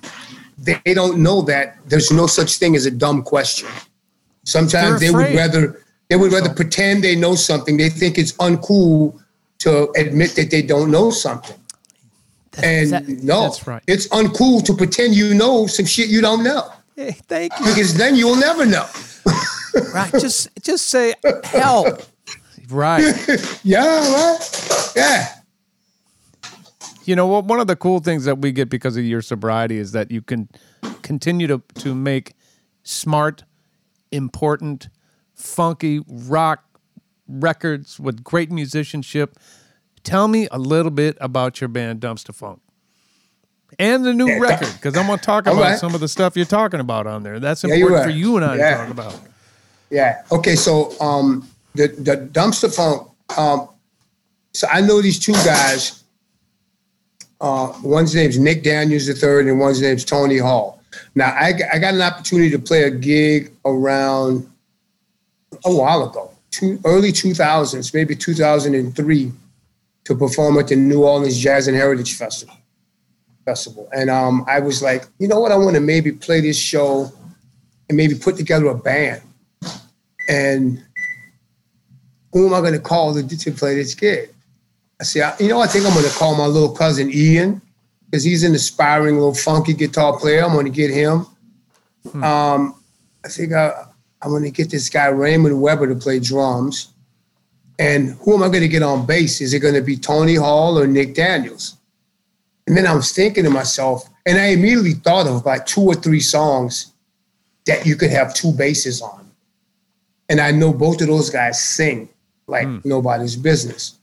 they, 0.59 0.81
they 0.85 0.95
don't 0.95 1.19
know 1.19 1.43
that 1.43 1.79
there's 1.87 2.11
no 2.11 2.27
such 2.27 2.57
thing 2.57 2.75
as 2.77 2.87
a 2.87 2.91
dumb 2.91 3.23
question. 3.23 3.69
Sometimes 4.45 5.01
They're 5.01 5.13
would 5.13 5.35
rather, 5.35 5.83
they 6.09 6.17
would 6.17 6.33
rather 6.33 6.53
pretend 6.53 7.05
they 7.05 7.17
know 7.17 7.35
something. 7.35 7.77
They 7.77 7.89
think 7.91 8.19
it's 8.19 8.33
uncool 8.35 9.21
to 9.59 9.91
admit 9.97 10.35
that 10.37 10.51
they 10.51 10.63
don't 10.63 10.91
know 10.91 11.11
something. 11.11 11.57
And 12.63 12.91
that- 12.91 13.07
no, 13.09 13.43
that's 13.43 13.67
right. 13.67 13.83
it's 13.87 14.09
uncool 14.09 14.65
to 14.65 14.75
pretend 14.75 15.15
you 15.15 15.35
know 15.35 15.67
some 15.67 15.85
shit 15.87 16.09
you 16.09 16.21
don't 16.23 16.43
know 16.43 16.71
Hey, 16.97 17.13
thank 17.29 17.53
you. 17.61 17.67
because 17.67 17.95
then 17.95 18.17
you'll 18.17 18.37
never 18.37 18.65
know. 18.65 18.87
Right. 19.93 20.11
Just 20.13 20.49
just 20.63 20.87
say 20.89 21.13
help. 21.45 22.01
Right. 22.69 23.15
Yeah, 23.65 23.85
right. 24.13 24.93
Yeah, 24.97 25.29
You 27.05 27.17
know 27.17 27.27
what? 27.27 27.45
One 27.47 27.61
of 27.61 27.67
the 27.67 27.77
cool 27.77 27.99
things 28.01 28.25
that 28.25 28.39
we 28.39 28.53
get 28.53 28.69
because 28.69 28.97
of 28.97 29.05
your 29.05 29.23
sobriety 29.23 29.79
is 29.79 29.93
that 29.93 30.11
you 30.11 30.23
can 30.23 30.49
continue 31.03 31.47
to 31.49 31.63
to 31.79 31.95
make 31.95 32.35
smart, 32.83 33.45
important, 34.13 34.89
funky 35.35 36.01
rock 36.09 36.65
records 37.29 37.99
with 38.01 38.23
great 38.25 38.51
musicianship. 38.53 39.37
Tell 40.05 40.29
me 40.29 40.47
a 40.53 40.59
little 40.59 40.93
bit 40.93 41.19
about 41.21 41.61
your 41.61 41.69
band 41.69 42.01
Dumpstaphunk 42.01 42.61
and 43.81 44.05
the 44.05 44.15
new 44.15 44.29
Yeah, 44.29 44.39
record 44.39 44.73
because 44.75 44.97
I'm 44.97 45.07
going 45.09 45.19
to 45.19 45.25
talk 45.27 45.47
about 45.47 45.57
right. 45.61 45.79
some 45.79 45.95
of 45.95 46.01
the 46.01 46.07
stuff 46.09 46.37
you're 46.37 46.47
talking 46.47 46.79
about 46.81 47.07
on 47.09 47.25
there. 47.25 47.41
That's 47.41 47.65
Yeah, 47.65 47.75
important 47.75 48.05
for 48.05 48.11
you 48.11 48.37
and 48.37 48.45
I 48.45 48.57
Yeah. 48.57 48.71
to 48.71 48.77
talk 48.77 48.91
about. 48.91 49.21
yeah. 49.91 50.23
Okay, 50.31 50.55
so 50.55 50.95
um, 51.01 51.49
the 51.77 51.89
the 51.89 52.29
Dumpstaphunk. 52.33 53.11
Um, 53.37 53.69
so 54.53 54.67
I 54.71 54.81
know 54.81 55.03
these 55.03 55.19
two 55.19 55.33
guys. 55.33 56.03
Uh, 57.39 57.73
one's 57.83 58.15
name's 58.15 58.39
Nick 58.39 58.63
Daniels 58.63 59.09
III, 59.09 59.41
and 59.51 59.61
one's 59.61 59.83
name's 59.83 60.05
Tony 60.05 60.39
Hall. 60.39 60.83
Now 61.15 61.37
I 61.39 61.53
got 61.53 61.95
an 61.95 62.01
opportunity 62.01 62.51
to 62.51 62.59
play 62.59 62.85
a 62.85 62.91
gig 62.91 63.53
around 63.65 64.51
a 65.65 65.75
while 65.75 66.09
ago, 66.09 66.31
two, 66.51 66.81
early 66.85 67.13
2000s, 67.13 67.93
maybe 67.95 68.15
2003, 68.15 69.33
to 70.05 70.15
perform 70.15 70.59
at 70.59 70.69
the 70.69 70.77
New 70.77 71.05
Orleans 71.05 71.39
Jazz 71.39 71.69
and 71.69 71.77
Heritage 71.77 72.17
Festival. 72.17 72.57
Festival, 73.45 73.89
and 73.95 74.11
um, 74.11 74.45
I 74.49 74.59
was 74.59 74.83
like, 74.83 75.07
you 75.19 75.29
know 75.29 75.39
what, 75.39 75.53
I 75.53 75.57
want 75.57 75.75
to 75.77 75.81
maybe 75.81 76.11
play 76.11 76.41
this 76.41 76.59
show 76.59 77.13
and 77.89 77.97
maybe 77.97 78.15
put 78.15 78.37
together 78.37 78.67
a 78.67 78.75
band. 78.75 79.23
And 80.29 80.85
who 82.37 82.47
am 82.47 82.53
I 82.53 82.61
going 82.61 82.75
to 82.75 82.79
call 82.79 83.15
to, 83.15 83.27
to 83.27 83.51
play 83.51 83.77
this 83.77 83.95
gig? 83.95 84.29
I 85.01 85.05
said, 85.05 85.37
you 85.41 85.49
know, 85.49 85.61
I 85.61 85.67
think 85.67 85.87
I'm 85.87 85.95
going 85.95 86.05
to 86.05 86.15
call 86.19 86.37
my 86.37 86.45
little 86.45 86.71
cousin 86.71 87.11
Ian 87.11 87.63
because 88.05 88.25
he's 88.25 88.45
an 88.45 88.55
aspiring 88.55 89.15
little 89.15 89.35
funky 89.35 89.73
guitar 89.73 90.19
player. 90.19 90.45
I'm 90.45 90.53
going 90.53 90.67
to 90.67 90.71
get 90.71 90.91
him. 90.91 91.27
Um, 92.23 92.75
I 93.25 93.29
think 93.29 93.55
I, 93.55 93.87
I'm 94.21 94.31
going 94.31 94.43
to 94.43 94.51
get 94.51 94.71
this 94.71 94.91
guy 94.91 95.07
Raymond 95.07 95.63
Weber 95.63 95.87
to 95.87 95.95
play 95.95 96.21
drums. 96.21 96.93
And 97.79 98.11
who 98.21 98.35
am 98.35 98.43
I 98.43 98.49
going 98.49 98.61
to 98.61 98.69
get 98.69 98.83
on 98.83 99.07
bass? 99.07 99.41
Is 99.41 99.55
it 99.55 99.61
going 99.61 99.73
to 99.73 99.81
be 99.81 99.97
Tony 99.97 100.35
Hall 100.35 100.79
or 100.79 100.87
Nick 100.87 101.15
Daniels? 101.15 101.77
And 102.67 102.77
then 102.77 102.87
I 102.87 102.95
was 102.95 103.13
thinking 103.13 103.45
to 103.45 103.51
myself, 103.51 104.11
and 104.27 104.37
I 104.37 104.49
immediately 104.49 104.93
thought 104.93 105.27
of 105.27 105.47
like 105.47 105.65
two 105.65 105.83
or 105.83 105.95
three 105.95 106.21
songs 106.21 106.93
that 107.65 107.87
you 107.87 107.97
could 107.97 108.11
have 108.11 108.35
two 108.35 108.53
basses 108.53 109.01
on. 109.01 109.27
And 110.29 110.39
I 110.39 110.51
know 110.51 110.75
both 110.75 111.01
of 111.01 111.07
those 111.07 111.31
guys 111.31 111.59
sing 111.59 112.11
like 112.47 112.67
hmm. 112.67 112.79
nobody's 112.85 113.37
business. 113.37 113.99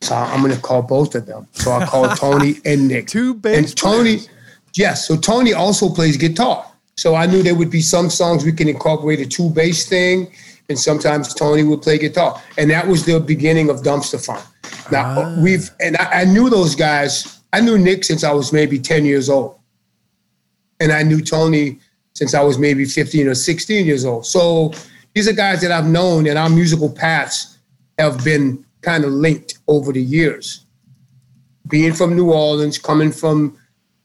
So 0.00 0.14
I'm 0.14 0.42
going 0.42 0.54
to 0.54 0.60
call 0.60 0.82
both 0.82 1.14
of 1.14 1.26
them. 1.26 1.48
So 1.52 1.72
I 1.72 1.86
called 1.86 2.16
Tony 2.18 2.56
and 2.64 2.88
Nick. 2.88 3.06
Two 3.06 3.34
bass 3.34 3.58
And 3.58 3.76
Tony, 3.76 4.16
players. 4.16 4.28
yes. 4.74 5.08
So 5.08 5.16
Tony 5.16 5.54
also 5.54 5.88
plays 5.88 6.16
guitar. 6.16 6.66
So 6.96 7.14
I 7.14 7.26
knew 7.26 7.42
there 7.42 7.54
would 7.54 7.70
be 7.70 7.80
some 7.80 8.10
songs 8.10 8.44
we 8.44 8.52
can 8.52 8.68
incorporate 8.68 9.20
a 9.20 9.26
two 9.26 9.50
bass 9.50 9.88
thing, 9.88 10.32
and 10.68 10.78
sometimes 10.78 11.34
Tony 11.34 11.62
would 11.64 11.82
play 11.82 11.98
guitar. 11.98 12.40
And 12.56 12.70
that 12.70 12.86
was 12.86 13.04
the 13.04 13.18
beginning 13.18 13.68
of 13.70 13.82
Dumpstaphunk. 13.82 14.44
Now 14.92 15.22
ah. 15.22 15.36
we've 15.40 15.70
and 15.80 15.96
I, 15.96 16.20
I 16.20 16.24
knew 16.24 16.50
those 16.50 16.74
guys. 16.74 17.40
I 17.52 17.60
knew 17.60 17.78
Nick 17.78 18.04
since 18.04 18.24
I 18.24 18.32
was 18.32 18.52
maybe 18.52 18.78
10 18.78 19.04
years 19.04 19.30
old. 19.30 19.58
And 20.80 20.92
I 20.92 21.02
knew 21.02 21.20
Tony 21.20 21.78
since 22.14 22.34
I 22.34 22.42
was 22.42 22.58
maybe 22.58 22.84
15 22.84 23.28
or 23.28 23.34
16 23.34 23.86
years 23.86 24.04
old. 24.04 24.26
So 24.26 24.72
these 25.14 25.28
are 25.28 25.32
guys 25.32 25.60
that 25.62 25.70
I've 25.70 25.86
known 25.86 26.26
and 26.26 26.36
our 26.36 26.48
musical 26.50 26.90
paths 26.90 27.53
have 27.98 28.24
been 28.24 28.64
kind 28.82 29.04
of 29.04 29.12
linked 29.12 29.58
over 29.66 29.92
the 29.92 30.02
years. 30.02 30.64
being 31.68 31.92
from 31.92 32.14
New 32.14 32.32
Orleans, 32.32 32.78
coming 32.78 33.12
from, 33.12 33.56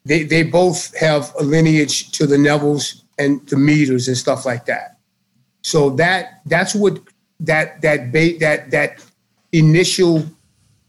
they, 0.05 0.23
they 0.23 0.43
both 0.43 0.95
have 0.97 1.33
a 1.39 1.43
lineage 1.43 2.11
to 2.11 2.25
the 2.25 2.37
Nevilles 2.37 3.03
and 3.17 3.45
the 3.47 3.57
Meters 3.57 4.07
and 4.07 4.17
stuff 4.17 4.45
like 4.45 4.65
that. 4.65 4.97
So 5.61 5.89
that 5.91 6.41
that's 6.45 6.73
what 6.73 6.99
that 7.41 7.81
that 7.81 8.13
bait 8.13 8.39
that 8.39 8.71
that 8.71 9.03
initial 9.51 10.23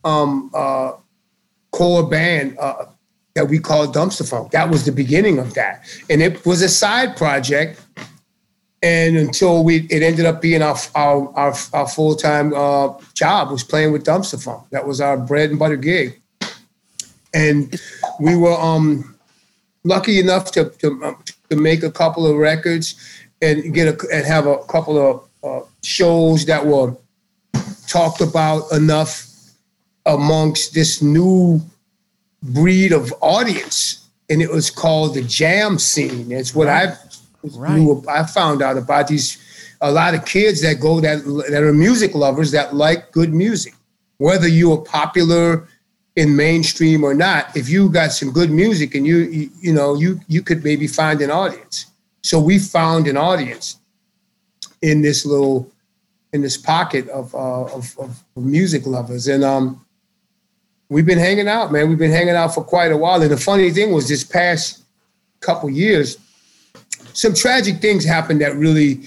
um, 0.04 0.50
uh, 0.54 0.92
core 1.72 2.08
band 2.08 2.56
uh, 2.58 2.86
that 3.34 3.48
we 3.48 3.58
called 3.58 3.92
Dumpstaphunk. 3.94 4.52
That 4.52 4.70
was 4.70 4.84
the 4.84 4.92
beginning 4.92 5.38
of 5.40 5.54
that, 5.54 5.84
and 6.08 6.22
it 6.22 6.46
was 6.46 6.62
a 6.62 6.68
side 6.68 7.16
project. 7.16 7.80
And 8.82 9.16
until 9.16 9.62
we, 9.62 9.86
it 9.90 10.02
ended 10.02 10.24
up 10.24 10.40
being 10.40 10.62
our 10.62 10.76
our 10.94 11.30
our, 11.36 11.54
our 11.74 11.86
full 11.86 12.16
time 12.16 12.54
uh, 12.54 12.94
job 13.12 13.50
was 13.50 13.62
playing 13.62 13.92
with 13.92 14.04
Dumpstaphunk. 14.04 14.70
That 14.70 14.86
was 14.86 15.02
our 15.02 15.18
bread 15.18 15.50
and 15.50 15.58
butter 15.58 15.76
gig, 15.76 16.18
and 17.34 17.78
we 18.18 18.36
were 18.36 18.58
um, 18.58 19.14
lucky 19.84 20.18
enough 20.18 20.50
to 20.52 20.70
to, 20.78 21.04
um, 21.04 21.22
to 21.50 21.56
make 21.56 21.82
a 21.82 21.90
couple 21.90 22.26
of 22.26 22.36
records 22.36 22.94
and 23.42 23.74
get 23.74 23.88
a 23.88 24.08
and 24.10 24.24
have 24.24 24.46
a 24.46 24.58
couple 24.64 24.96
of 24.98 25.28
uh, 25.42 25.66
shows 25.82 26.46
that 26.46 26.64
were 26.64 26.96
talked 27.86 28.22
about 28.22 28.70
enough 28.72 29.26
amongst 30.06 30.72
this 30.72 31.02
new 31.02 31.60
breed 32.42 32.92
of 32.92 33.12
audience, 33.20 34.08
and 34.30 34.40
it 34.40 34.50
was 34.50 34.70
called 34.70 35.14
the 35.14 35.22
jam 35.22 35.78
scene. 35.78 36.32
It's 36.32 36.54
what 36.54 36.68
Right. 37.42 37.78
Knew, 37.78 38.04
I 38.08 38.24
found 38.24 38.62
out 38.62 38.76
about 38.76 39.08
these 39.08 39.38
a 39.80 39.90
lot 39.90 40.14
of 40.14 40.24
kids 40.24 40.60
that 40.62 40.80
go 40.80 41.00
that 41.00 41.24
that 41.50 41.62
are 41.62 41.72
music 41.72 42.14
lovers 42.14 42.50
that 42.50 42.74
like 42.74 43.12
good 43.12 43.32
music, 43.32 43.74
whether 44.18 44.48
you 44.48 44.72
are 44.72 44.82
popular 44.82 45.66
in 46.16 46.36
mainstream 46.36 47.02
or 47.02 47.14
not. 47.14 47.56
If 47.56 47.68
you 47.68 47.88
got 47.88 48.12
some 48.12 48.30
good 48.30 48.50
music 48.50 48.94
and 48.94 49.06
you 49.06 49.18
you, 49.18 49.50
you 49.60 49.72
know 49.72 49.94
you 49.94 50.20
you 50.28 50.42
could 50.42 50.62
maybe 50.62 50.86
find 50.86 51.20
an 51.22 51.30
audience. 51.30 51.86
So 52.22 52.38
we 52.38 52.58
found 52.58 53.08
an 53.08 53.16
audience 53.16 53.78
in 54.82 55.02
this 55.02 55.24
little 55.24 55.70
in 56.32 56.42
this 56.42 56.56
pocket 56.56 57.08
of 57.08 57.34
uh, 57.34 57.64
of, 57.64 57.98
of 57.98 58.22
music 58.36 58.86
lovers, 58.86 59.28
and 59.28 59.44
um, 59.44 59.84
we've 60.90 61.06
been 61.06 61.18
hanging 61.18 61.48
out, 61.48 61.72
man. 61.72 61.88
We've 61.88 61.98
been 61.98 62.10
hanging 62.10 62.34
out 62.34 62.54
for 62.54 62.62
quite 62.62 62.92
a 62.92 62.96
while. 62.96 63.22
And 63.22 63.30
the 63.30 63.36
funny 63.36 63.70
thing 63.70 63.92
was, 63.92 64.08
this 64.08 64.24
past 64.24 64.84
couple 65.40 65.70
years, 65.70 66.18
some 67.12 67.34
tragic 67.34 67.76
things 67.76 68.04
happened 68.04 68.40
that 68.40 68.54
really 68.56 69.00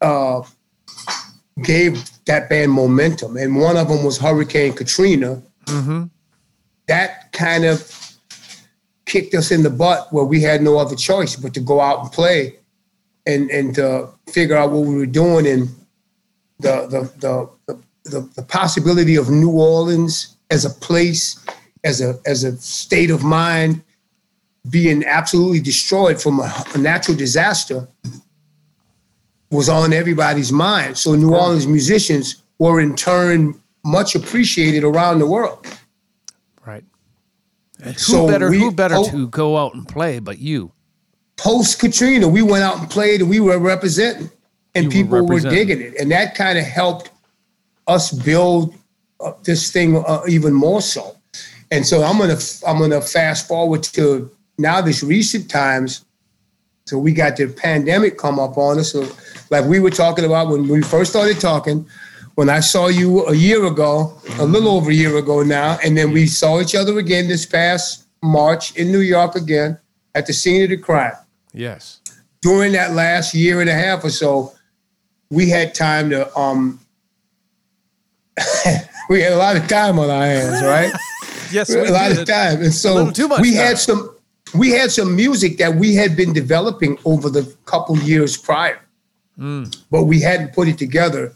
uh, 0.00 0.42
gave 1.62 2.10
that 2.26 2.48
band 2.48 2.72
momentum. 2.72 3.36
And 3.36 3.56
one 3.56 3.76
of 3.76 3.88
them 3.88 4.04
was 4.04 4.18
Hurricane 4.18 4.72
Katrina. 4.72 5.42
That 6.86 7.32
kind 7.32 7.64
of 7.64 7.90
kicked 9.06 9.34
us 9.34 9.50
in 9.50 9.62
the 9.62 9.70
butt 9.70 10.12
where 10.12 10.24
we 10.24 10.40
had 10.40 10.62
no 10.62 10.78
other 10.78 10.96
choice 10.96 11.36
but 11.36 11.54
to 11.54 11.60
go 11.60 11.80
out 11.80 12.00
and 12.00 12.12
play 12.12 12.56
and 13.26 13.50
and 13.50 13.74
to 13.74 14.08
figure 14.28 14.56
out 14.56 14.70
what 14.70 14.80
we 14.86 14.94
were 14.94 15.06
doing 15.06 15.46
and 15.46 15.68
the 16.60 16.86
the 16.88 17.00
the 17.20 17.50
the, 17.66 17.82
the, 18.10 18.20
the 18.36 18.42
possibility 18.42 19.16
of 19.16 19.30
New 19.30 19.50
Orleans 19.50 20.36
as 20.50 20.64
a 20.64 20.70
place, 20.70 21.44
as 21.84 22.00
a 22.00 22.18
as 22.26 22.44
a 22.44 22.56
state 22.58 23.10
of 23.10 23.22
mind, 23.22 23.82
being 24.70 25.04
absolutely 25.04 25.60
destroyed 25.60 26.20
from 26.20 26.40
a, 26.40 26.64
a 26.74 26.78
natural 26.78 27.16
disaster 27.16 27.86
was 29.50 29.68
on 29.68 29.92
everybody's 29.92 30.50
mind. 30.52 30.96
So 30.98 31.14
New 31.14 31.34
Orleans 31.34 31.66
musicians 31.66 32.42
were 32.58 32.80
in 32.80 32.96
turn 32.96 33.60
much 33.84 34.14
appreciated 34.14 34.82
around 34.84 35.18
the 35.18 35.26
world. 35.26 35.66
Right. 36.66 36.84
And 37.82 37.92
who 37.94 37.98
So 37.98 38.26
better 38.26 38.50
we 38.50 38.58
who 38.58 38.72
better 38.72 38.94
hope- 38.94 39.10
to 39.10 39.28
go 39.28 39.56
out 39.58 39.74
and 39.74 39.86
play 39.86 40.18
but 40.18 40.38
you? 40.38 40.72
post 41.36 41.80
Katrina, 41.80 42.28
we 42.28 42.42
went 42.42 42.62
out 42.62 42.78
and 42.78 42.88
played 42.88 43.20
and 43.20 43.28
we 43.28 43.40
were 43.40 43.58
representing, 43.58 44.30
and 44.76 44.84
You 44.84 44.90
people 44.90 45.18
were, 45.18 45.22
representing. 45.22 45.58
digging 45.66 45.80
it, 45.82 46.00
and 46.00 46.10
that 46.12 46.36
kind 46.36 46.56
of 46.56 46.64
helped 46.64 47.10
us 47.88 48.12
build 48.12 48.72
uh, 49.20 49.32
this 49.42 49.70
thing 49.72 49.96
uh, 50.06 50.22
even 50.28 50.54
more 50.54 50.80
so. 50.80 51.16
And 51.72 51.84
so 51.84 52.02
I'm 52.04 52.18
gonna 52.18 52.38
I'm 52.66 52.78
gonna 52.78 53.00
fast 53.00 53.48
forward 53.48 53.82
to 53.82 54.30
now 54.58 54.80
this 54.80 55.02
recent 55.02 55.50
times. 55.50 56.04
So 56.86 56.98
we 56.98 57.12
got 57.12 57.36
the 57.36 57.46
pandemic 57.48 58.18
come 58.18 58.38
up 58.38 58.58
on 58.58 58.78
us. 58.78 58.92
So 58.92 59.06
like 59.50 59.64
we 59.64 59.80
were 59.80 59.90
talking 59.90 60.24
about 60.24 60.48
when 60.48 60.68
we 60.68 60.82
first 60.82 61.10
started 61.10 61.40
talking, 61.40 61.86
when 62.34 62.50
I 62.50 62.60
saw 62.60 62.88
you 62.88 63.24
a 63.26 63.34
year 63.34 63.64
ago, 63.64 64.12
a 64.38 64.44
little 64.44 64.70
over 64.76 64.90
a 64.90 64.94
year 64.94 65.16
ago 65.16 65.42
now, 65.42 65.78
and 65.84 65.96
then 65.96 66.12
we 66.12 66.26
saw 66.26 66.60
each 66.60 66.74
other 66.74 66.98
again 66.98 67.26
this 67.28 67.46
past 67.46 68.04
March 68.22 68.76
in 68.76 68.90
New 68.92 69.00
York 69.00 69.34
again 69.34 69.78
at 70.14 70.26
the 70.26 70.32
scene 70.32 70.62
of 70.62 70.68
the 70.70 70.76
crime 70.76 71.12
Yes. 71.52 72.00
during 72.42 72.72
that 72.72 72.92
last 72.92 73.34
year 73.34 73.60
and 73.60 73.70
a 73.70 73.74
half 73.74 74.04
or 74.04 74.10
so, 74.10 74.52
we 75.30 75.48
had 75.48 75.74
time 75.74 76.10
to 76.10 76.36
um 76.38 76.80
we 79.08 79.22
had 79.22 79.32
a 79.32 79.36
lot 79.36 79.56
of 79.56 79.66
time 79.68 79.98
on 79.98 80.10
our 80.10 80.24
hands, 80.24 80.62
right? 80.62 80.92
Yes, 81.52 81.68
We 81.68 81.76
had 81.76 81.88
a 81.88 81.92
lot 81.92 82.10
of 82.10 82.26
time. 82.26 82.62
And 82.62 82.72
so 82.74 83.10
too 83.12 83.28
much 83.28 83.40
we 83.40 83.50
time. 83.54 83.64
had 83.66 83.78
some 83.78 84.13
we 84.54 84.70
had 84.70 84.90
some 84.90 85.14
music 85.14 85.58
that 85.58 85.74
we 85.74 85.94
had 85.94 86.16
been 86.16 86.32
developing 86.32 86.98
over 87.04 87.28
the 87.28 87.54
couple 87.64 87.98
years 87.98 88.36
prior. 88.36 88.80
Hmm. 89.36 89.64
But 89.90 90.04
we 90.04 90.20
hadn't 90.20 90.52
put 90.52 90.68
it 90.68 90.78
together 90.78 91.34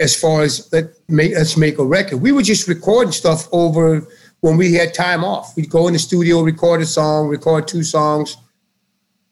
as 0.00 0.14
far 0.14 0.42
as 0.42 0.68
let 0.72 0.86
make 1.08 1.32
let's 1.32 1.56
make 1.56 1.78
a 1.78 1.84
record. 1.84 2.18
We 2.18 2.32
were 2.32 2.42
just 2.42 2.68
recording 2.68 3.12
stuff 3.12 3.48
over 3.52 4.06
when 4.40 4.56
we 4.56 4.74
had 4.74 4.94
time 4.94 5.24
off. 5.24 5.56
We'd 5.56 5.70
go 5.70 5.86
in 5.88 5.94
the 5.94 5.98
studio, 5.98 6.42
record 6.42 6.80
a 6.82 6.86
song, 6.86 7.28
record 7.28 7.66
two 7.66 7.82
songs, 7.82 8.36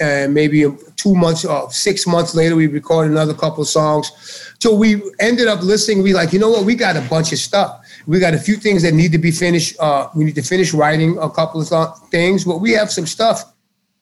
and 0.01 0.35
maybe 0.35 0.64
two 0.97 1.14
months 1.14 1.45
or 1.45 1.70
six 1.70 2.07
months 2.07 2.35
later, 2.35 2.57
we 2.57 2.66
record 2.66 3.11
another 3.11 3.35
couple 3.35 3.62
of 3.62 3.68
songs. 3.68 4.11
So 4.59 4.75
we 4.75 5.01
ended 5.20 5.47
up 5.47 5.62
listening. 5.62 6.03
We 6.03 6.12
like, 6.12 6.33
you 6.33 6.39
know 6.39 6.51
what? 6.51 6.64
We 6.64 6.75
got 6.75 6.97
a 6.97 7.03
bunch 7.03 7.33
of 7.33 7.39
stuff. 7.39 7.82
We 8.07 8.18
got 8.18 8.34
a 8.34 8.38
few 8.38 8.57
things 8.57 8.82
that 8.82 8.94
need 8.94 9.12
to 9.12 9.18
be 9.18 9.30
finished. 9.30 9.76
Uh, 9.78 10.09
we 10.14 10.24
need 10.24 10.34
to 10.34 10.42
finish 10.42 10.72
writing 10.74 11.18
a 11.18 11.30
couple 11.30 11.61
of 11.61 11.68
th- 11.68 12.11
things, 12.11 12.44
but 12.44 12.59
we 12.59 12.72
have 12.72 12.90
some 12.90 13.07
stuff 13.07 13.44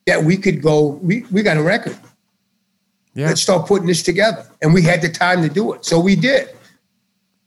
that 0.07 0.23
we 0.23 0.37
could 0.37 0.61
go. 0.61 0.99
We 1.03 1.25
we 1.31 1.43
got 1.43 1.57
a 1.57 1.61
record. 1.63 1.97
Yeah. 3.13 3.27
Let's 3.27 3.41
start 3.41 3.67
putting 3.67 3.87
this 3.87 4.03
together, 4.03 4.45
and 4.61 4.73
we 4.73 4.81
had 4.81 5.01
the 5.01 5.09
time 5.09 5.41
to 5.41 5.49
do 5.49 5.73
it, 5.73 5.85
so 5.85 5.99
we 5.99 6.15
did. 6.15 6.49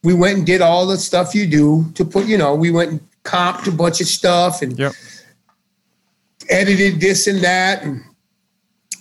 We 0.02 0.12
went 0.14 0.36
and 0.38 0.46
did 0.46 0.60
all 0.60 0.86
the 0.86 0.98
stuff 0.98 1.34
you 1.34 1.46
do 1.46 1.90
to 1.94 2.04
put. 2.04 2.26
You 2.26 2.36
know, 2.38 2.54
we 2.54 2.70
went 2.70 2.90
and 2.90 3.00
comped 3.24 3.66
a 3.66 3.72
bunch 3.72 4.00
of 4.00 4.06
stuff 4.06 4.60
and 4.62 4.78
Yep. 4.78 4.92
edited 6.50 7.00
this 7.00 7.26
and 7.26 7.40
that 7.42 7.82
and 7.82 8.02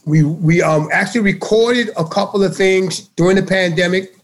we 0.06 0.24
we 0.24 0.62
um 0.62 0.88
actually 0.92 1.22
recorded 1.22 1.90
a 1.98 2.06
couple 2.06 2.42
of 2.44 2.56
things 2.56 3.10
during 3.18 3.36
the 3.36 3.44
pandemic 3.44 4.16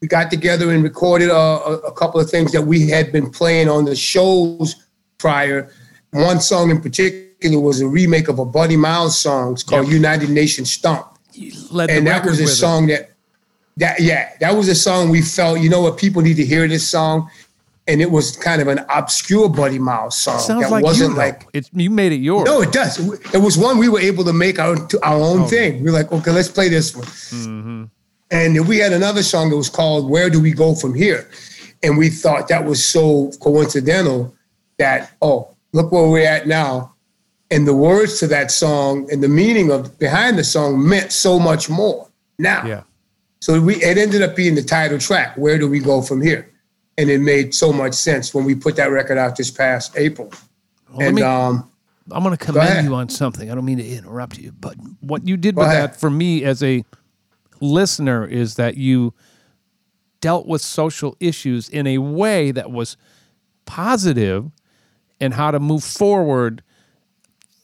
we 0.00 0.08
got 0.08 0.30
together 0.30 0.70
and 0.70 0.82
recorded 0.82 1.28
a, 1.28 1.34
a, 1.34 1.72
a 1.78 1.92
couple 1.92 2.20
of 2.20 2.30
things 2.30 2.52
that 2.52 2.62
we 2.62 2.88
had 2.88 3.10
been 3.12 3.30
playing 3.30 3.68
on 3.68 3.84
the 3.84 3.96
shows 3.96 4.76
prior 5.18 5.70
one 6.12 6.40
song 6.40 6.70
in 6.70 6.80
particular 6.80 7.60
was 7.60 7.80
a 7.80 7.86
remake 7.88 8.28
of 8.28 8.38
a 8.38 8.44
buddy 8.44 8.76
miles 8.76 9.18
song 9.18 9.52
it's 9.52 9.62
called 9.62 9.86
Yep. 9.86 9.92
united 9.94 10.30
nations 10.30 10.72
stomp 10.72 11.06
and 11.36 12.06
that 12.06 12.24
was 12.24 12.38
a 12.40 12.42
with 12.44 12.52
it. 12.52 12.54
song 12.54 12.86
that 12.88 13.10
that 13.76 14.00
yeah 14.00 14.30
that 14.40 14.54
was 14.54 14.68
a 14.68 14.74
song 14.74 15.08
we 15.10 15.22
felt 15.22 15.60
you 15.60 15.68
know 15.68 15.82
what 15.82 15.96
people 15.98 16.22
need 16.22 16.34
to 16.36 16.44
hear 16.44 16.66
this 16.68 16.88
song 16.88 17.28
and 17.88 18.02
it 18.02 18.10
was 18.10 18.36
kind 18.36 18.60
of 18.60 18.68
an 18.68 18.80
obscure 18.90 19.48
buddy 19.48 19.78
miles 19.78 20.16
song 20.18 20.38
Sounds 20.38 20.62
that 20.62 20.70
like 20.70 20.84
wasn't 20.84 21.12
you. 21.12 21.16
like 21.16 21.46
it's 21.54 21.70
you 21.72 21.90
made 21.90 22.12
it 22.12 22.20
yours. 22.20 22.44
no, 22.44 22.60
it 22.60 22.70
does. 22.70 22.98
It 23.34 23.38
was 23.38 23.56
one 23.56 23.78
we 23.78 23.88
were 23.88 23.98
able 24.00 24.24
to 24.24 24.32
make 24.34 24.58
our 24.58 24.76
our 25.02 25.16
own 25.16 25.40
oh. 25.42 25.46
thing. 25.46 25.82
We 25.82 25.88
are 25.88 25.92
like, 25.92 26.12
okay, 26.12 26.30
let's 26.30 26.50
play 26.50 26.68
this 26.68 26.94
one. 26.94 27.06
Mm-hmm. 27.06 27.67
And 28.30 28.68
we 28.68 28.78
had 28.78 28.92
another 28.92 29.22
song 29.22 29.50
that 29.50 29.56
was 29.56 29.70
called 29.70 30.10
"Where 30.10 30.28
Do 30.28 30.40
We 30.40 30.52
Go 30.52 30.74
From 30.74 30.94
Here," 30.94 31.28
and 31.82 31.96
we 31.96 32.10
thought 32.10 32.48
that 32.48 32.64
was 32.64 32.84
so 32.84 33.30
coincidental 33.40 34.34
that 34.78 35.10
oh, 35.22 35.54
look 35.72 35.90
where 35.92 36.08
we're 36.08 36.26
at 36.26 36.46
now. 36.46 36.94
And 37.50 37.66
the 37.66 37.74
words 37.74 38.18
to 38.20 38.26
that 38.26 38.50
song 38.50 39.08
and 39.10 39.22
the 39.22 39.28
meaning 39.28 39.70
of 39.70 39.98
behind 39.98 40.38
the 40.38 40.44
song 40.44 40.86
meant 40.86 41.12
so 41.12 41.38
much 41.38 41.70
more 41.70 42.06
now. 42.38 42.66
Yeah. 42.66 42.82
So 43.40 43.58
we 43.60 43.76
it 43.76 43.96
ended 43.96 44.20
up 44.20 44.36
being 44.36 44.54
the 44.54 44.62
title 44.62 44.98
track. 44.98 45.34
Where 45.38 45.56
do 45.58 45.66
we 45.68 45.78
go 45.78 46.02
from 46.02 46.20
here? 46.20 46.50
And 46.98 47.08
it 47.08 47.20
made 47.20 47.54
so 47.54 47.72
much 47.72 47.94
sense 47.94 48.34
when 48.34 48.44
we 48.44 48.54
put 48.54 48.76
that 48.76 48.90
record 48.90 49.16
out 49.16 49.36
this 49.36 49.50
past 49.50 49.96
April. 49.96 50.30
Well, 50.92 51.06
and 51.06 51.16
me- 51.16 51.22
um, 51.22 51.70
I'm 52.10 52.22
going 52.22 52.36
to 52.36 52.42
ahead. 52.42 52.54
commend 52.54 52.88
you 52.88 52.94
on 52.94 53.08
something. 53.08 53.50
I 53.50 53.54
don't 53.54 53.64
mean 53.64 53.78
to 53.78 53.86
interrupt 53.86 54.38
you, 54.38 54.52
but 54.52 54.74
what 55.00 55.26
you 55.26 55.36
did 55.36 55.54
Go 55.54 55.60
with 55.62 55.70
ahead. 55.70 55.92
that 55.92 56.00
for 56.00 56.10
me 56.10 56.42
as 56.44 56.62
a 56.62 56.84
listener 57.60 58.24
is 58.26 58.54
that 58.56 58.76
you 58.76 59.14
dealt 60.20 60.46
with 60.46 60.60
social 60.60 61.16
issues 61.20 61.68
in 61.68 61.86
a 61.86 61.98
way 61.98 62.50
that 62.50 62.70
was 62.70 62.96
positive 63.66 64.50
and 65.20 65.34
how 65.34 65.50
to 65.50 65.60
move 65.60 65.84
forward 65.84 66.62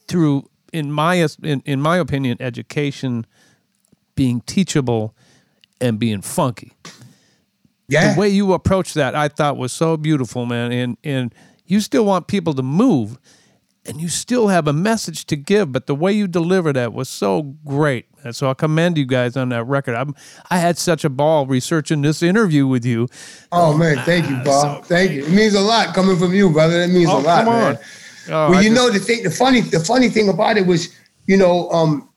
through 0.06 0.48
in 0.72 0.92
my 0.92 1.26
in, 1.42 1.62
in 1.64 1.80
my 1.80 1.96
opinion 1.96 2.36
education 2.40 3.26
being 4.14 4.40
teachable 4.42 5.14
and 5.80 5.98
being 5.98 6.20
funky 6.20 6.72
yeah, 7.88 8.14
the 8.14 8.20
way 8.20 8.28
you 8.28 8.52
approached 8.52 8.94
that 8.94 9.14
I 9.14 9.28
thought 9.28 9.56
was 9.56 9.72
so 9.72 9.96
beautiful, 9.96 10.46
man. 10.46 10.72
And 10.72 10.96
and 11.04 11.34
You 11.66 11.80
still 11.80 12.04
want 12.04 12.26
people 12.26 12.54
to 12.54 12.62
move 12.62 13.18
and 13.86 14.00
you 14.00 14.08
still 14.08 14.48
have 14.48 14.66
a 14.66 14.72
message 14.72 15.26
to 15.26 15.36
give, 15.36 15.70
but 15.72 15.86
the 15.86 15.94
way 15.94 16.12
you 16.12 16.26
deliver 16.26 16.72
that 16.72 16.92
was 16.92 17.08
so 17.08 17.42
great. 17.66 18.06
And 18.22 18.34
so 18.34 18.48
I 18.48 18.54
commend 18.54 18.96
you 18.96 19.04
guys 19.04 19.36
on 19.36 19.50
that 19.50 19.64
record. 19.64 19.94
I'm, 19.94 20.14
I 20.50 20.56
had 20.58 20.78
such 20.78 21.04
a 21.04 21.10
ball 21.10 21.46
researching 21.46 22.00
this 22.00 22.22
interview 22.22 22.66
with 22.66 22.84
you. 22.86 23.08
Oh 23.52 23.76
man, 23.76 23.98
thank 24.04 24.28
you, 24.30 24.36
Bob. 24.44 24.84
thank 24.84 25.12
you. 25.12 25.24
It 25.26 25.30
means 25.30 25.54
a 25.54 25.60
lot 25.60 25.94
coming 25.94 26.16
from 26.16 26.32
you, 26.34 26.50
brother. 26.50 26.78
That 26.80 26.88
means 26.92 27.10
Oh, 27.10 27.18
a 27.18 27.20
lot, 27.20 27.44
come 27.44 27.54
on. 27.54 27.72
man. 27.74 27.78
Oh, 28.28 28.30
well, 28.30 28.54
I 28.54 28.60
you 28.62 28.70
just- 28.70 28.74
know 28.74 28.90
the 28.90 28.98
thing, 28.98 29.22
the 29.22 29.30
funny, 29.30 29.60
the 29.60 29.80
funny 29.80 30.08
thing 30.08 30.30
about 30.30 30.56
it 30.56 30.66
was, 30.66 30.88
you 31.26 31.36
know, 31.36 31.68
um, 31.70 32.08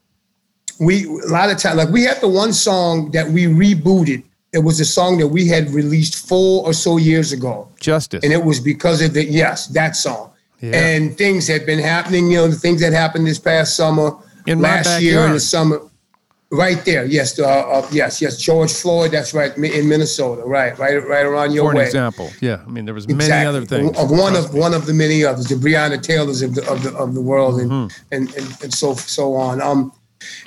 we 0.80 1.06
a 1.06 1.28
lot 1.28 1.50
of 1.50 1.58
time 1.58 1.76
like 1.76 1.90
we 1.90 2.04
had 2.04 2.22
the 2.22 2.28
one 2.28 2.54
song 2.54 3.12
that 3.12 3.28
we 3.30 3.46
rebooted. 3.46 4.24
It 4.54 4.60
was 4.60 4.80
a 4.80 4.86
song 4.86 5.18
that 5.18 5.28
we 5.28 5.48
had 5.48 5.70
released 5.72 6.28
four 6.28 6.64
or 6.66 6.72
so 6.74 6.96
years 6.98 7.32
ago, 7.34 7.68
Justice. 7.82 8.24
and 8.24 8.32
it 8.32 8.44
was 8.46 8.60
because 8.62 9.02
of 9.02 9.14
the 9.14 9.26
yes, 9.26 9.68
that 9.68 9.96
song. 9.96 10.32
Yeah. 10.60 10.76
And 10.76 11.18
things 11.18 11.48
had 11.48 11.66
been 11.66 11.80
happening, 11.80 12.32
you 12.32 12.38
know, 12.38 12.48
the 12.48 12.56
things 12.56 12.82
that 12.82 12.94
happened 12.94 13.28
this 13.28 13.40
past 13.40 13.76
summer, 13.76 14.16
In 14.48 14.60
last 14.60 15.02
year 15.02 15.26
in 15.26 15.34
the 15.34 15.40
summer. 15.40 15.82
Right 16.50 16.84
there, 16.86 17.04
yes, 17.04 17.38
uh, 17.38 17.44
uh, 17.46 17.86
yes, 17.92 18.22
yes. 18.22 18.38
George 18.38 18.72
Floyd, 18.72 19.12
that's 19.12 19.34
right, 19.34 19.52
in 19.58 19.90
Minnesota, 19.90 20.44
right, 20.46 20.80
right, 20.80 20.96
right 21.06 21.26
around 21.26 21.52
your 21.52 21.66
way. 21.66 21.68
for 21.68 21.72
an 21.72 21.78
way. 21.80 21.86
example. 21.88 22.30
Yeah. 22.40 22.62
I 22.66 22.70
mean, 22.70 22.86
there 22.86 22.94
was 22.94 23.06
many 23.06 23.18
Exactly. 23.26 23.48
other 23.50 23.66
things. 23.66 23.98
Of 24.00 24.10
one 24.12 24.34
of 24.34 24.54
one 24.54 24.74
of 24.74 24.86
the 24.86 24.94
many 24.94 25.26
others, 25.26 25.48
the 25.48 25.56
Breonna 25.56 26.02
Taylors 26.02 26.42
of 26.42 26.56
the 26.56 26.66
of 26.72 26.84
the 26.84 26.96
of 26.96 27.14
the 27.16 27.22
world, 27.22 27.60
and 27.60 27.70
Mm-hmm. 27.70 28.14
and, 28.14 28.34
and 28.38 28.48
and 28.64 28.74
so 28.74 28.94
so 28.96 29.36
on. 29.36 29.62
Um, 29.62 29.92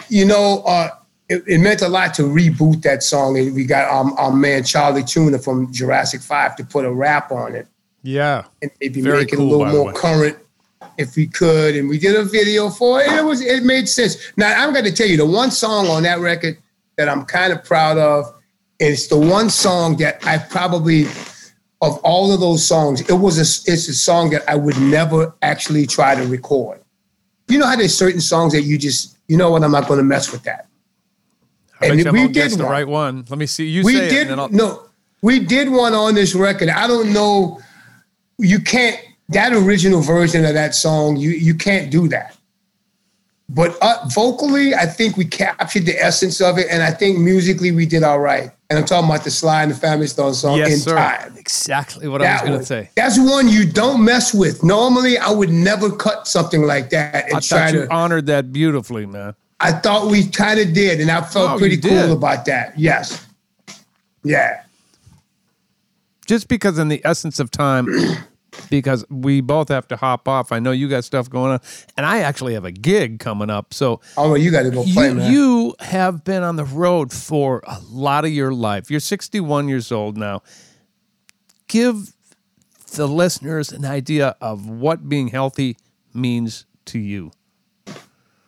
you 0.08 0.24
know, 0.24 0.62
uh, 0.66 0.88
it, 1.28 1.44
it 1.46 1.58
meant 1.58 1.82
a 1.82 1.88
lot 1.88 2.14
to 2.14 2.22
reboot 2.22 2.80
that 2.80 3.02
song, 3.02 3.36
and 3.38 3.54
we 3.54 3.66
got 3.66 3.86
um, 3.94 4.14
our 4.16 4.32
man 4.32 4.64
Chali 4.64 5.02
2na 5.02 5.44
from 5.44 5.70
Jurassic 5.70 6.22
Five 6.22 6.56
to 6.56 6.64
put 6.64 6.86
a 6.86 6.90
rap 6.90 7.30
on 7.30 7.54
it 7.54 7.66
Yeah. 8.02 8.44
and 8.62 8.70
maybe 8.80 9.02
Very 9.02 9.18
make 9.18 9.32
it 9.32 9.38
a 9.38 9.42
little 9.42 9.66
more 9.66 9.92
current 9.92 10.38
if 10.98 11.16
we 11.16 11.26
could. 11.26 11.76
And 11.76 11.88
we 11.88 11.98
did 11.98 12.16
a 12.16 12.24
video 12.24 12.70
for 12.70 13.00
it. 13.00 13.10
It 13.12 13.24
was 13.24 13.40
it 13.40 13.64
made 13.64 13.88
sense. 13.88 14.16
Now 14.36 14.52
I'm 14.56 14.72
going 14.72 14.84
to 14.84 14.92
tell 14.92 15.06
you 15.06 15.16
the 15.16 15.26
one 15.26 15.50
song 15.50 15.86
on 15.88 16.02
that 16.04 16.20
record 16.20 16.58
that 16.96 17.08
I'm 17.08 17.24
kind 17.24 17.52
of 17.52 17.64
proud 17.64 17.98
of. 17.98 18.26
And 18.80 18.90
it's 18.90 19.08
the 19.08 19.18
one 19.18 19.50
song 19.50 19.96
that 19.98 20.24
I 20.26 20.38
probably 20.38 21.06
of 21.82 21.98
all 21.98 22.32
of 22.32 22.40
those 22.40 22.66
songs, 22.66 23.00
it 23.02 23.14
was 23.14 23.38
a 23.38 23.70
it's 23.70 23.88
a 23.88 23.94
song 23.94 24.30
that 24.30 24.48
I 24.48 24.54
would 24.54 24.78
never 24.80 25.34
actually 25.42 25.86
try 25.86 26.14
to 26.14 26.26
record. 26.26 26.80
You 27.48 27.58
know 27.58 27.66
how 27.66 27.76
there's 27.76 27.96
certain 27.96 28.20
songs 28.20 28.52
that 28.52 28.62
you 28.62 28.78
just 28.78 29.16
you 29.28 29.36
know 29.36 29.50
what 29.50 29.62
I'm 29.64 29.72
not 29.72 29.88
going 29.88 29.98
to 29.98 30.04
mess 30.04 30.32
with 30.32 30.42
that. 30.44 30.66
I 31.80 31.86
And 31.86 31.98
you 31.98 32.10
we 32.12 32.22
did 32.24 32.32
guess 32.32 32.56
the 32.56 32.64
right 32.64 32.86
one. 32.86 33.24
Let 33.28 33.38
me 33.38 33.46
see. 33.46 33.66
You 33.66 33.82
we 33.82 33.96
say 33.96 34.06
it. 34.06 34.10
did 34.10 34.38
I'll, 34.38 34.48
no 34.48 34.90
we 35.22 35.38
did 35.38 35.68
one 35.68 35.94
on 35.94 36.14
this 36.14 36.34
record 36.34 36.68
i 36.68 36.86
don't 36.86 37.12
know 37.12 37.60
you 38.42 38.60
can't 38.60 38.98
that 39.28 39.52
original 39.52 40.00
version 40.00 40.44
of 40.44 40.54
that 40.54 40.74
song 40.74 41.16
you 41.16 41.30
you 41.30 41.54
can't 41.54 41.90
do 41.90 42.08
that. 42.08 42.36
But 43.52 43.76
uh, 43.82 44.06
vocally 44.14 44.74
i 44.74 44.86
think 44.86 45.16
we 45.16 45.24
captured 45.24 45.84
the 45.86 45.96
essence 46.00 46.40
of 46.40 46.56
it 46.58 46.66
and 46.70 46.82
i 46.82 46.90
think 46.92 47.18
musically 47.18 47.72
we 47.72 47.86
did 47.86 48.02
all 48.02 48.20
right. 48.20 48.50
And 48.70 48.78
i'm 48.78 48.84
talking 48.84 49.10
about 49.10 49.24
the 49.24 49.30
sly 49.30 49.62
and 49.64 49.72
the 49.72 49.76
family 49.76 50.06
stone 50.06 50.34
song 50.34 50.58
yes, 50.58 50.72
in 50.72 50.78
sir. 50.78 50.94
time. 50.96 51.36
Exactly 51.36 52.06
what 52.06 52.22
I 52.22 52.32
was 52.34 52.42
going 52.42 52.58
to 52.60 52.64
say. 52.64 52.90
that's 52.94 53.18
one 53.18 53.48
you 53.48 53.66
don't 53.70 54.04
mess 54.04 54.32
with. 54.32 54.62
Normally 54.62 55.18
i 55.18 55.30
would 55.30 55.50
never 55.50 55.90
cut 55.90 56.28
something 56.28 56.62
like 56.62 56.90
that 56.90 57.24
and 57.26 57.34
I 57.34 57.40
try 57.40 57.72
to 57.72 57.92
honored 57.92 58.26
that 58.26 58.52
beautifully, 58.52 59.06
man. 59.06 59.34
i 59.58 59.72
thought 59.72 60.08
we 60.10 60.26
kind 60.28 60.60
of 60.60 60.72
did 60.72 61.00
and 61.00 61.10
i 61.10 61.20
felt 61.20 61.52
Oh, 61.52 61.58
pretty 61.58 61.76
cool 61.76 62.12
about 62.12 62.44
that. 62.46 62.78
Yes. 62.78 63.26
Yeah. 64.22 64.62
Just 66.26 66.46
because 66.46 66.78
in 66.78 66.86
the 66.88 67.00
essence 67.04 67.40
of 67.40 67.50
time, 67.50 67.88
because 68.70 69.04
we 69.10 69.40
both 69.40 69.68
have 69.68 69.86
to 69.88 69.96
hop 69.96 70.26
off. 70.28 70.52
I 70.52 70.58
know 70.60 70.70
you 70.70 70.88
got 70.88 71.04
stuff 71.04 71.28
going 71.28 71.52
on, 71.52 71.60
and 71.96 72.06
I 72.06 72.20
actually 72.20 72.54
have 72.54 72.64
a 72.64 72.70
gig 72.72 73.18
coming 73.18 73.50
up. 73.50 73.74
So 73.74 74.00
oh 74.16 74.34
you 74.36 74.50
got 74.50 74.62
to 74.62 74.70
go 74.70 74.84
play 74.84 75.08
you, 75.08 75.14
man 75.14 75.32
you 75.32 75.74
have 75.80 76.24
been 76.24 76.42
on 76.42 76.56
the 76.56 76.64
road 76.64 77.12
for 77.12 77.62
a 77.66 77.78
lot 77.90 78.24
of 78.24 78.30
your 78.30 78.52
life. 78.54 78.90
You're 78.90 79.00
61 79.00 79.68
years 79.68 79.90
old 79.92 80.16
now. 80.16 80.42
Give 81.68 82.12
the 82.94 83.06
listeners 83.06 83.70
an 83.72 83.84
idea 83.84 84.36
of 84.40 84.68
what 84.68 85.08
being 85.08 85.28
healthy 85.28 85.76
means 86.12 86.64
to 86.86 86.98
you. 86.98 87.30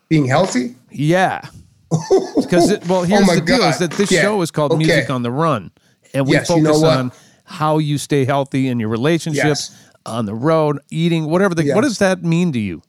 being 0.08 0.26
healthy 0.26 0.76
Yeah. 0.90 1.42
Because 2.36 2.70
it, 2.70 2.86
well, 2.88 3.00
oh 3.00 3.02
here's 3.04 3.28
Oh 3.28 3.34
the 3.34 3.40
deal: 3.40 3.62
is 3.64 3.78
that 3.78 3.92
this 3.92 4.10
Yeah. 4.10 4.22
show 4.22 4.42
is 4.42 4.50
called 4.50 4.72
Okay. 4.72 4.84
Music 4.84 5.10
on 5.10 5.22
the 5.22 5.30
Run, 5.30 5.70
and 6.14 6.26
we 6.26 6.32
Yes, 6.32 6.48
you 6.48 6.56
focus 6.64 6.82
know 6.82 6.88
on 6.88 7.12
how 7.44 7.78
you 7.78 7.98
stay 7.98 8.24
healthy 8.24 8.68
in 8.68 8.80
your 8.80 8.88
relationships, 8.88 9.70
Yes. 9.70 9.91
On 10.06 10.26
the 10.26 10.34
road, 10.34 10.78
eating, 10.90 11.26
whatever. 11.26 11.54
The, 11.54 11.72
What 11.72 11.82
does 11.82 11.98
that 11.98 12.22
mean 12.22 12.52
to 12.52 12.58
you? 12.58 12.82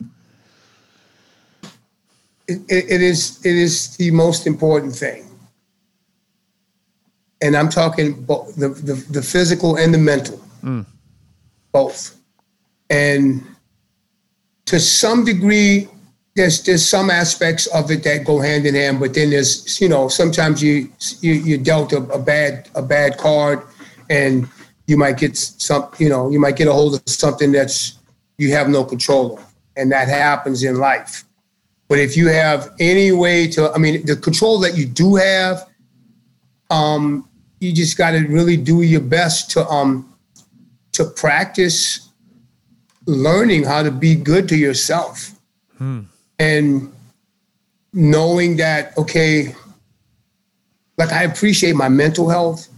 it, 2.47 2.61
it 2.69 2.91
it 2.91 3.01
is 3.01 3.39
it 3.45 3.55
is 3.55 3.95
the 3.97 4.11
most 4.11 4.47
important 4.47 4.95
thing 4.95 5.25
and 7.41 7.55
i'm 7.55 7.69
talking 7.69 8.13
both 8.13 8.55
the, 8.55 8.69
the, 8.69 8.93
the 9.11 9.21
physical 9.21 9.77
and 9.77 9.93
the 9.93 9.97
mental 9.97 10.39
mm. 10.63 10.85
both 11.71 12.17
and 12.89 13.43
to 14.65 14.79
some 14.79 15.23
degree 15.23 15.87
there's 16.35 16.63
there's 16.63 16.85
some 16.85 17.09
aspects 17.09 17.67
of 17.67 17.89
it 17.91 18.03
that 18.03 18.25
go 18.25 18.39
hand 18.39 18.65
in 18.65 18.75
hand 18.75 18.99
but 18.99 19.13
then 19.13 19.29
there's 19.29 19.79
you 19.79 19.87
know 19.87 20.07
sometimes 20.07 20.61
you 20.61 20.89
you 21.21 21.33
you 21.33 21.57
dealt 21.57 21.93
a, 21.93 21.97
a 22.11 22.19
bad 22.19 22.67
a 22.75 22.81
bad 22.81 23.17
card 23.17 23.61
and 24.09 24.49
you 24.87 24.97
might 24.97 25.17
get 25.17 25.37
some 25.37 25.89
you 25.97 26.09
know 26.09 26.29
you 26.29 26.39
might 26.39 26.55
get 26.55 26.67
a 26.67 26.73
hold 26.73 26.95
of 26.95 27.01
something 27.05 27.51
that's 27.51 27.99
you 28.37 28.51
have 28.51 28.69
no 28.69 28.83
control 28.83 29.37
of 29.37 29.53
and 29.75 29.91
that 29.91 30.07
happens 30.07 30.63
in 30.63 30.77
life. 30.77 31.25
But 31.87 31.99
if 31.99 32.17
you 32.17 32.27
have 32.29 32.73
any 32.79 33.11
way 33.11 33.47
to, 33.49 33.71
I 33.71 33.77
mean, 33.77 34.05
the 34.05 34.15
control 34.15 34.59
that 34.59 34.77
you 34.77 34.85
do 34.85 35.15
have, 35.15 35.69
um, 36.69 37.27
you 37.59 37.73
just 37.73 37.97
got 37.97 38.11
to 38.11 38.19
really 38.27 38.57
do 38.57 38.81
your 38.81 39.01
best 39.01 39.51
to 39.51 39.67
um, 39.67 40.11
to 40.93 41.05
practice 41.05 42.09
learning 43.05 43.63
how 43.63 43.83
to 43.83 43.91
be 43.91 44.15
good 44.15 44.47
to 44.49 44.57
yourself, 44.57 45.31
and 46.39 46.91
knowing 47.93 48.57
that 48.57 48.97
okay, 48.97 49.55
like 50.97 51.11
I 51.11 51.23
appreciate 51.23 51.75
my 51.75 51.89
mental 51.89 52.29
health 52.29 52.69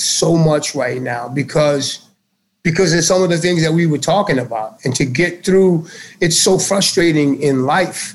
so 0.00 0.36
much 0.36 0.74
right 0.74 1.00
now 1.02 1.28
because 1.28 2.06
because 2.62 2.92
of 2.92 3.04
some 3.04 3.22
of 3.22 3.30
the 3.30 3.38
things 3.38 3.62
that 3.62 3.72
we 3.72 3.86
were 3.86 3.98
talking 3.98 4.38
about. 4.38 4.84
And 4.84 4.94
to 4.96 5.04
get 5.04 5.44
through 5.44 5.86
it's 6.20 6.38
so 6.38 6.58
frustrating 6.58 7.40
in 7.42 7.64
life 7.64 8.14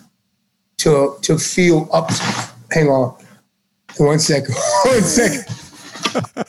to 0.77 1.17
to 1.21 1.37
feel 1.37 1.89
up. 1.93 2.11
Hang 2.71 2.87
on. 2.89 3.15
One 3.97 4.19
second 4.19 4.55
one 4.85 5.01
second 5.01 5.45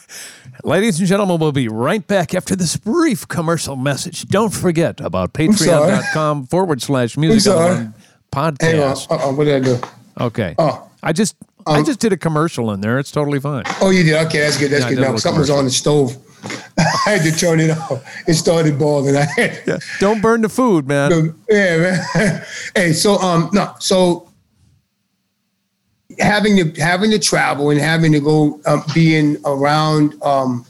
Ladies 0.64 0.98
and 0.98 1.06
gentlemen, 1.06 1.38
we'll 1.38 1.52
be 1.52 1.68
right 1.68 2.04
back 2.04 2.34
after 2.34 2.56
this 2.56 2.76
brief 2.76 3.28
commercial 3.28 3.76
message. 3.76 4.26
Don't 4.26 4.52
forget 4.52 5.00
about 5.00 5.32
patreon.com 5.32 6.46
forward 6.46 6.82
slash 6.82 7.16
music 7.16 7.52
on 7.52 7.58
the 7.58 7.66
hang 7.68 8.80
on. 8.80 8.94
podcast. 8.96 9.10
uh-uh, 9.10 9.32
what 9.32 9.44
did 9.44 9.62
i 9.62 9.64
do? 9.64 9.80
Okay. 10.18 10.54
Oh. 10.58 10.90
I 11.02 11.12
just 11.12 11.36
I 11.74 11.82
just 11.82 12.00
did 12.00 12.12
a 12.12 12.16
commercial 12.16 12.70
in 12.72 12.80
there. 12.80 12.98
It's 12.98 13.10
totally 13.10 13.40
fine. 13.40 13.64
oh 13.80 13.90
you 13.90 14.02
did 14.04 14.14
okay 14.26 14.40
that's 14.40 14.58
good 14.58 14.70
that's 14.70 14.84
Yeah, 14.84 14.90
good 14.90 14.96
now 14.98 15.02
little 15.06 15.18
something 15.18 15.40
was 15.40 15.50
on 15.50 15.64
the 15.64 15.70
stove 15.70 16.16
i 16.78 17.10
had 17.10 17.22
to 17.22 17.32
turn 17.36 17.58
it 17.60 17.70
off 17.70 18.04
it 18.28 18.34
started 18.34 18.78
boiling 18.78 19.16
i 19.24 19.24
had 19.24 19.62
yeah. 19.66 19.78
Don't 19.98 20.20
burn 20.22 20.42
the 20.42 20.48
food, 20.48 20.86
man. 20.86 21.34
yeah, 21.48 21.76
man. 22.14 22.44
hey, 22.76 22.92
so 22.92 23.16
um, 23.18 23.50
no, 23.52 23.74
so 23.80 24.28
having 26.18 26.56
to 26.56 26.80
having 26.80 27.10
to 27.10 27.18
travel 27.18 27.70
and 27.70 27.80
having 27.80 28.12
to 28.12 28.20
go 28.20 28.60
um, 28.66 28.82
being 28.94 29.36
around 29.44 30.14
um, 30.22 30.64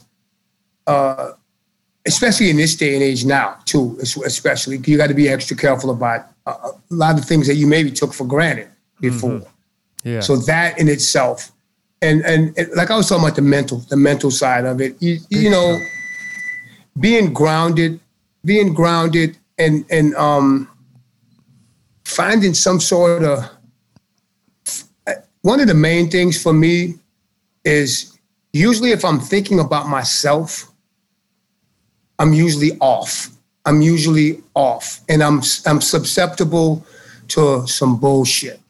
uh, 0.86 1.32
especially 2.06 2.48
in 2.50 2.56
this 2.56 2.74
day 2.76 2.94
and 2.94 3.02
age 3.02 3.24
now 3.24 3.56
too, 3.64 3.98
especially 4.00 4.78
you 4.86 4.96
got 4.96 5.08
to 5.08 5.14
be 5.14 5.28
extra 5.28 5.56
careful 5.56 5.90
about 5.90 6.26
uh, 6.46 6.70
a 6.90 6.94
lot 6.94 7.18
of 7.18 7.24
things 7.24 7.46
that 7.48 7.56
you 7.56 7.66
maybe 7.66 7.90
took 7.90 8.14
for 8.14 8.24
granted 8.24 8.68
before. 9.00 9.42
Yeah. 10.06 10.20
So 10.20 10.36
that 10.36 10.78
in 10.78 10.88
itself, 10.88 11.50
and, 12.00 12.24
and 12.24 12.56
and 12.56 12.68
like 12.76 12.92
I 12.92 12.96
was 12.96 13.08
talking 13.08 13.24
about 13.24 13.34
the 13.34 13.42
mental, 13.42 13.78
the 13.78 13.96
mental 13.96 14.30
side 14.30 14.64
of 14.64 14.80
it. 14.80 14.94
You, 15.02 15.18
you 15.30 15.50
know, 15.50 15.80
being 17.00 17.32
grounded, 17.32 17.98
being 18.44 18.72
grounded, 18.72 19.36
and 19.58 19.84
and 19.90 20.14
um, 20.14 20.68
finding 22.04 22.54
some 22.54 22.78
sort 22.78 23.24
of 23.24 23.50
one 25.42 25.58
of 25.58 25.66
the 25.66 25.74
main 25.74 26.08
things 26.08 26.40
for 26.40 26.52
me 26.52 26.94
is 27.64 28.16
usually 28.52 28.92
if 28.92 29.04
I'm 29.04 29.18
thinking 29.18 29.58
about 29.58 29.88
myself, 29.88 30.70
I'm 32.20 32.32
usually 32.32 32.78
off. 32.78 33.30
I'm 33.64 33.82
usually 33.82 34.40
off, 34.54 35.00
and 35.08 35.20
I'm 35.20 35.42
I'm 35.66 35.80
susceptible 35.80 36.86
to 37.28 37.66
some 37.66 37.98
bullshit. 37.98 38.60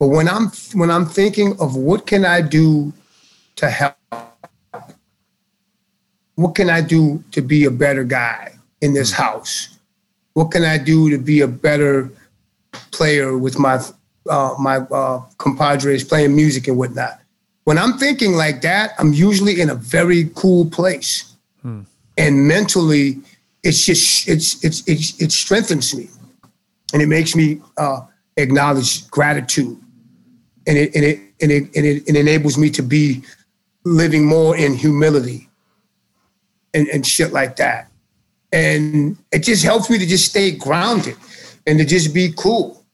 But 0.00 0.08
when 0.08 0.28
I'm 0.28 0.48
when 0.72 0.90
I'm 0.90 1.04
thinking 1.04 1.60
of 1.60 1.76
what 1.76 2.06
can 2.06 2.24
I 2.24 2.40
do 2.40 2.90
to 3.56 3.68
help, 3.68 3.96
what 6.36 6.54
can 6.54 6.70
I 6.70 6.80
do 6.80 7.22
to 7.32 7.42
be 7.42 7.66
a 7.66 7.70
better 7.70 8.02
guy 8.02 8.54
in 8.80 8.94
this 8.94 9.12
house? 9.12 9.78
What 10.32 10.52
can 10.52 10.64
I 10.64 10.78
do 10.78 11.10
to 11.10 11.18
be 11.18 11.42
a 11.42 11.46
better 11.46 12.10
player 12.92 13.36
with 13.36 13.58
my 13.58 13.78
uh, 14.28 14.54
my 14.58 14.78
uh, 14.78 15.20
compadres 15.36 16.02
playing 16.02 16.34
music 16.34 16.66
and 16.66 16.78
whatnot? 16.78 17.20
When 17.64 17.76
I'm 17.76 17.98
thinking 17.98 18.32
like 18.32 18.62
that, 18.62 18.94
I'm 18.98 19.12
usually 19.12 19.60
in 19.60 19.68
a 19.68 19.74
very 19.74 20.30
cool 20.34 20.64
place, 20.64 21.36
hmm. 21.60 21.82
and 22.16 22.48
mentally, 22.48 23.18
it's 23.62 23.84
just 23.84 24.26
it's 24.26 24.64
it's, 24.64 24.82
it's 24.88 25.20
it 25.20 25.30
strengthens 25.30 25.94
me, 25.94 26.08
and 26.94 27.02
it 27.02 27.06
makes 27.06 27.36
me 27.36 27.60
uh, 27.76 28.00
acknowledge 28.38 29.08
gratitude, 29.10 29.78
and 30.66 30.76
it 30.76 30.94
and 30.94 31.04
it 31.04 31.20
and 31.40 31.50
it 31.50 31.62
and 31.76 31.86
it, 31.86 32.08
it 32.08 32.16
enables 32.16 32.58
me 32.58 32.70
to 32.70 32.82
be 32.82 33.22
living 33.84 34.26
more 34.26 34.56
in 34.56 34.74
humility 34.74 35.48
and, 36.74 36.88
and 36.88 37.06
shit 37.06 37.32
like 37.32 37.56
that. 37.56 37.88
And 38.52 39.16
it 39.32 39.40
just 39.40 39.64
helps 39.64 39.88
me 39.88 39.98
to 39.98 40.06
just 40.06 40.28
stay 40.28 40.50
grounded 40.50 41.16
and 41.66 41.78
to 41.78 41.84
just 41.84 42.12
be 42.12 42.32
cool 42.36 42.84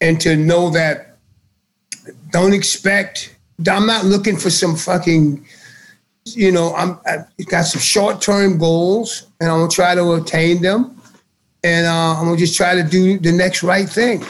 and 0.00 0.20
to 0.20 0.36
know 0.36 0.70
that 0.70 1.16
don't 2.30 2.52
expect, 2.52 3.34
I'm 3.68 3.86
not 3.86 4.04
looking 4.04 4.36
for 4.36 4.50
some 4.50 4.76
fucking, 4.76 5.44
you 6.24 6.52
know, 6.52 6.74
I'm, 6.74 6.98
I've 7.06 7.46
got 7.46 7.62
some 7.62 7.80
short 7.80 8.20
term 8.20 8.58
goals 8.58 9.26
and 9.40 9.50
I'm 9.50 9.60
gonna 9.60 9.70
try 9.70 9.94
to 9.94 10.14
attain 10.14 10.62
them. 10.62 11.00
And 11.64 11.86
uh, 11.86 12.18
I'm 12.18 12.26
gonna 12.26 12.36
just 12.36 12.56
try 12.56 12.74
to 12.74 12.82
do 12.82 13.18
the 13.18 13.32
next 13.32 13.62
right 13.62 13.88
thing. 13.88 14.24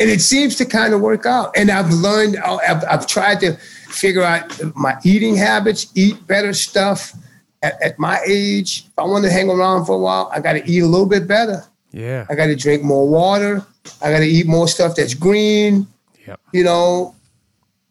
And 0.00 0.08
it 0.08 0.20
seems 0.20 0.56
to 0.56 0.64
kind 0.64 0.94
of 0.94 1.00
work 1.00 1.26
out. 1.26 1.56
And 1.56 1.70
I've 1.70 1.92
learned, 1.92 2.38
I've, 2.38 2.82
I've 2.90 3.06
tried 3.06 3.40
to 3.40 3.56
figure 3.88 4.22
out 4.22 4.58
my 4.74 4.96
eating 5.04 5.36
habits, 5.36 5.92
eat 5.94 6.26
better 6.26 6.54
stuff 6.54 7.14
at, 7.62 7.80
at 7.82 7.98
my 7.98 8.20
age, 8.26 8.86
if 8.86 8.98
I 8.98 9.04
want 9.04 9.24
to 9.24 9.30
hang 9.30 9.50
around 9.50 9.84
for 9.84 9.94
a 9.94 9.98
while, 9.98 10.30
I 10.32 10.40
got 10.40 10.54
to 10.54 10.70
eat 10.70 10.80
a 10.80 10.86
little 10.86 11.06
bit 11.06 11.26
better. 11.26 11.64
Yeah. 11.92 12.26
I 12.28 12.34
got 12.34 12.46
to 12.46 12.56
drink 12.56 12.82
more 12.82 13.08
water. 13.08 13.64
I 14.02 14.10
got 14.10 14.20
to 14.20 14.26
eat 14.26 14.46
more 14.46 14.68
stuff 14.68 14.96
that's 14.96 15.14
green. 15.14 15.86
Yep. 16.26 16.40
You 16.52 16.64
know, 16.64 17.14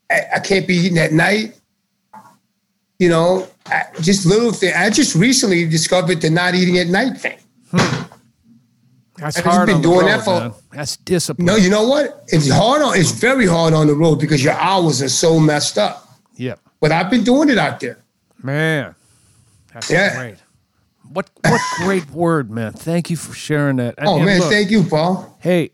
I, 0.09 0.21
I 0.35 0.39
can't 0.39 0.67
be 0.67 0.75
eating 0.75 0.97
at 0.97 1.11
night. 1.11 1.59
You 2.97 3.09
know, 3.09 3.47
I, 3.65 3.83
just 4.01 4.25
little 4.25 4.51
thing. 4.51 4.73
I 4.75 4.89
just 4.89 5.15
recently 5.15 5.67
discovered 5.67 6.21
the 6.21 6.29
not 6.29 6.55
eating 6.55 6.77
at 6.79 6.87
night 6.87 7.17
thing. 7.17 7.37
Hmm. 7.71 8.03
That's 9.19 9.37
I've 9.37 9.45
hard. 9.45 9.67
Been 9.67 9.81
doing 9.81 9.99
road, 9.99 10.07
that 10.07 10.23
for. 10.23 10.39
Man. 10.39 10.53
That's 10.71 10.97
discipline. 10.97 11.45
No, 11.45 11.55
you 11.55 11.69
know 11.69 11.87
what? 11.87 12.23
It's 12.27 12.49
hard 12.49 12.81
on. 12.81 12.97
It's 12.97 13.11
very 13.11 13.45
hard 13.45 13.73
on 13.73 13.87
the 13.87 13.95
road 13.95 14.19
because 14.19 14.43
your 14.43 14.53
hours 14.53 15.01
are 15.01 15.09
so 15.09 15.39
messed 15.39 15.77
up. 15.77 16.07
Yep. 16.35 16.59
But 16.79 16.91
I've 16.91 17.09
been 17.09 17.23
doing 17.23 17.49
it 17.49 17.57
out 17.57 17.79
there. 17.79 17.99
Man, 18.41 18.95
that's 19.73 19.89
yeah. 19.89 20.15
great. 20.15 20.37
What 21.11 21.29
what 21.45 21.61
great 21.77 22.09
word, 22.11 22.49
man. 22.49 22.71
Thank 22.71 23.09
you 23.09 23.17
for 23.17 23.33
sharing 23.33 23.77
that. 23.77 23.95
And, 23.97 24.07
oh 24.07 24.17
and 24.17 24.25
man, 24.25 24.39
look, 24.39 24.49
thank 24.49 24.71
you, 24.71 24.83
Paul. 24.83 25.37
Hey, 25.41 25.71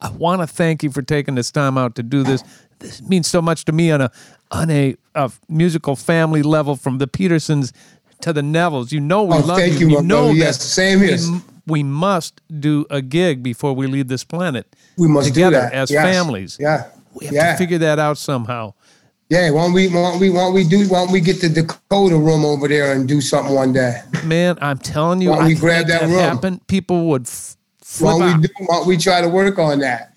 I 0.00 0.10
want 0.10 0.40
to 0.40 0.46
thank 0.46 0.82
you 0.82 0.90
for 0.90 1.02
taking 1.02 1.34
this 1.34 1.50
time 1.50 1.76
out 1.76 1.94
to 1.96 2.02
do 2.02 2.22
this. 2.22 2.42
This 2.78 3.02
means 3.02 3.26
so 3.26 3.42
much 3.42 3.64
to 3.66 3.72
me 3.72 3.90
on 3.90 4.00
a 4.00 4.10
on 4.50 4.70
a, 4.70 4.96
a 5.14 5.30
musical 5.48 5.96
family 5.96 6.42
level 6.42 6.76
from 6.76 6.98
the 6.98 7.06
Petersons 7.06 7.72
to 8.22 8.32
the 8.32 8.40
Nevilles. 8.40 8.92
You 8.92 9.00
know 9.00 9.24
we 9.24 9.34
oh, 9.34 9.40
love 9.40 9.58
thank 9.58 9.80
you. 9.80 9.88
You, 9.88 9.96
you 9.96 10.02
know 10.02 10.30
yes, 10.30 10.62
same 10.62 11.00
here. 11.00 11.16
We, 11.16 11.40
we, 11.68 11.82
must 11.82 12.40
do 12.60 12.86
a 12.90 13.00
gig 13.00 13.42
before 13.42 13.74
we 13.74 13.86
leave 13.86 14.08
this 14.08 14.24
planet. 14.24 14.74
We 14.96 15.08
must 15.08 15.28
together 15.28 15.70
as 15.72 15.90
yes. 15.90 16.04
families. 16.04 16.56
Yeah. 16.60 16.88
We 17.14 17.26
have 17.26 17.34
yeah. 17.34 17.52
to 17.52 17.58
figure 17.58 17.78
that 17.78 17.98
out 17.98 18.18
somehow. 18.18 18.74
Yeah, 19.28 19.50
why 19.50 19.64
don't 19.64 19.74
we 19.74 19.88
why 19.88 20.10
don't 20.10 20.20
we 20.20 20.30
why 20.30 20.40
don't 20.40 20.54
we 20.54 20.64
do 20.66 20.88
why 20.88 21.04
don't 21.04 21.12
we 21.12 21.20
get 21.20 21.42
the 21.42 21.50
Dakota 21.50 22.16
room 22.16 22.46
over 22.46 22.66
there 22.66 22.92
and 22.92 23.06
do 23.06 23.20
something 23.20 23.54
one 23.54 23.74
day? 23.74 24.00
Man, 24.24 24.56
I'm 24.62 24.78
telling 24.78 25.20
you, 25.20 25.30
why 25.30 25.40
don't 25.40 25.48
we 25.48 25.54
grab 25.54 25.86
that, 25.88 26.00
that 26.00 26.06
room? 26.06 26.18
Happen, 26.18 26.60
people 26.66 27.06
would 27.08 27.26
f- 27.26 27.56
flip 27.82 28.14
why 28.14 28.18
don't 28.18 28.40
we 28.40 28.46
do 28.46 28.54
why 28.60 28.76
don't 28.76 28.86
we 28.86 28.96
try 28.96 29.20
to 29.20 29.28
work 29.28 29.58
on 29.58 29.80
that? 29.80 30.16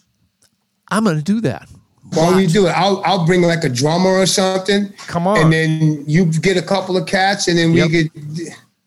I'm 0.89 1.04
gonna 1.04 1.22
do 1.22 1.41
that. 1.41 1.68
Why 2.14 2.30
don't 2.30 2.38
we 2.38 2.47
do 2.47 2.68
it? 2.68 2.72
I'll 2.72 3.02
I'll 3.04 3.26
bring 3.26 3.41
like 3.41 3.66
a 3.66 3.70
drummer 3.70 4.12
or 4.12 4.26
something. 4.26 4.93
Come 5.08 5.28
on, 5.28 5.39
and 5.39 5.52
then 5.52 6.06
you 6.08 6.26
get 6.26 6.56
a 6.56 6.62
couple 6.62 6.95
of 6.95 7.06
cats, 7.06 7.49
and 7.49 7.58
then 7.58 7.74
yep. 7.74 7.89
we 7.89 8.10
could 8.10 8.36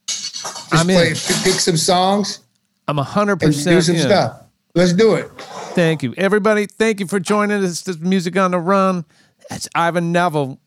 just 0.06 0.72
I'm 0.72 0.86
play, 0.86 1.08
in. 1.08 1.14
pick 1.14 1.60
some 1.60 1.76
songs. 1.76 2.40
I'm 2.87 2.99
hundred 2.99 3.41
percent 3.41 3.76
do 3.76 3.80
some 3.80 3.97
in. 3.97 4.03
stuff. 4.03 4.41
Let's 4.74 4.93
do 4.93 5.14
it. 5.14 5.30
Thank 5.74 6.03
you, 6.03 6.14
everybody. 6.16 6.66
Thank 6.66 7.01
you 7.01 7.07
for 7.07 7.20
joining 7.20 7.64
us. 7.64 7.82
This 7.82 7.99
music 7.99 8.37
on 8.37 8.51
the 8.51 8.59
run. 8.59 9.05
That's 9.49 9.68
Ivan 9.74 10.12
Neville, 10.12 10.59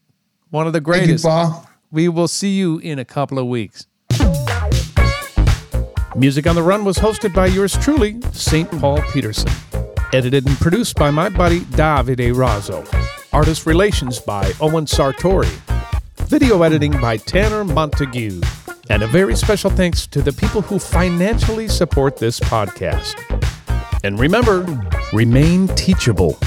one 0.50 0.68
of 0.68 0.74
the 0.74 0.82
greatest. 0.82 1.24
You, 1.24 1.30
Paul. 1.30 1.70
We 1.92 2.10
will 2.10 2.28
see 2.28 2.56
you 2.56 2.80
in 2.80 3.00
a 3.00 3.06
couple 3.06 3.40
of 3.40 3.48
weeks. 3.48 3.88
Music 6.16 6.48
on 6.48 6.56
the 6.56 6.64
Run 6.64 6.84
was 6.84 6.98
hosted 6.98 7.34
by 7.34 7.46
yours 7.46 7.78
truly, 7.78 8.20
St. 8.34 8.70
Paul 8.80 9.02
Peterson. 9.14 9.52
Edited 10.14 10.48
and 10.48 10.58
produced 10.58 10.96
by 10.96 11.12
my 11.12 11.30
buddy 11.30 11.60
Davide 11.60 12.34
Razzo. 12.34 12.84
Artist 13.32 13.66
relations 13.68 14.20
by 14.20 14.52
Owen 14.60 14.86
Sartori. 14.86 15.52
Video 16.28 16.64
editing 16.64 17.00
by 17.00 17.18
Tanner 17.18 17.64
Montague. 17.64 18.42
And 18.90 19.04
a 19.04 19.08
very 19.08 19.36
special 19.36 19.70
thanks 19.70 20.08
to 20.08 20.22
the 20.22 20.32
people 20.32 20.62
who 20.62 20.80
financially 20.80 21.68
support 21.68 22.18
this 22.18 22.40
podcast. 22.40 23.16
And 24.04 24.20
remember, 24.20 24.66
remain 25.14 25.68
teachable. 25.70 26.38